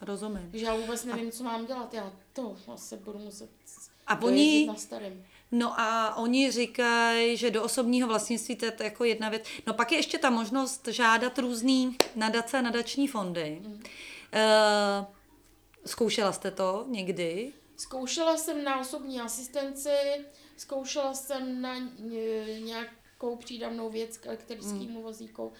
rozumím. 0.00 0.48
Takže 0.50 0.66
já 0.66 0.74
vůbec 0.74 1.04
nevím, 1.04 1.30
co 1.30 1.44
mám 1.44 1.66
dělat. 1.66 1.94
Já 1.94 2.12
to 2.32 2.56
asi 2.72 2.96
budu 2.96 3.18
muset 3.18 3.50
A 4.06 4.22
oni- 4.22 4.66
na 4.66 4.74
starém. 4.74 5.24
No 5.52 5.80
a 5.80 6.14
oni 6.16 6.50
říkají, 6.50 7.36
že 7.36 7.50
do 7.50 7.62
osobního 7.64 8.08
vlastnictví 8.08 8.56
to 8.56 8.64
je 8.64 8.72
jako 8.80 9.04
jedna 9.04 9.28
věc. 9.28 9.44
No 9.66 9.74
pak 9.74 9.92
je 9.92 9.98
ještě 9.98 10.18
ta 10.18 10.30
možnost 10.30 10.88
žádat 10.88 11.38
různý 11.38 11.96
nadace 12.16 12.58
a 12.58 12.62
nadační 12.62 13.08
fondy. 13.08 13.62
Mm. 13.66 13.82
E, 14.32 15.06
zkoušela 15.86 16.32
jste 16.32 16.50
to 16.50 16.84
někdy? 16.88 17.52
Zkoušela 17.76 18.36
jsem 18.36 18.64
na 18.64 18.80
osobní 18.80 19.20
asistenci, 19.20 19.90
zkoušela 20.56 21.14
jsem 21.14 21.60
na 21.60 21.78
ně- 21.98 22.60
nějakou 22.60 22.90
přídavnou 23.38 23.90
věc 23.90 24.18
k 24.18 24.26
elektrickému 24.26 25.02
vozíku 25.02 25.52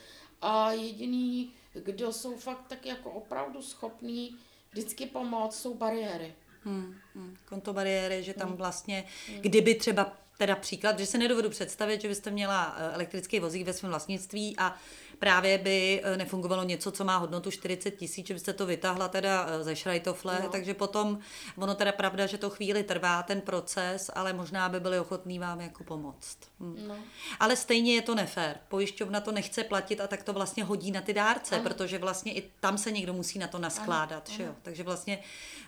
a 0.43 0.73
jediný, 0.73 1.53
kdo 1.73 2.13
jsou 2.13 2.37
fakt 2.37 2.65
tak 2.69 2.87
jako 2.87 3.11
opravdu 3.11 3.63
schopný 3.63 4.39
vždycky 4.73 5.07
pomoct, 5.07 5.61
jsou 5.61 5.75
bariéry. 5.75 6.35
Hmm, 6.65 6.95
hmm. 7.15 7.37
Kontobariéry, 7.45 8.23
že 8.23 8.35
tam 8.35 8.53
vlastně, 8.53 9.05
kdyby 9.41 9.75
třeba 9.75 10.17
teda 10.39 10.57
příklad, 10.57 10.99
že 10.99 11.07
se 11.07 11.19
nedovedu 11.19 11.51
představit, 11.51 12.01
že 12.01 12.09
byste 12.09 12.31
měla 12.31 12.77
eh, 12.79 12.95
elektrický 12.95 13.41
vozík 13.41 13.67
ve 13.67 13.73
svém 13.73 13.91
vlastnictví 13.91 14.55
a 14.59 14.77
právě 15.19 15.59
by 15.59 16.01
eh, 16.05 16.17
nefungovalo 16.17 16.65
něco, 16.65 16.91
co 16.91 17.05
má 17.05 17.17
hodnotu 17.17 17.51
40 17.51 17.91
tisíc, 17.91 18.27
že 18.27 18.35
byste 18.35 18.53
to 18.53 18.67
vytáhla 18.67 19.09
teda 19.09 19.47
eh, 19.49 19.65
ze 19.65 19.77
šrajtofle, 19.77 20.41
no. 20.43 20.49
takže 20.49 20.75
potom, 20.75 21.19
ono 21.57 21.75
teda 21.75 21.93
pravda, 21.93 22.27
že 22.27 22.39
to 22.39 22.51
chvíli 22.51 22.83
trvá 22.83 23.23
ten 23.23 23.41
proces, 23.41 24.11
ale 24.15 24.33
možná 24.33 24.69
by 24.69 24.81
byli 24.81 25.01
ochotní 25.01 25.39
vám 25.39 25.61
jako 25.61 25.85
pomoct. 25.85 26.39
Hmm. 26.61 26.89
No. 26.89 26.97
Ale 27.41 27.57
stejně 27.57 27.95
je 27.95 28.03
to 28.03 28.15
nefér. 28.15 28.57
Pojišťovna 28.69 29.21
to 29.21 29.33
nechce 29.33 29.65
platit 29.65 30.01
a 30.01 30.07
tak 30.07 30.23
to 30.23 30.33
vlastně 30.33 30.65
hodí 30.65 30.91
na 30.91 31.01
ty 31.01 31.13
dárce, 31.13 31.55
ano. 31.55 31.65
protože 31.65 31.99
vlastně 31.99 32.35
i 32.35 32.51
tam 32.61 32.79
se 32.79 32.91
někdo 32.93 33.13
musí 33.13 33.39
na 33.39 33.47
to 33.47 33.59
naskládat. 33.59 34.29
Ano, 34.29 34.37
že 34.37 34.43
jo? 34.43 34.55
Takže 34.63 34.83
vlastně 34.83 35.19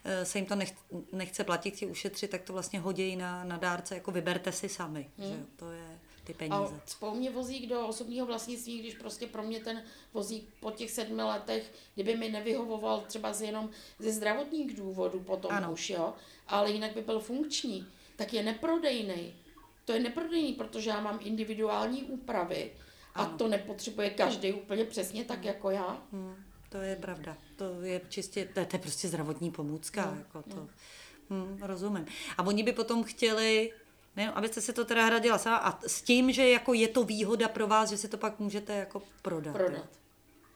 eh, 0.05 0.25
se 0.25 0.39
jim 0.39 0.47
to 0.47 0.55
nech, 0.55 0.75
nechce 1.13 1.45
platit, 1.45 1.71
chtějí 1.71 1.91
ušetřit, 1.91 2.31
tak 2.31 2.43
to 2.43 2.53
vlastně 2.53 2.81
hodí 2.81 3.17
na, 3.17 3.45
na 3.45 3.57
dárce, 3.57 3.95
jako 3.95 4.11
vyberte 4.11 4.53
si 4.53 4.69
sami. 4.69 5.11
Že 5.19 5.35
jo? 5.35 5.45
To 5.57 5.71
je 5.71 5.99
ty 6.29 6.35
peníze. 6.35 6.57
A 6.57 6.81
spou 6.87 7.15
mě 7.15 7.31
vozík 7.31 7.69
do 7.69 7.87
osobního 7.87 8.27
vlastnictví, 8.27 8.79
když 8.81 8.95
prostě 8.95 9.27
pro 9.27 9.43
mě 9.43 9.61
ten 9.61 9.83
vozík 10.13 10.49
po 10.61 10.71
těch 10.71 10.91
sedmi 10.91 11.23
letech, 11.23 11.73
kdyby 11.95 12.17
mi 12.17 12.29
nevyhovoval 12.29 13.01
třeba 13.01 13.33
z 13.33 13.43
jenom 13.43 13.71
ze 13.99 14.13
zdravotních 14.13 14.77
důvodů 14.77 15.21
potom 15.21 15.51
Ano. 15.53 15.65
ano. 15.67 15.73
už, 15.73 15.91
jo, 15.91 16.15
ale 16.47 16.71
jinak 16.71 16.93
by 16.95 17.01
byl 17.01 17.21
funkční, 17.21 17.87
tak 18.17 18.33
je 18.35 18.43
neprodejný. 18.43 19.35
To 19.85 19.93
je 19.93 20.01
neprodejný, 20.01 20.53
protože 20.53 20.91
já 20.91 21.01
mám 21.01 21.19
individuální 21.23 22.03
úpravy 22.03 22.73
a 23.15 23.25
Ano. 23.25 23.39
to 23.39 23.49
nepotřebuje 23.49 24.11
každý 24.11 24.53
úplně 24.53 24.85
přesně 24.85 25.25
tak 25.25 25.45
jako 25.45 25.71
já. 25.71 26.03
Hmm, 26.13 26.37
to 26.69 26.79
je 26.79 26.97
pravda. 26.97 27.37
To 27.57 27.81
je 27.83 28.01
čistě, 28.09 28.45
to 28.55 28.61
je, 28.61 28.67
to 28.67 28.77
je 28.77 28.81
prostě 28.81 29.09
zdravotní 29.09 29.51
pomůcka. 29.51 30.11
No, 30.11 30.19
jako 30.19 30.43
to. 30.51 30.69
Hmm, 31.31 31.59
rozumím. 31.63 32.07
A 32.39 32.43
oni 32.47 32.63
by 32.63 32.73
potom 32.73 33.05
chtěli, 33.05 33.73
ne, 34.19 34.33
abyste 34.33 34.61
si 34.61 34.73
to 34.73 34.85
teda 34.85 35.07
hradila 35.07 35.39
sama 35.39 35.57
a 35.57 35.79
s 35.87 36.03
tím, 36.03 36.33
že 36.33 36.49
jako 36.49 36.75
je 36.75 36.89
to 36.89 37.05
výhoda 37.05 37.49
pro 37.49 37.67
vás, 37.67 37.91
že 37.91 37.97
si 37.97 38.09
to 38.09 38.17
pak 38.17 38.39
můžete 38.39 38.73
jako 38.73 39.03
prodat. 39.23 39.51
jo? 39.51 39.67
Prodat. 39.67 39.89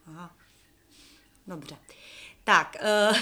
Aha. 0.06 0.34
Dobře. 1.46 1.76
Tak, 2.44 2.76
uh, 3.10 3.16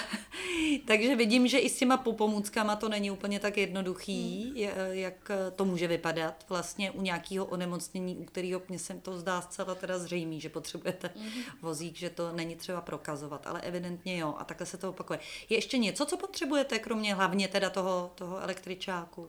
takže 0.86 1.16
vidím, 1.16 1.46
že 1.48 1.58
i 1.58 1.68
s 1.68 1.78
těma 1.78 1.96
pomůckama 1.96 2.76
to 2.76 2.88
není 2.88 3.10
úplně 3.10 3.40
tak 3.40 3.56
jednoduchý, 3.58 4.44
Hmm. 4.44 4.56
je, 4.56 4.74
jak 4.90 5.30
eh, 5.30 5.50
to 5.50 5.64
může 5.64 5.86
vypadat 5.88 6.44
vlastně 6.48 6.90
u 6.90 7.02
nějakého 7.02 7.46
onemocnění, 7.46 8.16
u 8.16 8.24
kterého 8.24 8.62
mně 8.68 8.78
se 8.78 8.94
to 8.94 9.18
zdá 9.18 9.40
zcela 9.40 9.74
teda 9.74 9.98
zřejmý, 9.98 10.40
že 10.40 10.48
potřebujete 10.48 11.10
Hmm. 11.16 11.30
vozík, 11.62 11.96
že 11.96 12.10
to 12.10 12.32
není 12.32 12.56
třeba 12.56 12.80
prokazovat, 12.80 13.46
ale 13.46 13.60
evidentně 13.60 14.18
jo 14.18 14.34
a 14.38 14.44
takhle 14.44 14.66
se 14.66 14.76
to 14.76 14.90
opakuje. 14.90 15.18
Je 15.48 15.56
ještě 15.56 15.78
něco, 15.78 16.06
co 16.06 16.16
potřebujete, 16.16 16.78
kromě 16.78 17.14
hlavně 17.14 17.48
teda 17.48 17.70
toho, 17.70 18.12
toho 18.14 18.40
električáku? 18.42 19.28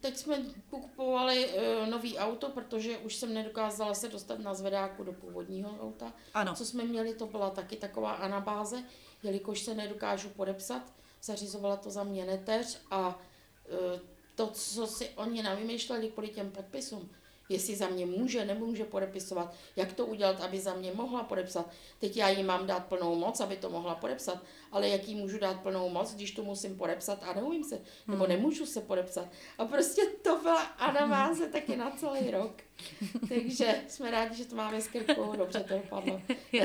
Teď 0.00 0.16
jsme 0.16 0.42
kupovali 0.70 1.48
uh, 1.48 1.88
nový 1.88 2.18
auto, 2.18 2.48
protože 2.48 2.98
už 2.98 3.16
jsem 3.16 3.34
nedokázala 3.34 3.94
se 3.94 4.08
dostat 4.08 4.38
na 4.38 4.54
zvedáku 4.54 5.04
do 5.04 5.12
původního 5.12 5.78
auta. 5.80 6.12
Ano. 6.34 6.54
Co 6.54 6.66
jsme 6.66 6.84
měli, 6.84 7.14
to 7.14 7.26
byla 7.26 7.50
taky 7.50 7.76
taková 7.76 8.12
anabáze, 8.12 8.82
jelikož 9.22 9.60
se 9.60 9.74
nedokážu 9.74 10.28
podepsat, 10.28 10.82
zařizovala 11.22 11.76
to 11.76 11.90
za 11.90 12.04
mě 12.04 12.24
neteř 12.24 12.80
a 12.90 13.08
uh, 13.08 14.00
to, 14.34 14.46
co 14.46 14.86
si 14.86 15.08
oni 15.08 15.42
navymýšleli 15.42 16.08
kvůli 16.08 16.28
těm 16.28 16.50
podpisům, 16.50 17.10
jestli 17.48 17.76
za 17.76 17.88
mě 17.88 18.06
může, 18.06 18.44
nemůže 18.44 18.84
podepisovat, 18.84 19.54
jak 19.76 19.92
to 19.92 20.06
udělat, 20.06 20.40
aby 20.40 20.60
za 20.60 20.74
mě 20.74 20.92
mohla 20.94 21.22
podepsat. 21.24 21.70
Teď 21.98 22.16
já 22.16 22.28
jí 22.28 22.42
mám 22.42 22.66
dát 22.66 22.86
plnou 22.86 23.14
moc, 23.14 23.40
aby 23.40 23.56
to 23.56 23.70
mohla 23.70 23.94
podepsat, 23.94 24.38
ale 24.72 24.88
jak 24.88 25.08
jí 25.08 25.14
můžu 25.14 25.38
dát 25.38 25.60
plnou 25.60 25.88
moc, 25.88 26.14
když 26.14 26.30
to 26.30 26.42
musím 26.44 26.76
podepsat 26.76 27.22
a 27.22 27.32
neumím 27.32 27.64
se, 27.64 27.80
nebo 28.08 28.26
nemůžu 28.26 28.66
se 28.66 28.80
podepsat. 28.80 29.28
A 29.58 29.64
prostě 29.64 30.02
to 30.22 30.38
byla 30.42 30.60
anabáze 30.62 31.46
taky 31.48 31.76
na 31.76 31.90
celý 31.90 32.30
rok. 32.30 32.52
Takže 33.28 33.74
jsme 33.88 34.10
rádi, 34.10 34.34
že 34.36 34.44
to 34.44 34.56
máme 34.56 34.80
s 34.80 34.88
Kirkou, 34.88 35.36
dobře 35.36 35.60
to 35.60 35.74
dopadlo. 35.74 36.20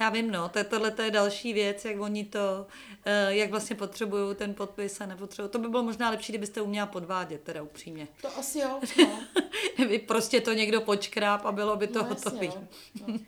Já 0.00 0.10
vím, 0.10 0.30
no, 0.30 0.48
to, 0.48 0.64
tohle 0.64 0.90
to 0.90 1.02
je 1.02 1.10
další 1.10 1.52
věc, 1.52 1.84
jak 1.84 2.00
oni 2.00 2.24
to, 2.24 2.66
eh, 3.04 3.34
jak 3.34 3.50
vlastně 3.50 3.76
potřebují 3.76 4.36
ten 4.36 4.54
podpis 4.54 5.00
a 5.00 5.06
nepotřebují. 5.06 5.50
To 5.50 5.58
by 5.58 5.68
bylo 5.68 5.82
možná 5.82 6.10
lepší, 6.10 6.32
kdybyste 6.32 6.60
uměla 6.60 6.86
podvádět, 6.86 7.40
teda 7.42 7.62
upřímně. 7.62 8.08
To 8.22 8.38
asi 8.38 8.58
jo, 8.58 8.80
no. 8.98 9.20
vy 9.88 9.98
prostě 10.08 10.40
to 10.40 10.52
někdo 10.52 10.80
počkráp 10.80 11.44
a 11.46 11.52
bylo 11.52 11.76
by 11.76 11.86
to 11.86 11.98
No, 12.02 12.08
hotové. 12.08 12.46
no. 12.46 13.18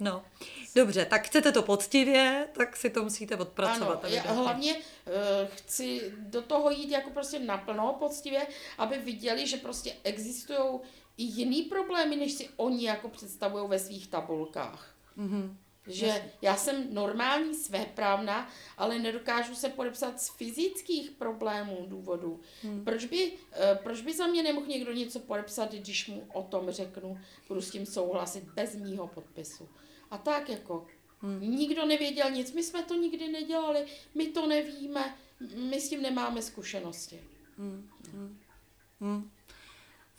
No. 0.00 0.22
Dobře, 0.74 1.04
tak 1.04 1.26
chcete 1.26 1.52
to 1.52 1.62
poctivě, 1.62 2.48
tak 2.52 2.76
si 2.76 2.90
to 2.90 3.02
musíte 3.02 3.34
Ano, 3.34 3.42
odpracovat. 3.42 4.02
já 4.02 4.08
evidentně. 4.08 4.32
hlavně 4.42 4.74
uh, 4.74 4.82
chci 5.54 6.12
do 6.16 6.42
toho 6.42 6.70
jít 6.70 6.90
jako 6.90 7.10
prostě 7.10 7.38
naplno 7.38 7.96
poctivě, 7.98 8.46
aby 8.78 8.98
viděli, 8.98 9.46
že 9.46 9.56
prostě 9.56 9.92
existují 10.04 10.80
i 11.16 11.22
jiný 11.22 11.62
problémy, 11.62 12.16
než 12.16 12.32
si 12.32 12.48
oni 12.56 12.86
jako 12.86 13.08
představují 13.08 13.68
ve 13.68 13.78
svých 13.78 14.06
tabulkách. 14.08 14.94
Mhm. 15.16 15.58
Že 15.86 16.30
já 16.42 16.56
jsem 16.56 16.94
normální 16.94 17.54
svéprávna, 17.54 18.48
ale 18.78 18.98
nedokážu 18.98 19.54
se 19.54 19.68
podepsat 19.68 20.20
z 20.20 20.28
fyzických 20.30 21.10
problémů 21.10 21.84
důvodů. 21.88 22.40
Hmm. 22.62 22.84
Proč, 22.84 23.04
by, 23.04 23.32
eh, 23.52 23.78
proč 23.82 24.00
by 24.00 24.14
za 24.14 24.26
mě 24.26 24.42
nemohl 24.42 24.66
někdo 24.66 24.92
něco 24.92 25.20
podepsat, 25.20 25.72
když 25.72 26.08
mu 26.08 26.26
o 26.32 26.42
tom 26.42 26.70
řeknu, 26.70 27.18
budu 27.48 27.60
s 27.60 27.70
tím 27.70 27.86
souhlasit 27.86 28.44
bez 28.44 28.74
mýho 28.76 29.06
podpisu. 29.06 29.68
A 30.10 30.18
tak 30.18 30.48
jako, 30.48 30.86
hmm. 31.20 31.40
nikdo 31.40 31.86
nevěděl 31.86 32.30
nic, 32.30 32.52
my 32.52 32.62
jsme 32.62 32.82
to 32.82 32.94
nikdy 32.94 33.28
nedělali, 33.28 33.86
my 34.14 34.26
to 34.26 34.46
nevíme, 34.46 35.16
my 35.54 35.80
s 35.80 35.88
tím 35.88 36.02
nemáme 36.02 36.42
zkušenosti. 36.42 37.20
Hm. 39.00 39.30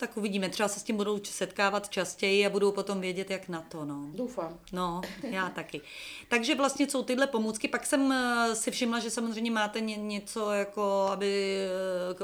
Tak 0.02 0.18
uvidíme, 0.18 0.50
třeba 0.50 0.70
se 0.70 0.80
s 0.80 0.84
tím 0.84 0.98
budou 0.98 1.20
setkávat 1.24 1.90
častěji 1.90 2.46
a 2.46 2.50
budou 2.50 2.72
potom 2.72 3.02
vědět, 3.02 3.30
jak 3.30 3.50
na 3.50 3.62
to. 3.62 3.86
No. 3.86 4.06
Doufám. 4.14 4.60
No, 4.72 5.02
já 5.24 5.50
taky. 5.56 5.82
Takže 6.30 6.56
vlastně 6.56 6.90
jsou 6.90 7.04
tyhle 7.04 7.28
pomůcky. 7.28 7.68
Pak 7.68 7.86
jsem 7.86 8.12
eh, 8.12 8.56
si 8.56 8.72
všimla, 8.72 9.00
že 9.00 9.10
samozřejmě 9.10 9.52
máte 9.52 9.82
ně, 9.82 9.98
něco 9.98 10.52
jako, 10.52 11.08
aby 11.12 11.58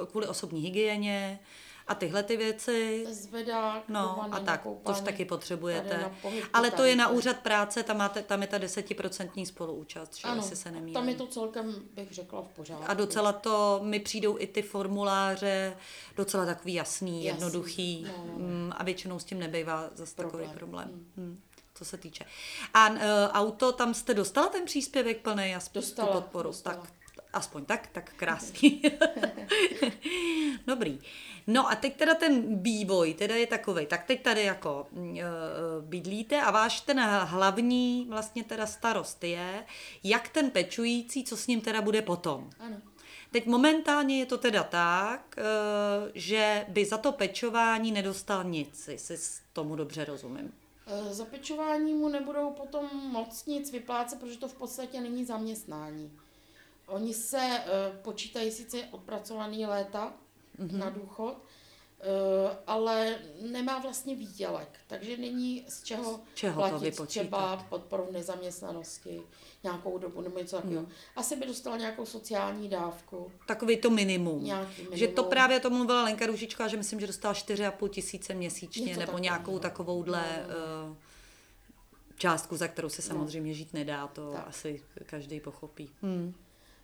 eh, 0.03 0.05
kvůli 0.05 0.27
osobní 0.27 0.61
hygieně 0.61 1.39
a 1.87 1.95
tyhle 1.95 2.23
ty 2.23 2.37
věci. 2.37 3.05
Zvedák, 3.09 3.83
No 3.89 4.33
a 4.33 4.39
tak, 4.39 4.61
koupání, 4.61 4.95
tož 4.95 5.05
taky 5.05 5.25
potřebujete. 5.25 6.11
pohybku, 6.21 6.49
Ale 6.53 6.71
to 6.71 6.83
je 6.83 6.95
na 6.95 7.07
to. 7.09 7.13
úřad 7.13 7.37
práce, 7.39 7.83
tam, 7.83 7.97
máte, 7.97 8.23
tam 8.23 8.41
je 8.41 8.47
ta 8.47 8.57
desetiprocentní 8.57 9.45
spoluúčast, 9.45 10.15
že 10.17 10.27
Ano, 10.27 10.43
se 10.43 10.71
nemýlím. 10.71 10.93
tam 10.93 11.09
je 11.09 11.15
to 11.15 11.27
celkem, 11.27 11.75
bych 11.93 12.11
řekla, 12.11 12.41
v 12.41 12.47
pořádku. 12.47 12.83
A 12.87 12.93
docela 12.93 13.33
to, 13.33 13.79
mi 13.83 13.99
přijdou 13.99 14.35
i 14.39 14.47
ty 14.47 14.61
formuláře 14.61 15.77
docela 16.15 16.45
takový 16.45 16.73
jasný, 16.73 17.23
Jasný, 17.25 17.25
jednoduchý 17.25 18.03
no, 18.07 18.13
no, 18.17 18.33
no. 18.33 18.39
mm, 18.47 18.71
a 18.77 18.83
většinou 18.83 19.19
s 19.19 19.23
tím 19.23 19.39
nebejvá 19.39 19.89
zase 19.95 20.15
takový 20.15 20.31
Problém. 20.47 20.57
problém. 20.57 21.05
Hmm. 21.17 21.39
Co 21.73 21.85
se 21.85 21.97
týče. 21.97 22.25
A 22.73 22.89
uh, 22.89 22.97
auto, 23.31 23.71
tam 23.71 23.93
jste 23.93 24.13
dostala 24.13 24.47
ten 24.47 24.65
příspěvek 24.65 25.21
plný 25.21 25.55
a 25.55 25.59
Dostala, 25.73 26.07
tu 26.07 26.13
podporu? 26.21 26.49
dostala. 26.49 26.75
Tak 26.77 26.89
aspoň 27.33 27.65
tak, 27.65 27.87
tak 27.87 28.13
krásný. 28.15 28.81
Dobrý. 30.67 30.99
No 31.47 31.71
a 31.71 31.75
teď 31.75 31.95
teda 31.97 32.15
ten 32.15 32.63
vývoj, 32.63 33.13
teda 33.13 33.35
je 33.35 33.47
takový. 33.47 33.85
Tak 33.85 34.03
teď 34.03 34.23
tady 34.23 34.43
jako 34.43 34.87
uh, 34.91 35.07
bydlíte 35.81 36.41
a 36.41 36.51
váš 36.51 36.81
ten 36.81 36.99
hlavní 37.23 38.05
vlastně 38.09 38.43
teda 38.43 38.67
starost 38.67 39.23
je, 39.23 39.65
jak 40.03 40.29
ten 40.29 40.51
pečující, 40.51 41.23
co 41.23 41.37
s 41.37 41.47
ním 41.47 41.61
teda 41.61 41.81
bude 41.81 42.01
potom. 42.01 42.49
Ano. 42.59 42.77
Teď 43.31 43.45
momentálně 43.45 44.19
je 44.19 44.25
to 44.25 44.37
teda 44.37 44.63
tak, 44.63 45.35
eh, 45.37 46.11
že 46.15 46.65
by 46.67 46.85
za 46.85 46.97
to 46.97 47.11
pečování 47.11 47.91
nedostal 47.91 48.43
nic, 48.43 48.87
jestli 48.87 49.17
s 49.17 49.41
tomu 49.53 49.75
dobře 49.75 50.05
rozumím. 50.05 50.53
E, 50.87 51.13
Za 51.13 51.25
pečování 51.25 51.93
mu 51.93 52.09
nebudou 52.09 52.51
potom 52.51 52.89
moc 53.11 53.45
nic 53.45 53.71
vyplácet, 53.71 54.19
protože 54.19 54.37
to 54.37 54.47
v 54.47 54.53
podstatě 54.53 55.01
není 55.01 55.25
zaměstnání. 55.25 56.11
Oni 56.85 57.13
se 57.13 57.63
počítají 58.01 58.51
sice 58.51 58.77
odpracovaný 58.91 59.65
léta. 59.65 60.13
Mm-hmm. 60.59 60.77
na 60.77 60.89
důchod, 60.89 61.35
e, 62.01 62.57
ale 62.67 63.15
nemá 63.41 63.79
vlastně 63.79 64.15
výdělek, 64.15 64.79
takže 64.87 65.17
není 65.17 65.65
z 65.67 65.83
čeho, 65.83 66.19
čeho 66.33 66.61
to 66.61 66.69
platit 66.69 66.83
vypočítat. 66.85 67.07
třeba 67.25 67.65
podporu 67.69 68.05
v 68.09 68.11
nezaměstnanosti 68.13 69.21
nějakou 69.63 69.97
dobu 69.97 70.21
nebo 70.21 70.39
něco 70.39 70.55
takového. 70.55 70.81
Mhm. 70.81 70.91
Asi 71.15 71.35
by 71.35 71.45
dostala 71.45 71.77
nějakou 71.77 72.05
sociální 72.05 72.69
dávku. 72.69 73.31
Takový 73.47 73.77
to 73.77 73.89
minimum. 73.89 74.43
Nějaký 74.43 74.81
Že 74.91 75.07
to 75.07 75.11
minimum. 75.11 75.29
právě 75.29 75.59
to 75.59 75.69
mluvila 75.69 76.03
Lenka 76.03 76.25
Ružičková, 76.25 76.67
že 76.67 76.77
myslím, 76.77 76.99
že 76.99 77.07
dostala 77.07 77.33
4,5 77.33 77.89
tisíce 77.89 78.33
měsíčně, 78.33 78.85
nebo 78.85 78.99
takového. 78.99 79.19
nějakou 79.19 79.59
takovouhle 79.59 80.23
No, 80.47 80.53
no, 80.53 80.93
eh, 80.93 81.07
částku, 82.17 82.57
za 82.57 82.67
kterou 82.67 82.89
se 82.89 83.01
samozřejmě 83.01 83.53
žít 83.53 83.73
nedá, 83.73 84.07
to 84.07 84.31
Tak. 84.31 84.47
asi 84.47 84.83
každý 85.05 85.39
pochopí. 85.39 85.91
Hmm. 86.01 86.33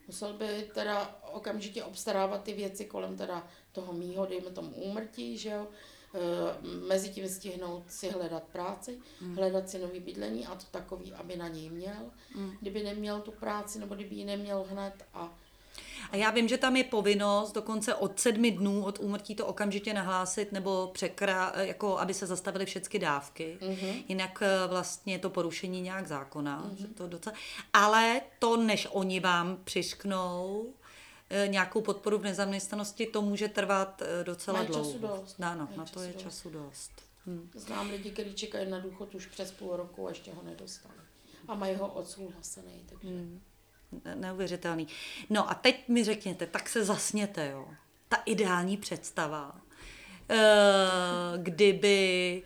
Musel 0.07 0.33
by 0.33 0.69
teda 0.73 1.15
okamžitě 1.31 1.83
obstarávat 1.83 2.43
ty 2.43 2.53
věci 2.53 2.85
kolem 2.85 3.17
teda 3.17 3.47
toho 3.73 3.93
mýho, 3.93 4.25
dejme 4.25 4.49
tomu 4.49 4.71
úmrtí, 4.71 5.37
že 5.37 5.49
jo. 5.49 5.67
E, 6.15 6.19
mezi 6.87 7.09
tím 7.09 7.29
stihnout 7.29 7.83
si 7.87 8.09
hledat 8.09 8.43
práci, 8.43 8.99
Hmm. 9.21 9.35
hledat 9.35 9.69
si 9.69 9.79
nový 9.79 9.99
bydlení 9.99 10.45
a 10.47 10.55
to 10.55 10.65
takový, 10.71 11.13
aby 11.13 11.37
na 11.37 11.47
něj 11.47 11.69
měl. 11.69 12.11
Hmm. 12.35 12.53
Kdyby 12.61 12.83
neměl 12.83 13.21
tu 13.21 13.31
práci 13.31 13.79
nebo 13.79 13.95
kdyby 13.95 14.15
ji 14.15 14.25
neměl 14.25 14.65
hned 14.69 14.93
a 15.13 15.33
A 16.11 16.15
já 16.15 16.31
vím, 16.31 16.47
že 16.47 16.57
tam 16.57 16.75
je 16.75 16.83
povinnost 16.83 17.51
dokonce 17.51 17.95
od 17.95 18.19
sedmi 18.19 18.51
dnů 18.51 18.85
od 18.85 18.99
úmrtí 18.99 19.35
to 19.35 19.45
okamžitě 19.45 19.93
nahlásit 19.93 20.51
nebo 20.51 20.89
překra, 20.93 21.53
jako 21.55 21.99
aby 21.99 22.13
se 22.13 22.25
zastavily 22.27 22.65
všechny 22.65 22.99
dávky. 22.99 23.57
Mm-hmm. 23.61 24.03
Jinak 24.07 24.41
eh, 24.41 24.67
vlastně 24.67 25.19
to 25.19 25.29
porušení 25.29 25.81
nějak 25.81 26.07
zákona. 26.07 26.63
Mm-hmm. 26.65 26.93
To 26.93 27.07
docela... 27.07 27.35
Ale 27.73 28.21
to, 28.39 28.57
než 28.57 28.87
oni 28.91 29.19
vám 29.19 29.57
přišknou 29.63 30.65
eh, 30.67 30.82
nějakou 31.47 31.81
podporu 31.81 32.17
v 32.17 32.23
nezaměstnanosti, 32.23 33.05
to 33.07 33.21
může 33.21 33.47
trvat 33.47 34.01
eh, 34.01 34.23
docela 34.23 34.57
Mají 34.57 34.67
dlouho. 34.67 34.85
času 34.85 34.99
dost. 34.99 35.39
Ano, 35.41 35.65
Mají 35.65 35.77
na 35.77 35.83
to 35.85 35.89
času 35.89 36.01
je 36.07 36.13
dost. 36.13 36.21
času 36.23 36.49
dost. 36.49 36.91
Hm. 37.27 37.49
znám 37.55 37.89
lidi, 37.89 38.11
kteří 38.11 38.33
čekají 38.33 38.69
na 38.69 38.79
důchod 38.79 39.15
už 39.15 39.25
přes 39.25 39.51
půl 39.51 39.75
roku 39.75 40.05
a 40.07 40.09
ještě 40.09 40.31
ho 40.33 40.41
nedostali. 40.43 40.93
A 41.47 41.55
mají 41.55 41.75
ho 41.75 41.87
odsouhlasený, 41.87 42.83
takže... 42.89 43.07
Hmm. 43.07 43.41
Ne- 44.05 44.15
Neuvěřitelný. 44.15 44.87
No 45.29 45.49
a 45.51 45.53
teď 45.53 45.87
mi 45.87 46.03
řekněte, 46.03 46.45
tak 46.47 46.69
se 46.69 46.83
zasněte, 46.85 47.49
jo. 47.51 47.67
Ta 48.09 48.17
ideální 48.25 48.77
představa, 48.77 49.61
eh, 50.29 50.37
kdyby, 51.37 52.43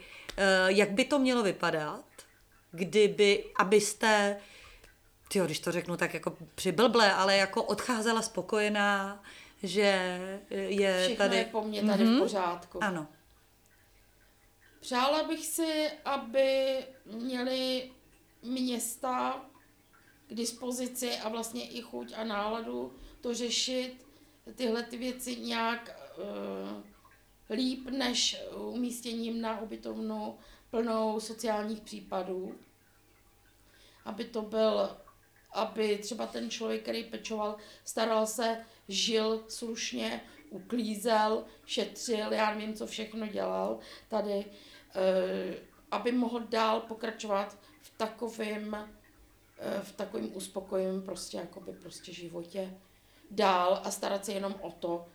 jak 0.68 0.92
by 0.92 1.06
to 1.06 1.20
mělo 1.20 1.44
vypadat, 1.44 2.06
kdyby, 2.72 3.44
abyste, 3.60 4.38
tyjo, 5.28 5.46
když 5.46 5.60
to 5.60 5.72
řeknu 5.72 5.98
tak 5.98 6.14
jako 6.14 6.38
přiblble, 6.56 7.14
ale 7.14 7.38
jako 7.38 7.64
odcházela 7.64 8.22
spokojená, 8.22 9.24
že 9.64 10.20
je 10.50 11.00
Všechno 11.06 11.26
tady... 11.26 11.38
je 11.38 11.46
po 11.46 11.62
mně 11.62 11.84
tady 11.84 12.06
v 12.06 12.20
pořádku. 12.20 12.84
Ano. 12.84 13.08
Přála 14.80 15.24
bych 15.24 15.46
si, 15.46 15.90
aby 16.06 16.78
měli 17.06 17.92
města 18.42 19.46
k 20.28 20.34
dispozici 20.34 21.18
a 21.18 21.30
vlastně 21.30 21.70
i 21.70 21.82
chuť 21.82 22.14
a 22.16 22.24
náladu 22.24 22.94
to 23.22 23.34
řešit, 23.34 24.08
tyhle 24.56 24.84
ty 24.84 24.98
věci 24.98 25.36
nějak 25.36 26.00
uh, 26.18 27.56
líp 27.56 27.90
než 27.90 28.42
umístěním 28.56 29.42
na 29.42 29.62
ubytovnu 29.62 30.38
plnou 30.70 31.20
sociálních 31.20 31.82
případů. 31.82 32.56
Aby 34.06 34.26
to 34.26 34.42
byl, 34.42 34.98
aby 35.58 35.98
třeba 35.98 36.28
ten 36.28 36.50
člověk, 36.50 36.82
který 36.82 37.04
pečoval, 37.04 37.56
staral 37.84 38.28
se, 38.28 38.66
žil 38.88 39.44
slušně, 39.48 40.22
uklízel, 40.50 41.46
šetřil, 41.66 42.34
já 42.34 42.54
nevím, 42.54 42.74
co 42.74 42.88
všechno 42.88 43.28
dělal 43.28 43.80
tady, 44.08 44.46
eh, 44.96 45.56
aby 45.92 46.12
mohl 46.12 46.40
dál 46.40 46.80
pokračovat 46.80 47.58
v 47.82 47.98
takovém 47.98 48.76
eh, 49.60 49.82
v 49.84 49.92
takovém 49.92 50.30
uspokojivém 50.34 51.02
prostě 51.02 51.38
jakoby 51.38 51.74
prostě 51.74 52.14
životě 52.14 52.74
dál 53.32 53.82
a 53.84 53.92
starat 53.92 54.26
se 54.26 54.32
jenom 54.32 54.56
o 54.62 54.72
to, 54.72 55.06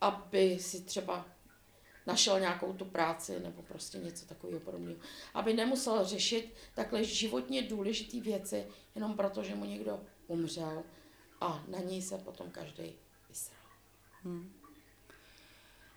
aby 0.00 0.58
si 0.58 0.80
třeba 0.80 1.26
našel 2.06 2.40
nějakou 2.40 2.72
tu 2.72 2.84
práci 2.84 3.40
nebo 3.40 3.62
prostě 3.62 3.98
něco 3.98 4.26
takového 4.26 4.60
podobného. 4.60 4.98
Aby 5.34 5.54
nemusel 5.54 6.04
řešit 6.04 6.54
takhle 6.74 7.04
životně 7.04 7.62
důležité 7.62 8.20
věci 8.20 8.66
jenom 8.94 9.16
proto, 9.16 9.42
že 9.42 9.54
mu 9.54 9.64
někdo 9.64 10.00
umřel 10.26 10.82
a 11.40 11.64
na 11.68 11.78
něj 11.78 12.02
se 12.02 12.18
potom 12.18 12.50
každý 12.50 12.92
vysral. 13.28 13.62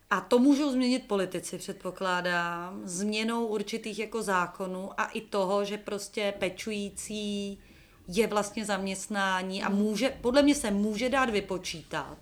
A 0.10 0.22
to 0.22 0.40
můžou 0.40 0.72
změnit 0.72 1.08
politici, 1.08 1.58
předpokládám, 1.58 2.88
změnou 2.88 3.46
určitých 3.48 4.00
jako 4.00 4.24
zákonů 4.24 5.00
a 5.00 5.06
i 5.06 5.22
toho, 5.22 5.66
že 5.66 5.78
prostě 5.78 6.34
pečující 6.40 7.60
je 8.08 8.28
vlastně 8.28 8.66
zaměstnání 8.66 9.64
a 9.64 9.70
může, 9.70 10.10
podle 10.10 10.44
mě 10.44 10.56
se 10.56 10.72
může 10.72 11.10
dát 11.10 11.30
vypočítat, 11.30 12.18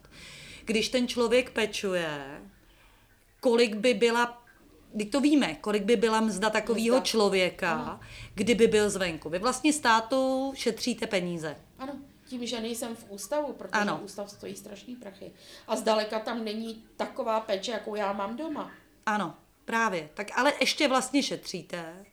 když 0.66 0.90
ten 0.90 1.08
člověk 1.08 1.50
pečuje, 1.50 2.42
kolik 3.44 3.76
by 3.76 3.94
byla, 3.94 4.42
teď 4.98 5.12
to 5.12 5.22
víme, 5.22 5.56
kolik 5.56 5.84
by 5.84 5.96
byla 5.96 6.22
mzda 6.22 6.50
takového 6.50 7.00
člověka, 7.02 7.72
Ano. 7.74 8.00
kdyby 8.34 8.68
byl 8.68 8.90
zvenku. 8.90 9.30
Vy 9.30 9.40
vlastně 9.40 9.74
státu 9.74 10.52
šetříte 10.56 11.08
peníze. 11.08 11.56
Ano, 11.80 11.94
tím, 12.26 12.46
že 12.46 12.60
nejsem 12.62 12.96
v 12.96 13.06
ústavu, 13.10 13.54
protože 13.54 13.82
ano. 13.82 14.02
ústav 14.04 14.30
stojí 14.30 14.56
strašný 14.56 14.96
prachy. 14.96 15.32
A 15.68 15.76
zdaleka 15.76 16.20
tam 16.20 16.44
není 16.44 16.84
taková 16.98 17.40
péče, 17.40 17.72
jakou 17.72 17.96
já 17.96 18.14
mám 18.14 18.38
doma. 18.38 18.72
Ano. 19.06 19.36
Právě, 19.66 20.10
tak 20.14 20.28
ale 20.36 20.54
ještě 20.60 20.88
vlastně 20.88 21.24
šetříte, 21.24 22.06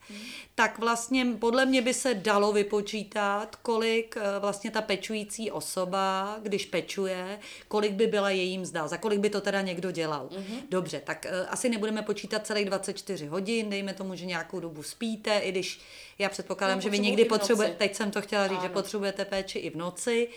tak 0.55 0.79
vlastně 0.79 1.27
podle 1.39 1.67
mě 1.67 1.83
by 1.83 1.95
se 1.95 2.15
dalo 2.15 2.53
vypočítat, 2.53 3.57
kolik 3.57 4.17
eh, 4.17 4.39
vlastně 4.39 4.71
ta 4.71 4.83
pečující 4.83 5.51
osoba, 5.51 6.37
když 6.43 6.67
pečuje, 6.67 7.39
kolik 7.69 7.93
by 7.93 8.07
byla 8.07 8.31
její 8.31 8.59
mzda, 8.59 8.89
za 8.89 8.97
kolik 8.97 9.21
by 9.21 9.31
to 9.31 9.41
teda 9.41 9.61
někdo 9.61 9.91
dělal. 9.91 10.29
Dobře, 10.69 11.01
tak 11.05 11.27
eh, 11.27 11.47
asi 11.47 11.69
nebudeme 11.69 12.03
počítat 12.03 12.47
celých 12.47 12.67
24 12.67 13.27
hodin, 13.27 13.71
dejme 13.71 13.95
tomu, 13.95 14.15
že 14.15 14.27
nějakou 14.27 14.61
dobu 14.61 14.83
spíte, 14.83 15.39
i 15.39 15.53
když 15.53 15.81
já 16.19 16.29
předpokládám, 16.29 16.79
No, 16.79 16.83
že 16.83 16.91
vy 16.91 16.99
někdy 16.99 17.25
potřebujete, 17.25 17.75
teď 17.77 17.95
jsem 17.97 18.11
to 18.11 18.23
chtěla 18.23 18.49
říct, 18.49 18.61
že 18.61 18.67
Ano. 18.67 18.75
potřebujete 18.75 19.25
péči 19.25 19.59
i 19.59 19.71
v 19.71 19.77
noci, 19.77 20.29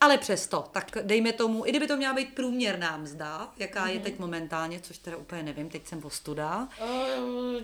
ale 0.00 0.18
přesto, 0.18 0.64
tak 0.72 0.90
dejme 1.02 1.32
tomu, 1.32 1.66
i 1.66 1.70
kdyby 1.70 1.86
to 1.86 1.96
měla 1.96 2.14
být 2.14 2.34
průměrná 2.34 2.96
mzda, 2.96 3.52
jaká 3.56 3.80
Mhm. 3.84 3.90
je 3.90 4.00
teď 4.00 4.18
momentálně, 4.18 4.80
což 4.80 4.98
teda 4.98 5.16
úplně 5.16 5.42
nevím, 5.42 5.68
teď 5.68 5.86
jsem 5.86 6.00
postuda. 6.00 6.68
Uh, 6.82 7.60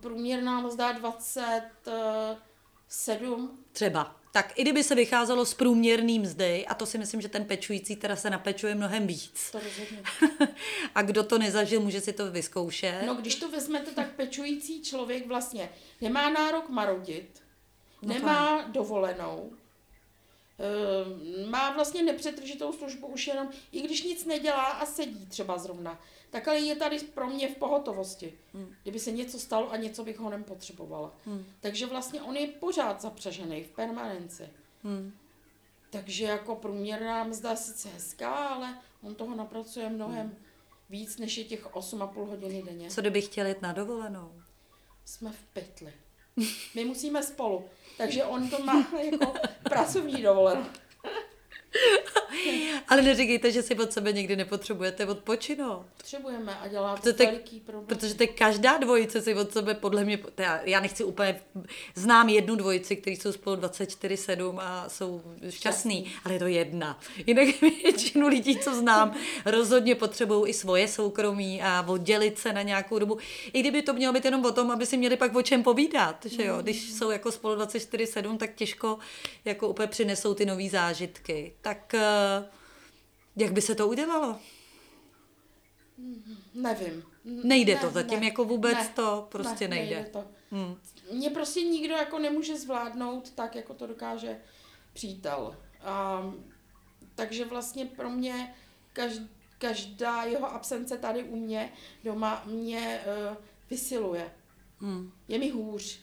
průměrná 0.00 0.60
mzda 0.60 0.92
27. 0.92 3.50
Třeba. 3.72 4.16
Tak 4.32 4.52
i 4.58 4.62
kdyby 4.62 4.84
se 4.84 4.94
vycházelo 4.94 5.44
z 5.46 5.54
průměrný 5.54 6.18
mzdy, 6.18 6.66
a 6.66 6.74
to 6.74 6.86
si 6.86 6.98
myslím, 6.98 7.20
že 7.20 7.28
ten 7.28 7.44
pečující 7.44 7.96
teda 7.96 8.16
se 8.16 8.30
napečuje 8.30 8.74
mnohem 8.74 9.06
víc. 9.06 9.50
To 9.52 9.58
rozhodně. 9.60 10.02
a 10.94 11.02
kdo 11.02 11.24
to 11.24 11.38
nezažil, 11.38 11.80
může 11.80 12.00
si 12.00 12.12
to 12.12 12.30
vyzkoušet. 12.30 13.02
No 13.06 13.14
když 13.14 13.34
to 13.34 13.50
vezmete, 13.50 13.90
tak 13.90 14.10
pečující 14.10 14.82
člověk 14.82 15.26
vlastně 15.26 15.70
nemá 16.00 16.30
nárok 16.30 16.68
marodit, 16.68 17.42
No 18.02 18.14
nemá 18.14 18.62
dovolenou, 18.62 19.50
eh, 19.52 19.56
má 21.46 21.72
vlastně 21.72 22.02
nepřetržitou 22.02 22.72
službu 22.72 23.06
už 23.06 23.26
jenom, 23.26 23.48
i 23.72 23.82
když 23.82 24.02
nic 24.04 24.24
nedělá 24.24 24.64
a 24.64 24.86
sedí 24.86 25.26
třeba 25.26 25.58
zrovna, 25.58 26.00
tak 26.30 26.48
ale 26.48 26.58
je 26.58 26.76
tady 26.76 26.98
pro 26.98 27.26
mě 27.26 27.48
v 27.48 27.56
pohotovosti, 27.56 28.38
Hmm. 28.54 28.74
kdyby 28.82 28.98
se 28.98 29.10
něco 29.12 29.38
stalo 29.38 29.70
a 29.72 29.76
něco 29.76 30.04
bych 30.04 30.18
ho 30.18 30.30
nepotřebovala. 30.30 31.16
Takže 31.60 31.86
vlastně 31.86 32.22
on 32.22 32.36
je 32.36 32.46
pořád 32.46 33.00
zapřažený 33.02 33.64
v 33.64 33.70
permanenci. 33.70 34.48
Hmm. 34.84 35.12
Takže 35.90 36.24
jako 36.24 36.56
průměrná 36.56 37.24
mzda 37.24 37.56
sice 37.56 37.88
hezká, 37.88 38.34
ale 38.34 38.78
on 39.02 39.14
toho 39.14 39.36
napracuje 39.36 39.88
mnohem 39.88 40.36
víc, 40.90 41.18
než 41.18 41.36
je 41.36 41.44
těch 41.44 41.66
8,5 41.66 42.26
hodiny 42.26 42.62
denně. 42.62 42.90
Co 42.90 43.00
kdyby 43.00 43.22
chtěl 43.22 43.46
jet 43.46 43.62
na 43.62 43.72
dovolenou? 43.72 44.32
Jsme 45.04 45.32
v 45.32 45.42
pytli. 45.52 45.92
My 46.74 46.84
musíme 46.84 47.22
spolu. 47.22 47.64
Takže 47.96 48.24
on 48.24 48.50
to 48.50 48.64
má 48.64 48.86
jako 49.10 49.34
pracovní 49.62 50.22
dovolenou. 50.22 50.64
Ale 52.88 53.02
neříkejte, 53.02 53.52
že 53.52 53.62
si 53.62 53.74
od 53.74 53.92
sebe 53.92 54.12
někdy 54.12 54.36
nepotřebujete 54.36 55.06
odpočinout. 55.06 55.86
Potřebujeme 55.96 56.58
a 56.58 56.68
dělá 56.68 56.96
to 56.96 57.02
Protože 57.02 57.26
veliký 57.26 57.60
problém. 57.60 57.86
Protože 57.86 58.14
teď 58.14 58.38
každá 58.38 58.76
dvojice 58.76 59.22
si 59.22 59.34
od 59.34 59.52
sebe, 59.52 59.74
podle 59.74 60.04
mě, 60.04 60.18
teda 60.34 60.60
já 60.64 60.80
nechci 60.80 61.04
úplně, 61.04 61.40
znám 61.94 62.28
jednu 62.28 62.56
dvojici, 62.56 62.96
kteří 62.96 63.16
jsou 63.16 63.32
spolu 63.32 63.56
24-7 63.56 64.58
a 64.60 64.88
jsou 64.88 65.22
šťastný, 65.50 66.12
ale 66.24 66.34
je 66.34 66.38
to 66.38 66.46
jedna. 66.46 67.00
Jinak 67.26 67.60
většinu 67.82 68.28
lidí, 68.28 68.58
co 68.58 68.74
znám, 68.74 69.14
rozhodně 69.44 69.94
potřebují 69.94 70.50
i 70.50 70.54
svoje 70.54 70.88
soukromí 70.88 71.62
a 71.62 71.84
oddělit 71.88 72.38
se 72.38 72.52
na 72.52 72.62
nějakou 72.62 72.98
dobu. 72.98 73.18
I 73.52 73.60
kdyby 73.60 73.82
to 73.82 73.92
mělo 73.92 74.12
být 74.12 74.24
jenom 74.24 74.44
o 74.44 74.52
tom, 74.52 74.70
aby 74.70 74.86
si 74.86 74.96
měli 74.96 75.16
pak 75.16 75.34
o 75.34 75.42
čem 75.42 75.62
povídat, 75.62 76.26
že 76.26 76.44
jo? 76.44 76.58
Když 76.62 76.92
jsou 76.92 77.10
jako 77.10 77.32
spolu 77.32 77.54
24-7, 77.54 78.36
tak 78.36 78.54
těžko 78.54 78.98
jako 79.44 79.68
úplně 79.68 79.86
přinesou 79.86 80.34
ty 80.34 80.46
nové 80.46 80.68
zážitky. 80.68 81.52
Tak 81.60 81.94
eh, 81.94 82.00
jak 83.36 83.52
by 83.52 83.60
se 83.62 83.74
to 83.74 83.88
udělalo? 83.88 84.38
Nevím. 86.54 87.02
N- 87.26 87.40
Nejde 87.44 87.76
to 87.76 87.90
zatím, 87.90 88.22
jako 88.22 88.44
vůbec 88.44 88.74
ne, 88.74 88.92
to 88.94 89.26
prostě 89.30 89.68
ne, 89.68 89.76
nejde. 89.76 90.08
to. 90.12 90.24
Hmm. 90.50 90.76
Mě 91.12 91.30
prostě 91.30 91.62
nikdo 91.62 91.94
jako 91.94 92.18
nemůže 92.18 92.56
zvládnout 92.58 93.30
tak, 93.30 93.54
jako 93.56 93.74
to 93.74 93.86
dokáže 93.86 94.40
přítel. 94.92 95.56
A, 95.82 96.22
takže 97.14 97.44
vlastně 97.44 97.86
pro 97.86 98.10
mě 98.10 98.54
každ, 98.92 99.22
každá 99.58 100.22
jeho 100.22 100.52
absence 100.52 100.98
tady 100.98 101.24
u 101.24 101.36
mě 101.36 101.72
doma 102.04 102.42
mě 102.46 103.00
uh, 103.30 103.36
vysiluje. 103.70 104.32
Hmm. 104.80 105.12
Je 105.28 105.38
mi 105.38 105.50
hůř. 105.50 106.00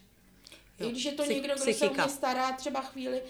Jo, 0.79 0.87
I 0.87 0.91
když 0.91 1.05
je 1.05 1.11
to 1.11 1.23
psych- 1.23 1.33
někdo, 1.33 1.53
kdo 1.55 1.63
se 1.63 1.69
o 1.69 1.73
psychika. 1.73 2.03
mě 2.05 2.13
stará 2.13 2.51
třeba 2.51 2.81
chvíli, 2.81 3.21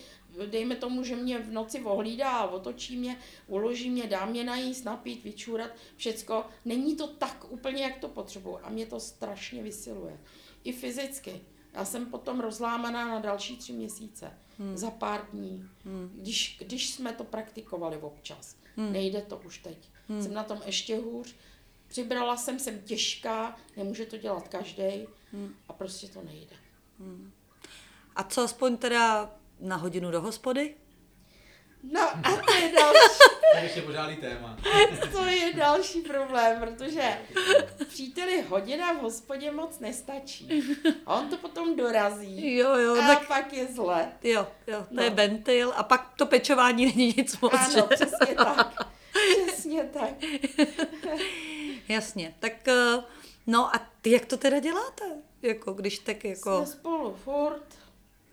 dejme 0.46 0.76
tomu, 0.76 1.04
že 1.04 1.16
mě 1.16 1.40
v 1.40 1.52
noci 1.52 1.82
ohlídá 1.82 2.48
otočí 2.48 2.98
mě, 2.98 3.20
uloží 3.48 3.90
mě, 3.90 4.08
dá 4.08 4.26
mě 4.26 4.44
najíst, 4.44 4.86
napít, 4.86 5.24
vyčůrat, 5.24 5.72
všecko. 5.96 6.46
Není 6.66 6.96
to 6.96 7.08
tak 7.08 7.46
úplně, 7.50 7.84
jak 7.84 7.98
to 7.98 8.08
potřebuju 8.08 8.60
a 8.64 8.70
mě 8.70 8.86
to 8.86 9.00
strašně 9.00 9.64
vysiluje. 9.64 10.20
I 10.64 10.74
fyzicky. 10.74 11.42
Já 11.74 11.86
jsem 11.86 12.06
potom 12.06 12.40
rozlámaná 12.40 13.08
na 13.08 13.20
další 13.20 13.58
tři 13.58 13.74
měsíce. 13.74 14.32
Hmm. 14.60 14.78
Za 14.78 14.92
pár 14.92 15.28
dní. 15.32 15.70
Hmm. 15.86 16.12
Když, 16.16 16.58
když 16.60 16.90
jsme 16.90 17.14
to 17.14 17.24
praktikovali 17.24 17.98
občas. 17.98 18.56
Hmm. 18.76 18.94
Nejde 18.94 19.22
to 19.22 19.42
už 19.46 19.58
teď. 19.58 19.78
Hmm. 20.10 20.24
Jsem 20.24 20.34
na 20.34 20.44
tom 20.44 20.62
ještě 20.66 20.98
hůř. 20.98 21.36
Přibrala 21.88 22.38
jsem, 22.38 22.60
jsem 22.60 22.82
těžká, 22.82 23.58
nemůže 23.78 24.06
to 24.06 24.18
dělat 24.18 24.48
každý 24.48 25.08
hmm. 25.32 25.56
a 25.68 25.74
prostě 25.74 26.08
to 26.08 26.22
nejde. 26.24 26.56
A 28.16 28.24
co 28.24 28.42
aspoň 28.42 28.78
teda 28.78 29.36
na 29.60 29.76
hodinu 29.76 30.12
do 30.12 30.22
hospody? 30.22 30.76
No 31.92 32.02
a 32.02 32.22
to 32.48 32.54
je 32.54 32.72
další, 32.76 33.00
To 33.52 33.58
je 33.58 33.64
ještě 33.64 33.82
pořádný 33.82 34.16
téma. 34.16 34.58
to 35.12 35.26
je 35.26 35.54
další 35.54 36.02
problém, 36.02 36.60
protože 36.60 37.18
příteli 37.88 38.42
hodina 38.42 38.94
v 38.94 38.98
hospodě 39.02 39.52
moc 39.52 39.80
nestačí. 39.80 40.50
A 41.06 41.16
on 41.16 41.30
to 41.30 41.38
potom 41.38 41.76
dorazí. 41.76 42.56
Jo, 42.56 42.76
jo, 42.76 42.96
A 43.04 43.08
tak 43.08 43.28
pak 43.28 43.54
je 43.54 43.68
zle. 43.68 44.12
jo, 44.24 44.48
jo, 44.68 44.80
to 44.80 44.96
No. 44.96 45.04
je 45.04 45.10
ventil 45.10 45.74
a 45.76 45.84
pak 45.84 46.14
to 46.18 46.26
pečování 46.26 46.86
není 46.86 47.14
nic 47.18 47.40
moc, 47.40 47.54
že? 47.72 47.78
Ano, 47.82 47.88
přesně 47.88 48.36
tak. 48.36 48.84
Přesně 49.46 49.84
tak. 49.84 50.10
Jasně, 51.90 52.36
tak 52.40 52.68
eh, 52.68 53.04
no 53.48 53.76
a 53.76 53.88
ty 54.02 54.12
jak 54.12 54.26
to 54.26 54.38
teda 54.38 54.60
děláte? 54.60 55.06
Jako 55.42 55.74
když 55.74 56.00
tak 56.00 56.24
jako, 56.26 56.58
Jsme 56.58 56.66
spolu 56.74 57.18
furt, 57.24 57.64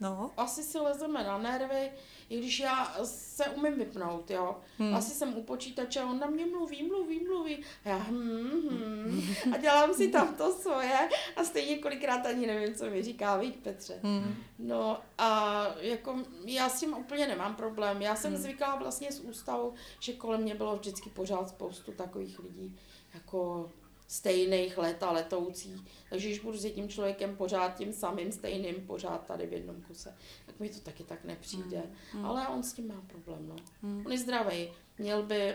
no, 0.04 0.30
asi 0.36 0.62
si 0.62 0.78
lezeme 0.78 1.24
na 1.24 1.38
nervy, 1.38 1.90
i 2.28 2.38
když 2.38 2.60
já 2.60 2.94
se 3.04 3.44
umím 3.44 3.74
vypnout, 3.74 4.30
jo. 4.30 4.56
Hmm. 4.78 4.94
Asi 4.94 5.10
jsem 5.10 5.36
u 5.36 5.42
počítače 5.42 6.00
a 6.00 6.10
on 6.10 6.18
na 6.18 6.26
mě 6.26 6.46
mluví, 6.46 6.82
mluví, 6.82 7.24
mluví. 7.24 7.64
A 7.84 7.88
já 7.88 7.96
hm, 7.96 8.68
hm, 8.70 9.34
a 9.54 9.56
dělám 9.56 9.94
si 9.94 10.08
tam 10.08 10.34
to 10.34 10.52
svoje 10.52 11.08
a 11.36 11.44
stejně 11.44 11.78
kolikrát 11.78 12.26
ani 12.26 12.46
nevím, 12.46 12.74
co 12.74 12.90
mi 12.90 13.02
říká, 13.02 13.36
víš 13.36 13.54
Petře. 13.62 14.00
hmm. 14.02 14.34
No 14.58 15.00
a 15.18 15.66
jako 15.80 16.18
já 16.46 16.68
s 16.68 16.80
tím 16.80 16.96
úplně 16.96 17.26
nemám 17.26 17.56
problém. 17.56 18.02
Já 18.02 18.16
jsem 18.16 18.32
hmm. 18.32 18.42
zvyklá 18.42 18.76
vlastně 18.76 19.12
z 19.12 19.20
ústavu, 19.20 19.74
že 20.00 20.12
kolem 20.12 20.42
mě 20.42 20.54
bylo 20.54 20.76
vždycky 20.76 21.10
pořád 21.10 21.48
spoustu 21.48 21.92
takových 21.92 22.38
lidí, 22.38 22.76
jako 23.14 23.70
stejných 24.14 24.78
let 24.78 25.02
a 25.02 25.12
letoucí. 25.12 25.84
Takže 26.10 26.28
když 26.28 26.40
budu 26.40 26.58
s 26.58 26.64
jedním 26.64 26.88
člověkem 26.88 27.36
pořád 27.36 27.76
tím 27.76 27.92
samým, 27.92 28.32
stejným, 28.32 28.74
pořád 28.86 29.26
tady 29.26 29.46
v 29.46 29.52
jednom 29.52 29.82
kuse, 29.82 30.16
tak 30.46 30.60
mi 30.60 30.68
to 30.68 30.80
taky 30.80 31.04
tak 31.04 31.24
nepřijde. 31.24 31.82
Hmm. 32.12 32.24
Ale 32.24 32.48
on 32.48 32.62
s 32.62 32.72
tím 32.72 32.88
má 32.88 33.02
problém, 33.06 33.48
no. 33.48 33.56
Hmm. 33.82 34.06
On 34.06 34.12
je 34.12 34.18
zdravý. 34.18 34.72
Měl 34.98 35.22
by 35.22 35.54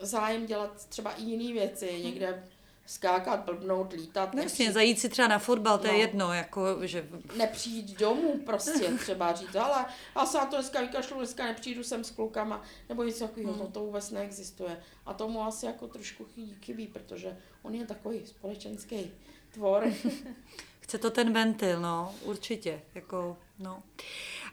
zájem 0.00 0.46
dělat 0.46 0.88
třeba 0.88 1.12
i 1.12 1.22
jiné 1.22 1.52
věci, 1.52 2.00
někde 2.04 2.44
skákat, 2.90 3.40
blbnout, 3.44 3.92
lítat. 3.92 4.34
No 4.34 4.42
Jasně, 4.42 4.64
nepřijít- 4.64 4.72
zajít 4.74 5.00
si 5.00 5.08
třeba 5.08 5.28
na 5.28 5.38
fotbal, 5.38 5.78
to 5.78 5.86
je 5.86 5.92
No. 5.92 5.98
jedno, 5.98 6.32
jako, 6.32 6.86
že 6.86 7.08
nepřijít 7.36 7.98
domů 7.98 8.38
prostě 8.46 8.88
třeba 8.98 9.32
říct, 9.32 9.56
ale 9.56 9.84
já 10.16 10.26
se 10.26 10.38
na 10.38 10.46
to 10.46 10.56
dneska 10.56 10.80
vykašlu, 10.80 11.16
dneska 11.18 11.44
nepřijdu 11.44 11.82
sem 11.84 12.04
s 12.04 12.10
klukama, 12.10 12.62
nebo 12.88 13.02
něco 13.02 13.26
takového, 13.28 13.52
Hmm. 13.52 13.62
to, 13.66 13.72
to 13.72 13.80
vůbec 13.80 14.10
neexistuje. 14.10 14.80
A 15.06 15.14
tomu 15.14 15.42
asi 15.42 15.66
jako 15.66 15.88
trošku 15.88 16.26
chybí, 16.60 16.86
protože 16.86 17.36
on 17.62 17.74
je 17.74 17.86
takový 17.86 18.26
společenský 18.26 19.10
tvor. 19.52 19.92
chce 20.80 20.98
to 20.98 21.10
ten 21.10 21.32
ventil, 21.32 21.80
no, 21.80 22.14
určitě, 22.22 22.82
jako, 22.94 23.36
no. 23.58 23.82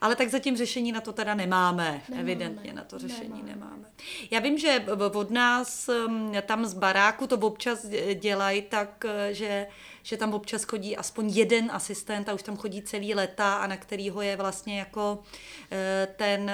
Ale 0.01 0.15
tak 0.15 0.29
zatím 0.29 0.57
řešení 0.57 0.91
na 0.91 1.01
to 1.01 1.13
teda 1.13 1.33
nemáme, 1.33 2.01
nemáme. 2.09 2.21
Evidentně 2.21 2.73
na 2.73 2.83
to 2.83 2.99
řešení 2.99 3.43
nemáme. 3.43 3.55
nemáme. 3.55 3.87
Já 4.31 4.39
vím, 4.39 4.57
že 4.57 4.85
od 5.13 5.31
nás 5.31 5.89
um, 5.89 6.31
tam 6.45 6.65
z 6.65 6.73
baráku 6.73 7.27
to 7.27 7.37
občas 7.37 7.85
dělají 8.15 8.61
tak, 8.61 9.05
eh, 9.05 9.33
že, 9.33 9.67
že 10.03 10.17
tam 10.17 10.33
občas 10.33 10.63
chodí 10.63 10.97
aspoň 10.97 11.29
jeden 11.29 11.71
asistent 11.71 12.29
a 12.29 12.33
už 12.33 12.43
tam 12.43 12.57
chodí 12.57 12.81
celý 12.81 13.13
leta 13.13 13.55
a 13.55 13.67
na 13.67 13.77
kterýho 13.77 14.21
je 14.21 14.35
vlastně 14.35 14.79
jako 14.79 15.23
eh, 15.71 16.07
ten 16.15 16.51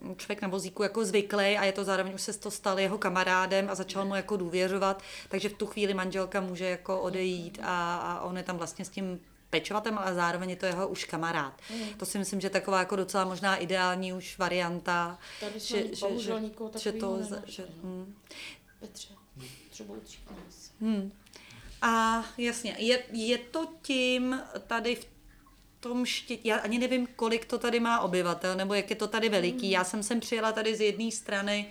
um, 0.00 0.16
člověk 0.16 0.42
na 0.42 0.48
vozíku 0.48 0.82
jako 0.82 1.04
zvyklý 1.04 1.58
a 1.58 1.64
je 1.64 1.72
to 1.72 1.84
zároveň 1.84 2.14
už 2.14 2.22
se 2.22 2.38
to 2.38 2.50
stal 2.50 2.78
jeho 2.78 2.98
kamarádem 2.98 3.70
a 3.70 3.74
začal 3.74 4.04
mu 4.04 4.14
jako 4.14 4.36
důvěřovat, 4.36 5.02
takže 5.28 5.48
v 5.48 5.54
tu 5.54 5.66
chvíli 5.66 5.94
manželka 5.94 6.40
může 6.40 6.64
jako 6.64 7.00
odejít 7.00 7.58
a, 7.62 7.96
a 7.96 8.20
on 8.20 8.36
je 8.36 8.42
tam 8.42 8.56
vlastně 8.56 8.84
s 8.84 8.88
tím 8.88 9.20
pečovatem, 9.60 9.98
ale 9.98 10.14
zároveň 10.14 10.50
je 10.50 10.56
to 10.56 10.66
jeho 10.66 10.88
už 10.88 11.04
kamarád. 11.04 11.60
Mm. 11.70 11.94
To 11.96 12.06
si 12.06 12.18
myslím, 12.18 12.40
že 12.40 12.46
je 12.46 12.50
taková 12.50 12.78
jako 12.78 12.96
docela 12.96 13.24
možná 13.24 13.56
ideální 13.56 14.12
už 14.12 14.38
varianta. 14.38 15.18
Tady 15.40 15.60
jsme 15.60 15.82
bohužel 16.00 16.40
nikoho 16.40 16.70
že 16.78 16.92
to, 16.92 17.18
že, 17.46 17.62
no. 17.62 17.68
hm, 17.82 18.14
Petře, 18.80 19.08
třeba 19.70 19.94
utřík 19.94 20.30
nás. 20.30 20.70
hm. 20.80 21.12
A 21.82 22.24
jasně, 22.38 22.76
je, 22.78 23.02
je 23.12 23.38
to 23.38 23.66
tím 23.82 24.40
tady 24.66 24.96
v 24.96 25.06
tom 25.80 26.04
štětí, 26.06 26.48
já 26.48 26.56
ani 26.58 26.78
nevím, 26.78 27.06
kolik 27.16 27.44
to 27.44 27.58
tady 27.58 27.80
má 27.80 28.00
obyvatel, 28.00 28.54
nebo 28.56 28.74
jak 28.74 28.90
je 28.90 28.96
to 28.96 29.06
tady 29.08 29.28
veliký. 29.28 29.70
Já 29.70 29.84
jsem 29.84 30.02
sem 30.02 30.20
přijela 30.20 30.52
tady 30.52 30.76
z 30.76 30.80
jedné 30.80 31.10
strany 31.10 31.70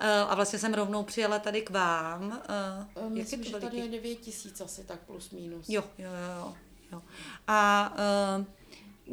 eh, 0.00 0.20
a 0.20 0.34
vlastně 0.34 0.58
jsem 0.58 0.74
rovnou 0.74 1.02
přijela 1.02 1.38
tady 1.38 1.62
k 1.62 1.70
vám. 1.70 2.42
Eh, 2.48 2.86
Jak 2.96 3.04
je 3.04 3.22
Myslím, 3.22 3.40
to 3.40 3.46
že 3.46 3.52
tady 3.52 3.64
je 3.76 3.82
veliký? 3.82 3.96
9 4.08 4.16
tisíc 4.20 4.60
asi 4.60 4.84
tak 4.84 5.00
plus 5.00 5.30
minus. 5.30 5.68
Jo, 5.68 5.84
jo, 5.98 6.10
jo, 6.38 6.54
jo. 6.96 7.02
A 7.46 7.92
uh, 8.38 8.44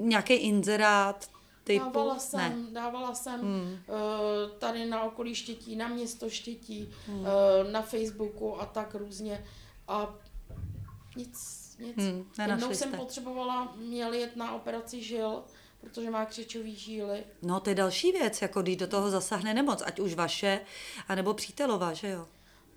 nějaký 0.06 0.34
inzerát 0.34 1.30
typu... 1.64 1.86
Dávala 1.86 2.20
jsem, 2.20 2.40
Ne. 2.66 2.72
dávala 2.82 3.16
jsem 3.16 3.42
Hmm. 3.42 3.78
eh, 3.90 4.50
tady 4.60 4.86
na 4.86 5.04
okolí 5.04 5.36
Štětí, 5.36 5.76
na 5.76 5.88
město 5.88 6.30
Štětí, 6.30 6.90
Hmm. 7.08 7.26
eh, 7.68 7.72
na 7.72 7.82
Facebooku 7.82 8.62
a 8.62 8.66
tak 8.66 8.96
různě. 8.96 9.46
A 9.88 10.14
nic, 11.18 11.60
nic. 11.80 11.98
Hmm, 11.98 12.08
Jednou 12.08 12.26
nenašli 12.38 12.76
jsem 12.76 12.90
jste. 12.90 12.98
potřebovala, 12.98 13.74
měl 13.76 14.14
jet 14.14 14.36
na 14.36 14.56
operaci 14.56 15.02
žil, 15.04 15.44
protože 15.82 16.10
má 16.10 16.26
křečový 16.26 16.76
žíly. 16.76 17.24
No 17.42 17.60
to 17.60 17.70
je 17.70 17.76
další 17.76 18.12
věc, 18.12 18.42
jako 18.42 18.62
když 18.62 18.78
do 18.78 18.88
toho 18.88 19.10
zasahne 19.10 19.54
nemoc, 19.54 19.84
ať 19.86 20.00
už 20.00 20.14
vaše, 20.14 20.60
anebo 21.08 21.34
přítelová, 21.34 21.94
že 21.94 22.10
jo? 22.10 22.28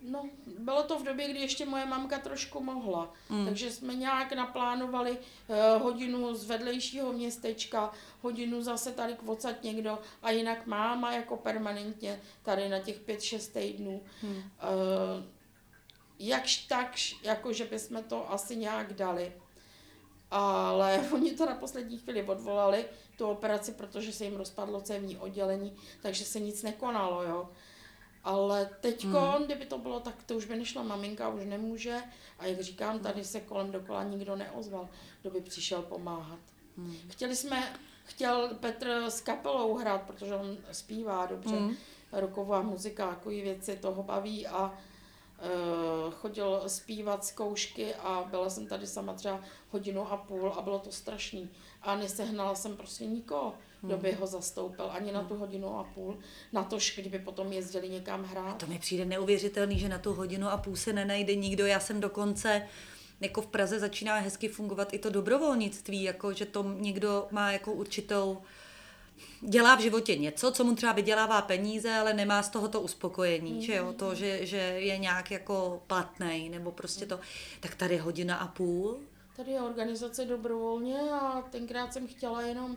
No, 0.02 0.30
bylo 0.58 0.82
to 0.82 0.98
v 0.98 1.02
době, 1.02 1.28
kdy 1.28 1.40
ještě 1.40 1.66
moje 1.66 1.86
mamka 1.86 2.18
trošku 2.18 2.62
mohla. 2.62 3.12
Mm. 3.28 3.46
Takže 3.46 3.70
jsme 3.70 3.94
nějak 3.94 4.32
naplánovali 4.32 5.18
eh, 5.48 5.78
hodinu 5.78 6.34
z 6.34 6.44
vedlejšího 6.44 7.12
městečka, 7.12 7.92
hodinu 8.22 8.62
zase 8.62 8.92
tady 8.92 9.14
k 9.14 9.62
někdo 9.62 9.98
a 10.22 10.30
jinak 10.30 10.66
máma 10.66 11.12
jako 11.12 11.36
permanentně 11.36 12.20
tady 12.42 12.68
na 12.68 12.78
těch 12.78 13.00
pět, 13.00 13.22
šest 13.22 13.48
týdnů. 13.48 14.02
Mm. 14.22 14.42
Eh, 14.58 15.36
jakž 16.18 16.56
takž, 16.56 17.16
jako 17.22 17.52
že 17.52 17.64
bychom 17.64 18.02
to 18.02 18.32
asi 18.32 18.56
nějak 18.56 18.92
dali. 18.92 19.32
Ale 20.30 21.08
oni 21.12 21.32
to 21.32 21.46
na 21.46 21.54
poslední 21.54 21.98
chvíli 21.98 22.22
odvolali, 22.22 22.84
tu 23.18 23.26
operaci, 23.26 23.72
protože 23.72 24.12
se 24.12 24.24
jim 24.24 24.36
rozpadlo 24.36 24.80
cévní 24.80 25.16
oddělení, 25.16 25.76
takže 26.02 26.24
se 26.24 26.40
nic 26.40 26.62
nekonalo, 26.62 27.22
jo. 27.22 27.48
Ale 28.26 28.70
teďko, 28.80 29.20
hmm. 29.20 29.44
kdyby 29.44 29.66
to 29.66 29.78
bylo, 29.78 30.00
tak 30.00 30.22
to 30.22 30.36
už 30.36 30.44
by 30.44 30.56
nešla 30.56 30.82
maminka, 30.82 31.28
už 31.28 31.44
nemůže. 31.44 32.02
A 32.38 32.46
jak 32.46 32.60
říkám, 32.60 32.98
tady 32.98 33.24
se 33.24 33.40
kolem 33.40 33.72
dokola 33.72 34.04
nikdo 34.04 34.36
neozval, 34.36 34.88
kdo 35.22 35.30
by 35.30 35.40
přišel 35.40 35.82
pomáhat. 35.82 36.38
Hmm. 36.76 36.96
Chtěli 37.08 37.36
jsme, 37.36 37.72
chtěl 38.04 38.50
Petr 38.60 39.04
s 39.08 39.20
kapelou 39.20 39.74
hrát, 39.74 40.02
protože 40.02 40.34
on 40.34 40.56
zpívá 40.72 41.26
dobře, 41.26 41.56
hmm. 41.56 41.76
roková 42.12 42.62
muzika, 42.62 43.06
takové 43.08 43.34
věci, 43.34 43.76
toho 43.76 44.02
baví 44.02 44.46
a 44.46 44.64
uh, 44.64 46.14
chodil 46.14 46.62
zpívat 46.66 47.24
zkoušky 47.24 47.94
a 47.94 48.26
byla 48.30 48.50
jsem 48.50 48.66
tady 48.66 48.86
sama 48.86 49.14
třeba 49.14 49.40
hodinu 49.70 50.12
a 50.12 50.16
půl 50.16 50.52
a 50.56 50.62
bylo 50.62 50.78
to 50.78 50.92
strašný. 50.92 51.50
A 51.82 51.96
nesehnala 51.96 52.54
jsem 52.54 52.76
prostě 52.76 53.06
nikoho, 53.06 53.54
kdo 53.82 53.96
by 53.96 54.12
ho 54.12 54.26
zastoupil, 54.26 54.88
ani 54.90 55.12
na 55.12 55.24
tu 55.24 55.34
hodinu 55.34 55.78
a 55.78 55.84
půl, 55.84 56.18
na 56.52 56.64
to, 56.64 56.78
kdyby 56.96 57.18
potom 57.18 57.52
jezdili 57.52 57.88
někam 57.88 58.24
hrát. 58.24 58.58
To 58.58 58.66
mi 58.66 58.78
přijde 58.78 59.04
neuvěřitelný, 59.04 59.78
že 59.78 59.88
na 59.88 59.98
tu 59.98 60.12
hodinu 60.12 60.48
a 60.48 60.56
půl 60.56 60.76
se 60.76 60.92
nenajde 60.92 61.34
nikdo. 61.34 61.66
Já 61.66 61.80
jsem 61.80 62.00
dokonce 62.00 62.68
jako 63.20 63.42
v 63.42 63.46
Praze 63.46 63.78
začíná 63.78 64.18
hezky 64.18 64.48
fungovat 64.48 64.94
i 64.94 64.98
to 64.98 65.10
dobrovolnictví, 65.10 66.02
jako 66.02 66.32
že 66.32 66.46
to 66.46 66.62
někdo 66.78 67.26
má 67.30 67.52
jako 67.52 67.72
určitou 67.72 68.38
dělá 69.40 69.74
v 69.74 69.80
životě 69.80 70.16
něco, 70.16 70.52
co 70.52 70.64
mu 70.64 70.74
třeba 70.74 70.92
vydělává 70.92 71.42
peníze, 71.42 71.94
ale 71.94 72.14
nemá 72.14 72.42
z 72.42 72.48
toho 72.48 72.68
to 72.68 72.80
uspokojení, 72.80 73.52
mm. 73.52 73.60
že 73.60 73.74
jo, 73.74 73.92
to, 73.92 74.14
že, 74.14 74.46
že 74.46 74.56
je 74.56 74.98
nějak 74.98 75.30
jako 75.30 75.82
platnej, 75.86 76.48
nebo 76.48 76.72
prostě 76.72 77.06
to, 77.06 77.20
tak 77.60 77.74
tady 77.74 77.96
hodina 77.96 78.36
a 78.36 78.46
půl, 78.46 79.00
Tady 79.36 79.50
je 79.50 79.60
organizace 79.60 80.24
dobrovolně 80.24 80.98
a 81.10 81.42
tenkrát 81.50 81.92
jsem 81.92 82.06
chtěla 82.06 82.42
jenom, 82.42 82.76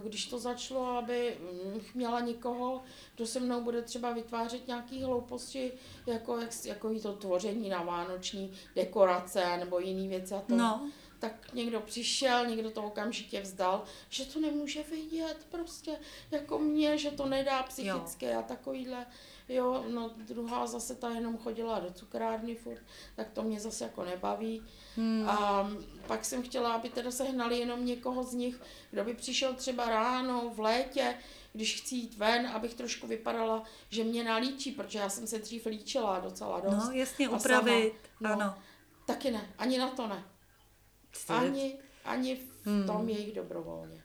když 0.00 0.26
to 0.26 0.38
začalo, 0.38 0.86
aby 0.86 1.36
mm, 1.40 1.80
měla 1.94 2.20
někoho, 2.20 2.82
kdo 3.16 3.26
se 3.26 3.40
mnou 3.40 3.60
bude 3.60 3.82
třeba 3.82 4.12
vytvářet 4.12 4.66
nějaké 4.66 5.04
hlouposti, 5.04 5.72
jako, 6.06 6.38
jak, 6.38 6.50
jako 6.64 7.00
to 7.00 7.12
tvoření 7.12 7.68
na 7.68 7.82
vánoční 7.82 8.52
dekorace 8.76 9.56
nebo 9.56 9.78
jiné 9.78 10.08
věci 10.08 10.34
a 10.34 10.40
to. 10.40 10.56
No. 10.56 10.90
Tak 11.18 11.54
někdo 11.54 11.80
přišel, 11.80 12.46
někdo 12.46 12.70
to 12.70 12.82
okamžitě 12.82 13.40
vzdal, 13.40 13.84
že 14.08 14.24
to 14.24 14.40
nemůže 14.40 14.82
vidět 14.82 15.46
prostě 15.50 15.98
jako 16.30 16.58
mě, 16.58 16.98
že 16.98 17.10
to 17.10 17.26
nedá 17.26 17.62
psychicky 17.62 18.26
jo. 18.26 18.38
a 18.38 18.42
takovýhle. 18.42 19.06
Jo, 19.52 19.84
no 19.88 20.10
druhá 20.16 20.66
zase 20.66 20.94
ta 20.94 21.10
jenom 21.10 21.38
chodila 21.38 21.80
do 21.80 21.90
cukrárny 21.92 22.54
furt, 22.54 22.82
tak 23.16 23.30
to 23.30 23.42
mě 23.42 23.60
zase 23.60 23.84
jako 23.84 24.04
nebaví. 24.04 24.62
Hmm. 24.96 25.28
A 25.28 25.70
pak 26.06 26.24
jsem 26.24 26.42
chtěla, 26.42 26.72
aby 26.72 26.88
teda 26.88 27.10
sehnali 27.10 27.58
jenom 27.58 27.84
někoho 27.84 28.22
z 28.24 28.34
nich, 28.34 28.60
kdo 28.90 29.04
by 29.04 29.14
přišel 29.14 29.54
třeba 29.54 29.88
ráno, 29.88 30.50
v 30.54 30.60
létě, 30.60 31.14
když 31.52 31.80
chci 31.82 31.94
jít 31.94 32.16
ven, 32.16 32.46
abych 32.46 32.74
trošku 32.74 33.06
vypadala, 33.06 33.62
že 33.88 34.04
mě 34.04 34.24
nalíčí, 34.24 34.72
protože 34.72 34.98
já 34.98 35.08
jsem 35.08 35.26
se 35.26 35.38
dřív 35.38 35.66
líčila 35.66 36.20
docela 36.20 36.60
dost. 36.60 36.84
no 36.88 36.90
jasně, 36.92 37.28
upravit, 37.28 37.94
sama, 38.18 38.36
no, 38.36 38.42
ano. 38.42 38.54
Taky 39.06 39.30
ne, 39.30 39.54
ani 39.58 39.78
na 39.78 39.90
to 39.90 40.06
ne. 40.06 40.24
Ani, 41.28 41.78
ani 42.04 42.36
v 42.36 42.52
Hmm. 42.66 42.86
tom 42.86 43.08
jejich 43.08 43.34
dobrovolně. 43.34 44.02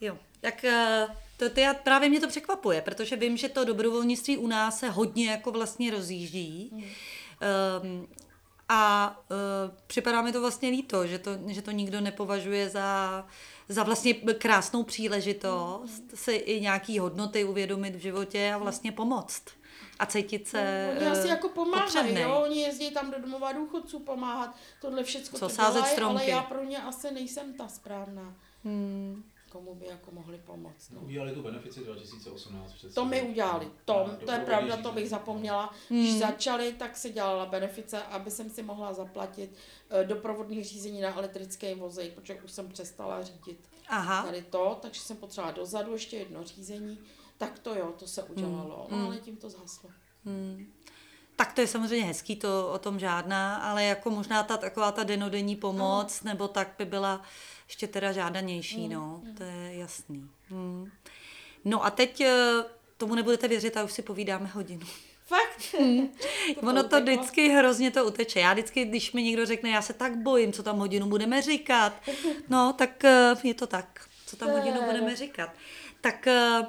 Jo, 0.00 0.18
tak 0.40 0.64
eh, 0.64 1.06
to, 1.38 1.50
to 1.50 1.60
já, 1.60 1.74
právě 1.74 2.08
mě 2.08 2.20
to 2.20 2.28
překvapuje, 2.28 2.82
protože 2.82 3.16
vím, 3.16 3.36
že 3.36 3.48
to 3.48 3.64
dobrovolnictví 3.64 4.36
u 4.36 4.46
nás 4.46 4.78
se 4.78 4.90
hodně 4.90 5.30
jako 5.30 5.52
vlastně 5.52 5.90
rozjíždí. 5.90 6.70
Um, 7.82 8.08
a 8.68 9.16
uh, 9.30 9.36
připadá 9.86 10.22
mi 10.22 10.32
to 10.32 10.40
vlastně 10.40 10.68
líto, 10.68 11.06
že 11.06 11.18
to, 11.18 11.30
že 11.46 11.62
to 11.62 11.70
nikdo 11.70 12.00
nepovažuje 12.00 12.68
za, 12.68 13.26
za 13.68 13.82
vlastně 13.82 14.14
krásnou 14.14 14.82
příležitost 14.82 15.98
Hmm. 15.98 16.10
si 16.14 16.32
i 16.32 16.60
nějaký 16.60 16.98
hodnoty 16.98 17.44
uvědomit 17.44 17.94
v 17.96 17.98
životě 17.98 18.52
a 18.54 18.58
vlastně 18.58 18.92
pomoct. 18.92 19.42
A 19.98 20.06
cítit 20.06 20.48
se 20.48 20.90
Oni 20.98 21.06
asi 21.06 21.28
eh, 21.28 21.30
jako 21.30 21.48
pomáhají, 21.48 22.20
jo, 22.20 22.42
oni 22.44 22.60
jezdí 22.60 22.90
tam 22.90 23.10
do 23.10 23.18
domova 23.18 23.52
důchodců 23.52 23.98
pomáhat, 23.98 24.54
tohle 24.80 25.04
všechno 25.04 25.38
Co, 25.38 25.48
to 25.48 25.54
sázet 25.54 25.72
dělají, 25.72 25.84
ale 25.84 25.92
stromky? 25.92 26.30
já 26.30 26.42
pro 26.42 26.64
ně 26.64 26.78
asi 26.78 27.10
nejsem 27.14 27.52
ta 27.54 27.68
správná, 27.68 28.34
Hmm. 28.64 29.24
Komu 29.48 29.74
by 29.74 29.86
jako 29.86 30.10
mohli 30.10 30.38
pomoct. 30.38 30.90
No. 30.90 31.00
Udělali 31.00 31.32
tu 31.32 31.42
benefici 31.42 31.80
2018 31.80 32.72
přece. 32.72 32.94
To 32.94 33.04
mi 33.04 33.22
udělali, 33.22 33.70
to, 33.84 34.10
to 34.26 34.32
je 34.32 34.38
pravda, 34.38 34.76
to 34.76 34.92
bych 34.92 35.10
zapomněla. 35.10 35.74
Hmm. 35.90 36.00
Když 36.00 36.18
začali, 36.18 36.72
tak 36.72 36.96
se 36.96 37.10
dělala 37.10 37.46
benefice, 37.46 38.02
aby 38.02 38.30
jsem 38.30 38.50
si 38.50 38.62
mohla 38.62 38.92
zaplatit 38.92 39.56
eh, 39.90 40.04
doprovodný 40.04 40.64
řízení 40.64 41.00
na 41.00 41.18
elektrický 41.18 41.74
vozejk, 41.74 42.14
protože 42.14 42.42
už 42.42 42.50
jsem 42.52 42.68
přestala 42.68 43.22
řídit 43.22 43.68
Aha. 43.88 44.22
tady 44.22 44.42
to, 44.42 44.78
takže 44.82 45.00
jsem 45.00 45.16
potřebovala 45.16 45.56
dozadu 45.56 45.92
ještě 45.92 46.16
jedno 46.16 46.44
řízení. 46.44 46.98
Tak 47.38 47.58
to 47.58 47.74
jo, 47.74 47.94
to 47.98 48.06
se 48.06 48.22
udělalo, 48.22 48.86
no 48.90 49.06
ale 49.06 49.18
tím 49.18 49.36
to 49.36 49.50
zhaslo. 49.50 49.90
Hmm. 50.24 50.72
Tak 51.38 51.52
to 51.52 51.60
je 51.60 51.66
samozřejmě 51.66 52.06
hezký, 52.06 52.36
to 52.36 52.70
o 52.72 52.78
tom 52.78 52.98
žádná, 52.98 53.56
ale 53.56 53.84
jako 53.84 54.10
možná 54.10 54.42
ta 54.42 54.56
taková 54.56 54.92
ta 54.92 55.04
denodenní 55.04 55.56
pomoc, 55.56 56.22
nebo 56.22 56.48
tak 56.48 56.68
by 56.78 56.84
byla 56.84 57.22
ještě 57.68 57.86
teda 57.86 58.12
žádanější, 58.12 58.88
no, 58.88 59.22
to 59.36 59.42
je 59.42 59.78
jasný. 59.78 60.30
Hmm. 60.48 60.90
No 61.64 61.84
a 61.84 61.90
teď 61.90 62.20
eh, 62.20 62.64
tomu 62.96 63.14
nebudete 63.14 63.48
věřit 63.48 63.76
a 63.76 63.84
už 63.84 63.92
si 63.92 64.02
povídáme 64.02 64.46
hodinu. 64.46 64.86
Fakt? 65.26 65.74
Ono 66.62 66.82
to 66.82 66.86
uteklo. 66.96 67.00
vždycky 67.00 67.48
hrozně 67.48 67.90
to 67.90 68.04
uteče. 68.04 68.40
Já 68.40 68.52
vždycky, 68.52 68.84
když 68.84 69.12
mi 69.12 69.22
někdo 69.22 69.46
řekne, 69.46 69.70
já 69.70 69.82
se 69.82 69.92
tak 69.92 70.16
bojím, 70.16 70.52
co 70.52 70.62
tam 70.62 70.78
hodinu 70.78 71.06
budeme 71.06 71.42
říkat, 71.42 71.92
no 72.48 72.72
tak 72.72 73.04
eh, 73.04 73.34
je 73.42 73.54
to 73.54 73.66
tak, 73.66 74.08
co 74.26 74.36
tam 74.36 74.50
hodinu 74.50 74.82
budeme 74.82 75.16
říkat. 75.16 75.50
Tak 76.00 76.26
eh, 76.26 76.66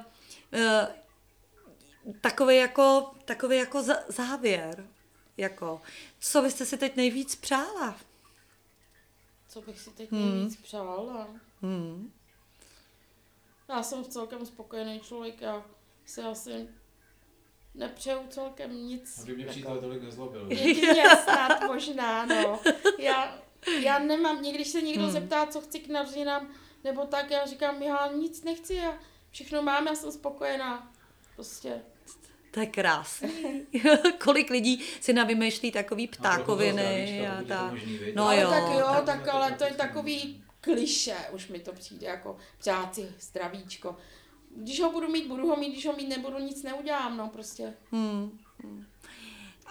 takový 2.22 2.58
jako, 2.58 3.12
takový 3.26 3.58
jako 3.58 3.84
závěr, 4.08 4.88
jako, 5.38 5.82
co 6.20 6.42
byste 6.42 6.66
si 6.66 6.78
teď 6.78 6.96
nejvíc 6.96 7.36
přála? 7.36 8.00
Co 9.48 9.62
bych 9.62 9.80
si 9.80 9.90
teď 9.90 10.12
nejvíc 10.12 10.56
přála? 10.62 11.28
Hmm. 11.62 12.12
Já 13.70 13.84
jsem 13.84 14.06
celkem 14.06 14.46
spokojený 14.46 15.00
člověk, 15.00 15.42
já 15.42 15.66
si 16.06 16.22
asi 16.22 16.70
nepřeju 17.76 18.28
celkem 18.30 18.88
nic. 18.88 19.20
Aby 19.24 19.36
mě 19.36 19.46
přítel 19.46 19.82
tolik 19.82 20.04
nezlobil. 20.04 20.52
Jedině 20.52 21.04
snad 21.24 21.68
možná, 21.68 22.26
no. 22.26 22.60
Já, 22.98 23.42
já 23.82 24.00
nemám, 24.00 24.42
někdy 24.42 24.58
když 24.58 24.68
se 24.68 24.82
někdo 24.82 25.04
hmm. 25.04 25.12
zeptá, 25.12 25.46
co 25.46 25.62
chci 25.62 25.80
k 25.80 25.90
narozeninám, 25.90 26.54
nebo 26.84 27.06
tak, 27.06 27.32
já 27.32 27.46
říkám, 27.46 27.84
já 27.84 28.12
nic 28.12 28.44
nechci, 28.44 28.74
já 28.76 29.00
všechno 29.32 29.62
mám, 29.62 29.88
já 29.88 29.96
jsem 29.96 30.12
spokojená. 30.12 30.92
Prostě. 31.40 31.82
To 32.52 32.60
je 32.60 32.66
krásný. 32.66 33.66
Kolik 34.24 34.50
lidí 34.50 34.84
si 35.02 35.14
navymýšlí 35.14 35.72
takový 35.72 36.08
ptákoviny 36.08 37.28
a 37.28 37.44
tak. 37.44 37.74
No 38.16 38.32
jo. 38.32 38.50
tak 38.50 38.64
jo, 38.80 38.88
tak- 38.92 39.06
tak, 39.06 39.28
ale 39.28 39.52
to 39.52 39.64
je 39.64 39.74
takový 39.74 40.44
kliše, 40.62 41.16
už 41.32 41.48
mi 41.48 41.60
to 41.60 41.74
přijde, 41.74 42.08
jako 42.08 42.38
přáci, 42.58 43.12
zdravíčko. 43.20 43.96
Když 44.56 44.80
ho 44.82 44.92
budu 44.92 45.08
mít, 45.08 45.28
budu 45.28 45.48
ho 45.48 45.56
mít, 45.56 45.72
když 45.72 45.86
ho 45.86 45.94
mít 45.94 46.08
nebudu, 46.08 46.40
nic 46.40 46.64
neudělám, 46.64 47.18
no 47.18 47.28
prostě. 47.28 47.74
Hmm. 47.92 48.40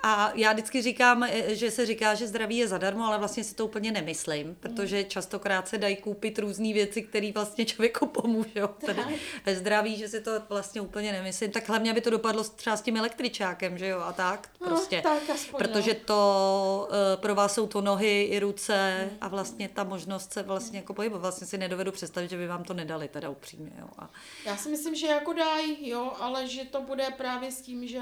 A 0.03 0.33
já 0.35 0.53
vždycky 0.53 0.83
říkám, 0.83 1.23
eh, 1.23 1.55
že 1.55 1.71
se 1.71 1.87
říká, 1.87 2.15
že 2.15 2.27
zdraví 2.27 2.57
je 2.57 2.69
zadarmo, 2.69 3.05
ale 3.07 3.19
vlastně 3.19 3.45
si 3.45 3.55
to 3.55 3.65
úplně 3.65 3.93
nemyslím, 3.93 4.57
protože 4.61 5.05
častokrát 5.05 5.69
se 5.69 5.79
dají 5.79 5.97
koupit 5.97 6.39
různé 6.39 6.73
věci, 6.73 7.03
které 7.03 7.33
vlastně 7.35 7.65
člověku 7.65 8.07
pomůžou. 8.07 8.67
Tedy 8.87 9.03
ve 9.47 9.57
zdraví, 9.57 9.97
že 9.97 10.09
si 10.09 10.21
to 10.21 10.31
vlastně 10.49 10.81
úplně 10.81 11.13
nemyslím. 11.13 11.51
Tak 11.51 11.69
hlavně, 11.69 11.91
aby 11.91 12.01
to 12.01 12.11
dopadlo 12.11 12.45
třeba 12.45 12.77
s 12.77 12.83
tím 12.83 12.97
električákem, 12.97 13.79
že 13.79 13.87
jo, 13.89 14.01
a 14.01 14.13
tak 14.13 14.49
No, 14.61 14.67
prostě. 14.67 15.01
tak 15.03 15.31
aspoň, 15.31 15.59
protože 15.59 15.93
no. 15.93 16.01
to 16.05 16.89
eh, 16.91 17.17
pro 17.17 17.35
vás 17.35 17.55
jsou 17.55 17.67
to 17.67 17.81
nohy 17.81 18.23
i 18.23 18.39
ruce 18.39 19.11
a 19.21 19.29
vlastně 19.29 19.69
ta 19.69 19.85
možnost 19.85 20.33
se 20.33 20.43
vlastně 20.43 20.79
jako 20.79 20.95
pohybovat. 20.95 21.23
Vlastně 21.23 21.47
si 21.47 21.59
nedovedu 21.59 21.93
představit, 21.93 22.31
že 22.31 22.37
by 22.37 22.47
vám 22.47 22.65
to 22.65 22.75
nedali, 22.75 23.09
teda 23.09 23.29
upřímně, 23.31 23.73
jo. 23.79 23.89
A, 23.99 24.11
Já 24.47 24.57
si 24.57 24.69
myslím, 24.69 24.95
že 24.95 25.07
jako 25.07 25.33
dají, 25.33 25.89
jo, 25.89 26.13
ale 26.21 26.47
že 26.49 26.65
to 26.65 26.83
bude 26.83 27.05
právě 27.17 27.53
s 27.53 27.61
tím, 27.61 27.87
že 27.87 28.01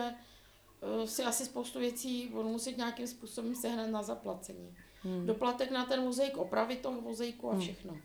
si 1.04 1.22
asi 1.22 1.44
spoustu 1.44 1.78
věcí 1.78 2.28
budu 2.28 2.48
muset 2.48 2.76
nějakým 2.76 3.06
způsobem 3.06 3.54
sehnat 3.54 3.90
na 3.90 4.02
zaplacení. 4.02 4.76
Hmm. 5.02 5.26
Doplatek 5.26 5.70
na 5.70 5.84
ten 5.84 6.02
vozejk, 6.02 6.36
opravit 6.36 6.80
toho 6.80 7.00
vozejku 7.00 7.50
a 7.50 7.58
všechno. 7.58 7.96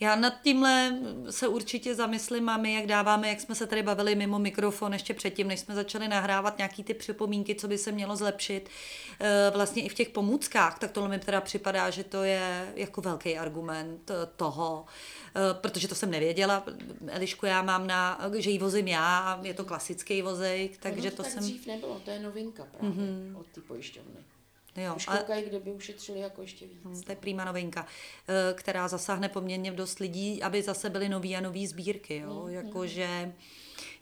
Já 0.00 0.16
nad 0.16 0.34
tímhle 0.42 0.98
se 1.30 1.48
určitě 1.48 1.94
zamyslím 1.94 2.48
a 2.48 2.56
my, 2.56 2.74
jak 2.74 2.86
dáváme, 2.86 3.28
jak 3.28 3.40
jsme 3.40 3.54
se 3.54 3.66
tady 3.66 3.82
bavili 3.82 4.14
mimo 4.14 4.38
mikrofon 4.38 4.92
ještě 4.92 5.14
předtím, 5.14 5.48
než 5.48 5.60
jsme 5.60 5.74
začali 5.74 6.08
nahrávat 6.08 6.58
nějaký 6.58 6.84
ty 6.84 6.94
připomínky, 6.94 7.54
co 7.54 7.68
by 7.68 7.78
se 7.78 7.92
mělo 7.92 8.16
zlepšit 8.16 8.68
eh, 9.20 9.50
vlastně 9.54 9.82
i 9.82 9.88
v 9.88 9.94
těch 9.94 10.08
pomůckách, 10.08 10.78
tak 10.78 10.90
tohle 10.90 11.08
mi 11.08 11.18
teda 11.18 11.40
připadá, 11.40 11.90
že 11.90 12.04
to 12.04 12.24
je 12.24 12.72
jako 12.76 13.00
velký 13.00 13.38
argument 13.38 14.10
eh, 14.10 14.14
toho, 14.36 14.84
eh, 15.36 15.40
protože 15.54 15.88
to 15.88 15.94
jsem 15.94 16.10
nevěděla. 16.10 16.64
Elišku 17.08 17.46
já 17.46 17.62
mám 17.62 17.86
na, 17.86 18.20
že 18.36 18.50
ji 18.50 18.58
vozím 18.58 18.88
já, 18.88 19.40
je 19.42 19.54
to 19.54 19.64
klasický 19.64 20.22
vozejk, 20.22 20.78
takže 20.78 21.08
Ono 21.08 21.16
to 21.16 21.22
tak 21.22 21.32
jsem... 21.32 21.42
dřív 21.42 21.66
nebylo, 21.66 22.00
to 22.04 22.10
je 22.10 22.18
novinka 22.18 22.64
právě 22.64 22.90
mm-hmm. 22.90 23.40
od 23.40 23.46
té 23.46 23.60
pojišťovny. 23.60 24.31
Jo, 24.76 24.94
Už 24.96 25.08
ale- 25.08 25.18
koukají, 25.18 25.44
kde 25.44 25.60
by 25.60 25.72
ušetřili 25.72 26.20
jako 26.20 26.42
ještě 26.42 26.66
víc. 26.66 26.84
Hmm, 26.84 27.02
To 27.02 27.12
je 27.12 27.16
prýma 27.16 27.44
novinka, 27.44 27.86
eh, 28.28 28.54
která 28.54 28.88
zasáhne 28.88 29.28
poměrně 29.28 29.72
dost 29.72 29.98
lidí, 29.98 30.42
aby 30.42 30.62
zase 30.62 30.90
byly 30.90 31.08
nový 31.08 31.36
a 31.36 31.40
nový 31.40 31.66
sbírky. 31.66 32.16
Jo? 32.16 32.46
Jakože 32.48 33.32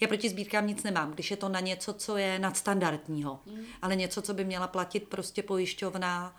já 0.01 0.09
proti 0.09 0.29
sbírkám 0.29 0.67
nic 0.67 0.83
nemám, 0.83 1.11
když 1.13 1.31
je 1.31 1.37
to 1.37 1.49
na 1.49 1.61
něco, 1.61 1.93
co 1.93 2.17
je 2.17 2.39
nadstandardního, 2.39 3.41
ale 3.83 3.97
něco, 3.97 4.23
co 4.23 4.35
by 4.35 4.45
měla 4.45 4.69
platit 4.69 5.09
prostě 5.09 5.43
pojišťovna, 5.43 6.37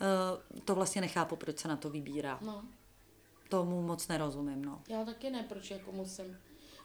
eh, 0.00 0.60
to 0.64 0.74
vlastně 0.74 1.00
nechápu, 1.00 1.36
proč 1.36 1.58
se 1.58 1.68
na 1.68 1.76
to 1.76 1.90
vybírá. 1.90 2.38
No, 2.42 2.62
Tomu 3.48 3.82
moc 3.82 4.08
nerozumím. 4.08 4.64
No. 4.64 4.82
já 4.88 5.04
taky 5.04 5.30
ne, 5.30 5.42
proč 5.48 5.70
jako 5.70 5.92
musím. 5.92 6.36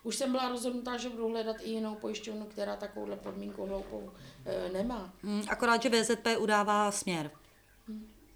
Už 0.04 0.16
jsem 0.16 0.32
byla 0.32 0.50
rozhodnutá, 0.50 0.98
že 0.98 1.10
budu 1.10 1.30
hledat 1.30 1.56
i 1.62 1.70
jinou 1.70 1.96
pojišťovnu, 1.96 2.46
která 2.46 2.76
takovouhle 2.76 3.16
podmínku 3.16 3.66
hloupou 3.66 4.12
e, 4.46 4.70
nemá. 4.74 5.14
Hmm, 5.24 5.44
Akorát, 5.50 5.82
že 5.84 5.90
VZP 5.90 6.28
udává 6.40 6.92
směr. 6.92 7.32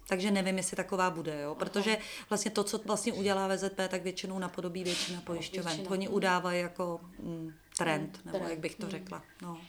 Takže 0.08 0.30
nevím, 0.30 0.56
jestli 0.56 0.76
taková 0.76 1.10
bude, 1.10 1.40
jo? 1.40 1.54
protože 1.54 1.98
vlastně 2.28 2.50
to, 2.50 2.64
co 2.64 2.78
vlastně 2.78 3.12
udělá 3.12 3.48
VZP, 3.48 3.76
tak 3.88 4.02
většinou 4.02 4.38
napodobí 4.38 4.84
většina 4.84 5.20
pojišťoven. 5.20 5.72
většina. 5.72 5.90
Oni 5.90 6.08
udávají 6.08 6.60
jako 6.60 7.00
mm, 7.18 7.54
trend, 7.78 8.20
nebo 8.24 8.38
trend, 8.38 8.50
jak 8.50 8.58
bych 8.58 8.74
to 8.74 8.86
mm. 8.86 8.90
řekla. 8.90 9.22
No. 9.42 9.60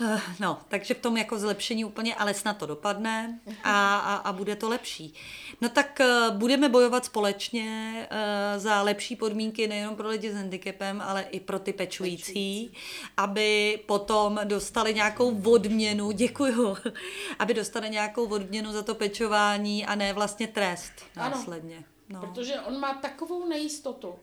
Eh, 0.00 0.20
No, 0.40 0.58
takže 0.68 0.94
v 0.94 0.98
tom 1.00 1.16
jako 1.16 1.38
zlepšení 1.38 1.84
úplně, 1.84 2.14
ale 2.14 2.34
snad 2.34 2.56
to 2.56 2.66
dopadne 2.66 3.40
a, 3.64 3.98
a, 3.98 4.14
a 4.16 4.32
bude 4.32 4.56
to 4.56 4.68
lepší. 4.68 5.14
No 5.60 5.68
tak 5.68 6.00
eh, 6.00 6.30
budeme 6.30 6.68
bojovat 6.68 7.04
společně 7.04 7.94
eh, 8.10 8.58
za 8.58 8.82
lepší 8.82 9.16
podmínky 9.16 9.68
nejenom 9.68 9.96
pro 9.96 10.08
lidi 10.08 10.32
s 10.32 10.34
handicapem, 10.34 11.00
ale 11.06 11.22
i 11.22 11.40
pro 11.40 11.58
ty 11.58 11.72
pečující, 11.72 12.72
aby 13.16 13.78
potom 13.86 14.40
dostali 14.44 14.94
nějakou 14.94 15.42
odměnu, 15.50 16.10
děkuju, 16.10 16.76
aby 17.38 17.54
dostali 17.54 17.90
nějakou 17.90 18.26
odměnu 18.28 18.72
za 18.72 18.82
to 18.82 18.94
pečování 18.94 19.86
a 19.86 19.94
ne 19.94 20.12
vlastně 20.12 20.46
trest 20.46 20.92
Ano. 21.16 21.36
následně. 21.36 21.84
No. 22.08 22.20
Protože 22.20 22.54
on 22.60 22.80
má 22.80 22.94
takovou 22.94 23.48
nejistotu. 23.48 24.14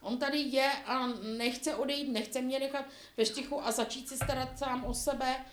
On 0.00 0.18
tady 0.18 0.38
je 0.38 0.72
a 0.86 1.06
nechce 1.36 1.74
odejít, 1.74 2.12
nechce 2.12 2.40
mě 2.40 2.58
nechat 2.58 2.84
ve 3.16 3.26
štychu 3.26 3.66
a 3.66 3.72
začít 3.72 4.08
si 4.08 4.16
starat 4.16 4.58
sám 4.58 4.84
o 4.84 4.94
sebe 4.94 5.44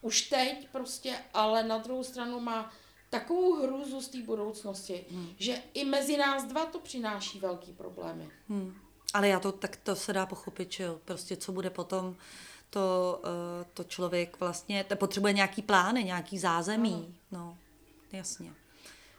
už 0.00 0.22
teď 0.22 0.68
prostě, 0.68 1.14
ale 1.34 1.62
na 1.62 1.78
druhou 1.78 2.04
stranu 2.04 2.40
má 2.40 2.72
takovou 3.10 3.62
hrůzu 3.62 4.00
z 4.00 4.08
té 4.08 4.22
budoucnosti, 4.22 5.04
hmm. 5.10 5.34
že 5.38 5.62
i 5.74 5.84
mezi 5.84 6.16
nás 6.16 6.44
dva 6.44 6.66
to 6.66 6.78
přináší 6.78 7.40
velký 7.40 7.72
problémy. 7.72 8.30
Hmm. 8.48 8.74
Ale 9.14 9.28
já 9.28 9.40
to, 9.40 9.52
tak 9.52 9.76
to 9.76 9.96
se 9.96 10.12
dá 10.12 10.26
pochopit, 10.26 10.72
že 10.72 10.84
jo, 10.84 11.00
prostě 11.04 11.36
co 11.36 11.52
bude 11.52 11.70
potom, 11.70 12.16
to, 12.70 13.20
eh, 13.24 13.64
to 13.74 13.84
člověk 13.84 14.40
vlastně, 14.40 14.84
to 14.84 14.96
potřebuje 14.96 15.32
nějaký 15.32 15.62
plány, 15.62 16.04
nějaký 16.04 16.38
zázemí, 16.38 17.14
no, 17.30 17.58
jasně. 18.12 18.54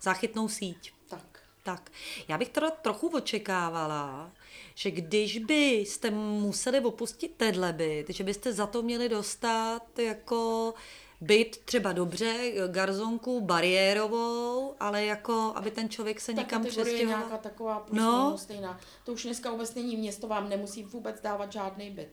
Záchytnou 0.01 0.47
síť. 0.49 0.93
Tak. 1.07 1.39
Tak, 1.63 1.91
já 2.27 2.37
bych 2.37 2.49
teda 2.49 2.69
trochu 2.69 3.07
očekávala, 3.07 4.31
že 4.75 4.91
když 4.91 5.37
byste 5.37 6.11
museli 6.11 6.79
opustit 6.79 7.31
tenhle 7.37 7.73
byt, 7.73 8.05
že 8.09 8.23
byste 8.23 8.53
za 8.53 8.67
to 8.67 8.81
měli 8.81 9.09
dostat 9.09 9.99
jako 9.99 10.73
byt 11.21 11.57
třeba 11.65 11.91
dobře, 11.93 12.51
garzonku 12.67 13.41
bariérovou, 13.41 14.75
ale 14.79 15.05
jako, 15.05 15.51
aby 15.55 15.71
ten 15.71 15.89
člověk 15.89 16.21
se 16.21 16.33
Ta 16.33 16.41
někam 16.41 16.65
přestěhoval. 16.65 17.19
nějaká 17.19 17.37
taková 17.37 17.79
plus 17.79 17.97
No. 17.99 18.37
stejná. 18.37 18.79
To 19.05 19.13
už 19.13 19.23
dneska 19.23 19.51
vůbec 19.51 19.75
není 19.75 19.97
město, 19.97 20.27
vám 20.27 20.49
nemusí 20.49 20.83
vůbec 20.83 21.21
dávat 21.21 21.51
žádný 21.51 21.89
byt. 21.91 22.09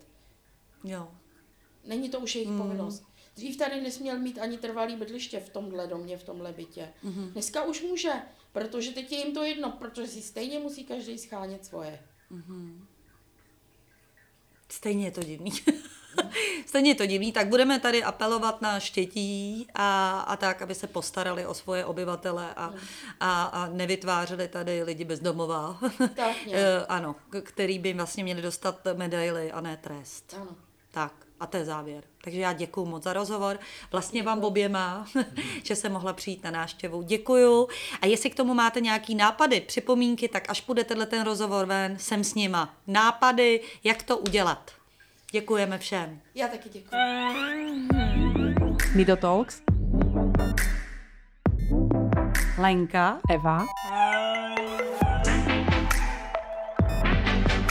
Jo. 0.84 1.08
Není 1.84 2.08
to 2.08 2.20
už 2.20 2.34
jejich 2.34 2.50
mm. 2.50 2.58
povinnost. 2.58 3.04
Dřív 3.36 3.56
tady 3.56 3.80
nesměl 3.80 4.18
mít 4.18 4.38
ani 4.38 4.58
trvalý 4.58 4.96
bydliště 4.96 5.40
v 5.40 5.48
tomhle 5.48 5.86
domě, 5.86 6.18
v 6.18 6.24
tomhle 6.24 6.52
bytě. 6.52 6.88
Mm. 7.02 7.30
Dneska 7.32 7.62
už 7.64 7.82
může, 7.82 8.12
protože 8.52 8.90
teď 8.90 9.12
je 9.12 9.18
jim 9.24 9.34
to 9.34 9.42
jedno, 9.42 9.70
protože 9.78 10.06
si 10.06 10.22
stejně 10.22 10.58
musí 10.58 10.84
každý 10.84 11.18
schánět 11.18 11.64
svoje. 11.64 12.02
Stejně 14.68 15.04
je 15.04 15.10
to 15.10 15.22
divný. 15.22 15.52
Stejně 16.66 16.90
je 16.90 16.94
to 16.94 17.06
divný, 17.06 17.32
tak 17.32 17.48
budeme 17.48 17.80
tady 17.80 18.04
apelovat 18.04 18.62
na 18.62 18.80
štětí 18.80 19.66
a, 19.74 20.20
a 20.20 20.36
tak, 20.36 20.62
aby 20.62 20.74
se 20.74 20.86
postarali 20.86 21.46
o 21.46 21.54
svoje 21.54 21.84
obyvatele 21.84 22.54
a, 22.54 22.74
a, 23.20 23.44
a 23.44 23.68
nevytvářeli 23.68 24.48
tady 24.48 24.82
lidi 24.82 25.04
bezdomová. 25.04 25.78
Tak. 26.16 26.36
Eh, 26.52 26.86
ano, 26.88 27.16
který 27.42 27.78
by 27.78 27.92
vlastně 27.92 28.24
měli 28.24 28.42
dostat 28.42 28.80
medaily 28.96 29.52
a 29.52 29.60
ne 29.60 29.76
trest. 29.76 30.34
Ano. 30.40 30.56
Tak, 30.90 31.12
a 31.40 31.46
to 31.46 31.56
je 31.56 31.64
závěr. 31.64 32.04
Takže 32.24 32.40
já 32.40 32.52
děkuji 32.52 32.86
moc 32.86 33.02
za 33.02 33.12
rozhovor. 33.12 33.58
Vlastně 33.92 34.22
vám 34.22 34.44
oběma, 34.44 35.06
že 35.62 35.76
jsem 35.76 35.92
mohla 35.92 36.12
přijít 36.12 36.44
na 36.44 36.50
návštěvu. 36.50 37.02
Děkuju. 37.02 37.68
A 38.02 38.06
jestli 38.06 38.30
k 38.30 38.34
tomu 38.34 38.54
máte 38.54 38.80
nějaký 38.80 39.14
nápady, 39.14 39.60
připomínky, 39.60 40.28
tak 40.28 40.50
až 40.50 40.60
půjde 40.60 40.84
tenhle 40.84 41.06
ten 41.06 41.24
rozhovor 41.24 41.66
ven, 41.66 41.98
jsem 41.98 42.24
s 42.24 42.34
nima. 42.34 42.74
Nápady, 42.86 43.60
jak 43.84 44.02
to 44.02 44.18
udělat. 44.18 44.70
Děkujeme 45.32 45.78
všem. 45.78 46.20
Já 46.34 46.48
taky 46.48 46.68
děkuji. 46.68 46.96
Nido 48.94 49.16
Talks, 49.16 49.62
Lenka, 52.58 53.18
Eva, 53.30 53.66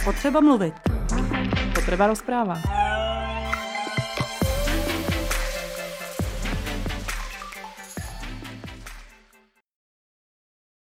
potřeba 0.04 0.40
mluvit. 0.40 0.74
Potreba 1.76 2.08
rozpráva. 2.08 2.56